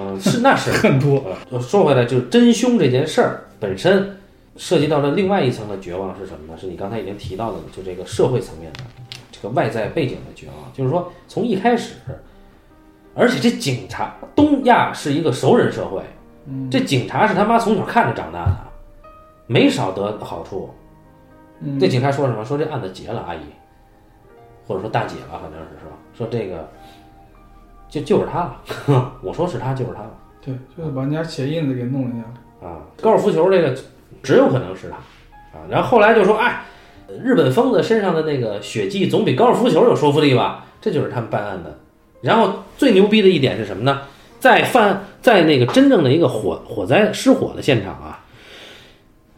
[0.00, 1.22] 嗯，是那是 很多。
[1.50, 4.16] 呃，说回来，就是真凶这件事儿本身
[4.56, 6.58] 涉及到了另外一层的绝望是什么呢？
[6.58, 8.80] 是你刚才已经提到的，就这个社会层面的
[9.30, 10.72] 这个外在背景的绝望。
[10.72, 11.96] 就是说，从一开始，
[13.14, 16.00] 而且这警察，东亚是一个熟人社会，
[16.70, 18.56] 这警察是他妈从小看着长大的，
[19.46, 20.70] 没少得好处。
[21.60, 22.44] 嗯这警察说什么？
[22.44, 23.40] 说这案子结了，阿姨，
[24.66, 26.68] 或者说大姐吧，反正是说说这个，
[27.88, 29.12] 就就是他了。
[29.22, 30.10] 我说是他，就是他了。
[30.44, 32.66] 对，就是把人家鞋印子给弄人家。
[32.66, 33.76] 啊，高尔夫球这个
[34.22, 34.96] 只有可能是他
[35.56, 35.62] 啊。
[35.68, 36.64] 然后后来就说，哎，
[37.22, 40.64] 日本疯子身上的那个血迹总比高尔夫球有说服力吧？
[40.80, 41.78] 这就是他们办案的。
[42.20, 44.02] 然后最牛逼的一点是什么呢？
[44.40, 48.11] 在犯在那个真正的一个火火灾失火的现场啊，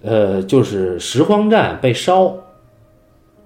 [0.04, 2.36] 呃，就是拾荒站被烧，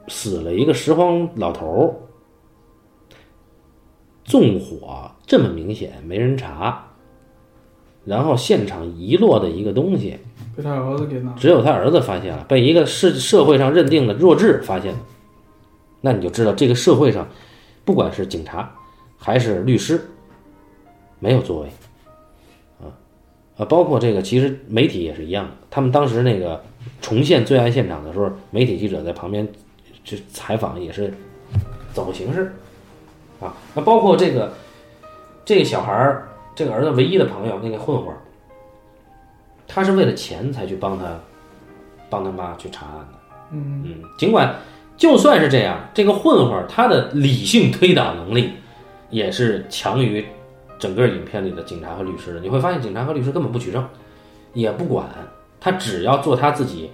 [0.08, 1.94] 死了一个拾荒老头儿，
[4.24, 6.84] 纵火这么明显，没人查。
[8.04, 10.18] 然后现场遗落的一个东西，
[10.56, 11.32] 被他儿子给拿。
[11.34, 14.98] 只有他儿子发现了，被一个社社会上认定的弱智发现了。
[16.00, 17.28] 那你就知道这个社会上，
[17.84, 18.72] 不管是警察
[19.16, 20.00] 还是律师，
[21.20, 21.87] 没有作为，啊
[23.58, 25.50] 啊，包括这个其实媒体也是一样的。
[25.68, 26.62] 他们当时那个
[27.02, 29.46] 重现罪案现场的时候，媒体记者在旁边
[30.04, 31.12] 去采访也是
[31.92, 32.52] 走形式，
[33.40, 34.52] 啊，那包括这个
[35.44, 38.18] 这个小孩儿，这个儿子唯一的朋友那个混混儿，
[39.66, 41.18] 他是为了钱才去帮他
[42.08, 43.18] 帮他妈去查案的。
[43.50, 44.54] 嗯，嗯，尽管
[44.96, 48.52] 就算是这样，这个混混儿他的理性推导能力
[49.10, 50.24] 也是强于
[50.78, 52.38] 整个影片里的警察和律师。
[52.40, 53.86] 你会发现，警察和律师根本不取证，
[54.54, 55.08] 也不管，
[55.60, 56.90] 他只要做他自己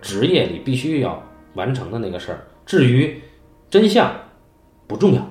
[0.00, 1.22] 职业里必须要
[1.54, 2.46] 完成的那个事儿。
[2.66, 3.20] 至于
[3.70, 4.12] 真相，
[4.86, 5.22] 不重要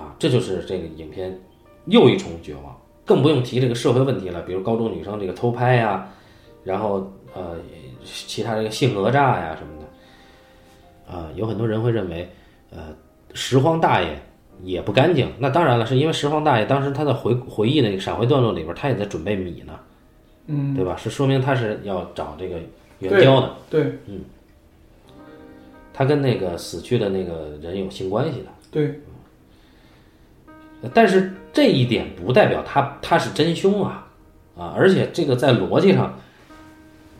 [0.00, 0.14] 啊。
[0.18, 1.40] 这就是这个影片
[1.86, 2.76] 又一重绝望。
[3.04, 6.06] 更不用提这个社会问题了，比如高中女生这个偷拍呀、
[6.62, 7.56] 然后呃
[8.04, 9.88] 其他这个性讹诈呀什么的。
[11.10, 12.30] 啊、有很多人会认为，
[12.70, 12.94] 呃，
[13.32, 14.20] 拾荒大爷
[14.62, 15.30] 也不干净。
[15.38, 19.74] 那当然了，是因为拾荒大爷当时他的回回忆那个闪回段落里边，他也在准备米呢，
[20.46, 20.96] 嗯，对吧？
[20.96, 22.56] 是说明他是要找这个
[22.98, 24.20] 援对交的，对嗯
[25.92, 28.46] 他跟那个死去的那个人有性关系的。
[28.70, 29.00] 对，
[30.94, 34.06] 但是这一点不代表他他是真凶啊
[34.56, 34.72] 啊！
[34.76, 36.16] 而且这个在逻辑上，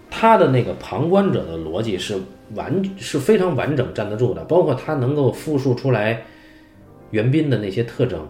[0.08, 2.16] 他的那个旁观者的逻辑是
[2.54, 6.24] 完是非常完整站得住的，包括他能够复述出来
[7.10, 8.20] 袁彬的那些特征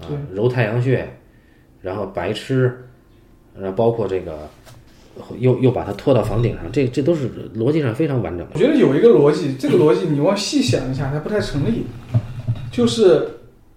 [0.00, 1.08] 啊，揉太阳穴，
[1.80, 2.86] 然后白痴，
[3.54, 4.48] 然后包括这个
[5.38, 8.52] 又又把他拖到房顶上，这这都是逻辑上非常完整的。
[8.54, 11.84] 我觉得有一个逻辑，这个逻辑你往细想一下，它不太成立。
[12.70, 13.28] 就是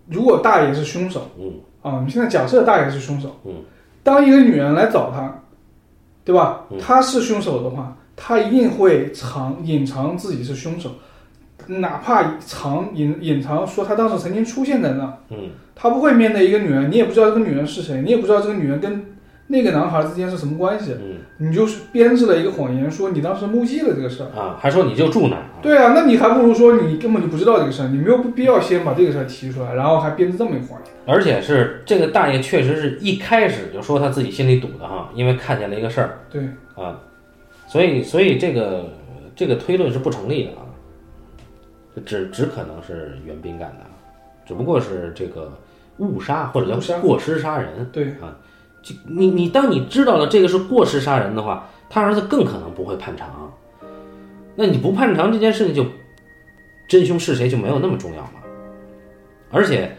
[0.07, 3.55] 如果大爷是凶手，嗯，啊，我们现在假设大爷是凶手，嗯，
[4.03, 5.43] 当一个女人来找他，
[6.23, 6.77] 对吧嗯？
[6.79, 10.91] 他是凶手的话，他一定会藏隐藏自己是凶手，
[11.67, 19.05] 哪怕藏隐隐藏说他当时曾经出现在那，嗯，他不会面对一个女人，你也不知道这个女人是谁，你也不知道这个女人跟
[19.47, 21.17] 那个男孩之间是什么关系，嗯。
[21.39, 24.39] 你就是编制了一个谎言，说你当时目击了这个事儿。
[24.39, 25.41] 啊，还说你就住那儿？
[25.41, 30.93] 啊，对啊，那你还不如说你根本就不知道这个事儿，你没有必要先把这个事儿提出来，然后还编制这么一个谎言。
[31.05, 36.19] 而且是这个大爷确实是一开始就说他自己心里堵的哈，因为看见了一个事儿。
[36.31, 36.43] 对，
[36.75, 36.97] 啊，
[37.67, 38.93] 所以所以这个
[39.35, 40.62] 这个推论是不成立的啊，
[42.01, 43.89] 只只可能是袁彬干的，啊
[44.45, 45.57] 只不过是这个
[45.97, 47.89] 误杀或者叫过失杀人。
[47.91, 48.35] 对啊，
[48.81, 53.53] 就你你当你知道了这个是过失杀人的话，他儿子更可能不会判长。
[54.55, 55.85] 那你不判长这件事情就
[56.87, 58.33] 真凶是谁就没有那么重要了，
[59.49, 59.95] 而且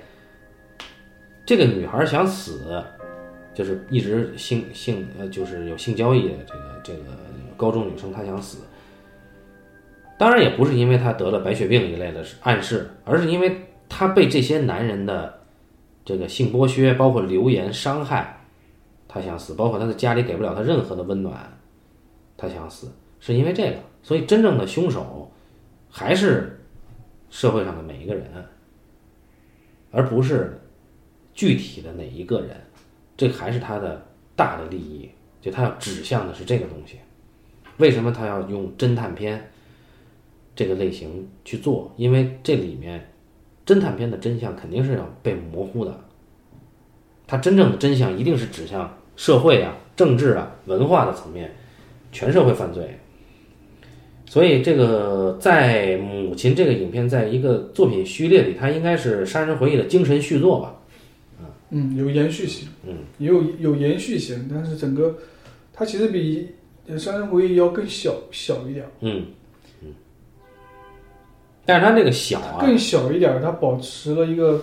[1.46, 2.82] 这个女孩想死，
[3.54, 7.00] 就是一直性性呃就是有性交易的这个这个
[7.56, 8.58] 高中女生，她想死。
[10.18, 15.40] 当然也不是因为她得了白血病一类的暗示，而是因为她被这些男人的
[16.04, 18.40] 这个性剥削，包括流言伤害，
[19.08, 21.58] 她想死，包括她的家里给不了她任何的温暖，
[22.36, 23.76] 她想死，是因为这个。
[24.02, 25.32] 所以真正的凶手
[25.90, 26.60] 还是
[27.30, 28.24] 社会上的每一个人，
[29.90, 30.60] 而不是
[31.32, 32.50] 具体的哪一个人。
[33.16, 34.04] 这还是他的
[34.36, 35.08] 大的利益，
[35.40, 36.98] 就他要指向的是这个东西。
[37.78, 39.50] 为什么他要用侦探片
[40.56, 41.93] 这个类型去做？
[41.97, 43.10] 因为这里面
[43.66, 46.05] 侦探片的真相肯定是要被模糊的，
[47.26, 51.55] 它真正的真相一定是指向社会啊、政治啊、文化的层面，
[52.12, 52.98] 全社会犯罪。
[54.26, 60.81] 所以这个在母亲这个影片，在一个作品序列里，它应该是《杀人回忆》的精神续作吧？
[61.70, 65.16] 嗯，有延续性，嗯，也有有延续性，但是整个
[65.72, 66.48] 它其实比
[66.98, 69.26] 《杀人回忆》要更小小一点嗯。
[71.66, 74.60] 但是它这个小啊，更小一点儿，它保持了一个，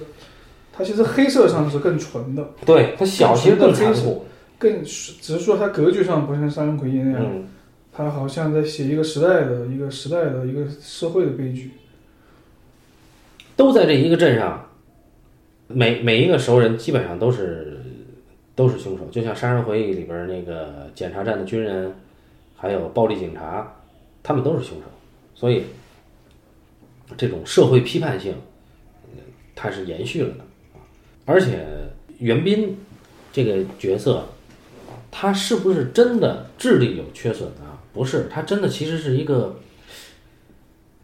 [0.71, 4.25] 它其实黑色上是更纯的，对它小其实更残更酷。
[4.57, 7.47] 更只是说它格局上不像《杀人回忆》那样，嗯，
[7.91, 11.71] 它好像在写一个时代的一个时代的一个社会的悲剧。
[13.55, 14.63] 都在这一个镇上，
[15.67, 17.79] 每每一个熟人基本上都是
[18.55, 21.91] 都是凶手，就像《杀人回忆》里边那个检查站的军人，
[22.55, 23.67] 还有暴力警察，
[24.21, 24.83] 他们都是凶手，
[25.33, 25.63] 所以
[27.17, 28.33] 这种社会批判性，
[29.13, 29.21] 呃
[29.55, 30.45] 它是延续了的。
[31.25, 31.65] 而且
[32.19, 32.77] 袁斌
[33.31, 34.25] 这个角色，
[35.09, 37.79] 他是不是真的智力有缺损啊？
[37.93, 39.59] 不是，他真的其实是一个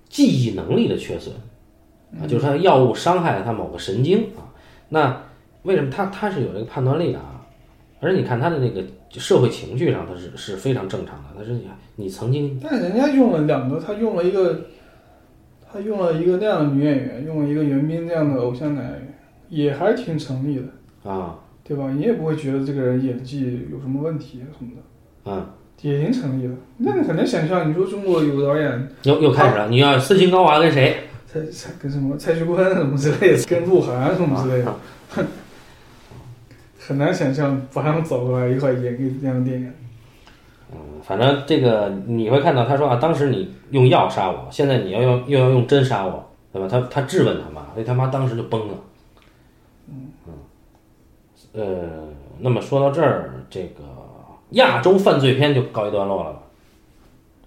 [0.09, 1.35] 记忆能力的缺损。
[2.19, 4.47] 啊，就是他药物伤害了他某个神经啊。
[4.89, 5.21] 那
[5.63, 7.45] 为什么他他是有这个判断力的啊？
[7.99, 11.23] 而且你看他的那个社会情绪上，他是是非常正常的。
[11.38, 11.59] 他是
[11.95, 14.67] 你曾经但人家用了两个，他用了一个，
[15.72, 19.14] 他用了一个那样的女演员，用了一个袁冰这样的偶像男演员，
[19.49, 21.91] 也还挺成立的，啊对吧？
[21.94, 24.72] 你也不会觉得这个人演技有什么问题什么
[25.26, 25.49] 的，啊，
[25.81, 26.53] 也挺成立的。
[26.77, 30.95] 那你很难想象，你说中国有导演又又开始了，你要斯琴高娃跟谁？
[31.26, 34.73] 蔡蔡跟什么蔡徐坤什么之类的， 跟鹿晗什么之类的，
[36.80, 39.69] 很难想象把他们找过来一块演一个这样的电影。
[40.72, 46.68] 嗯，反正这个你会看到他说啊，当时你用药杀我，现在你要用又要用针杀我，对吧？
[46.68, 48.73] 他他质问他妈，所以他妈当时就崩了。
[49.89, 50.11] 嗯
[51.53, 51.64] 呃，
[52.39, 53.84] 那么说到这儿，这个
[54.52, 56.39] 亚洲犯罪片就告一段落了吧？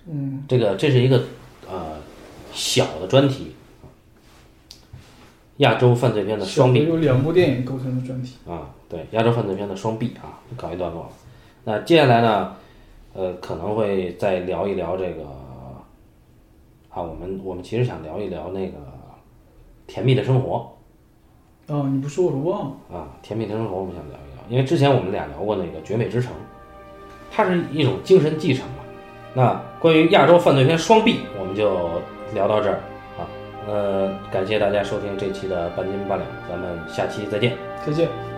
[0.09, 1.23] 嗯，这个这是一个
[1.71, 1.97] 呃
[2.53, 3.55] 小的专题，
[5.59, 8.37] 亚洲犯罪片的双臂有两部电影构成的专题。
[8.49, 11.11] 啊，对，亚洲犯罪片的双臂啊，告一段落了。
[11.65, 12.57] 那接下来呢，
[13.15, 15.25] 呃，可能会再聊一聊这个
[16.91, 18.79] 啊，我们我们其实想聊一聊那个
[19.87, 20.71] 甜蜜的生活
[21.67, 22.77] 哦，你不说我都忘了。
[22.93, 26.33] 啊，甜蜜的生活我们想聊一聊，因为之前我们俩聊过那个《绝美之城》，
[27.31, 28.85] 它是一种精神继承嘛。
[29.33, 31.89] 那关于亚洲犯罪片双璧，我们就
[32.35, 32.81] 聊到这儿
[33.19, 33.27] 啊。
[33.69, 37.57] 呃，感谢大家收听这期的半斤八两，咱们下期再见。
[37.87, 38.30] 再见。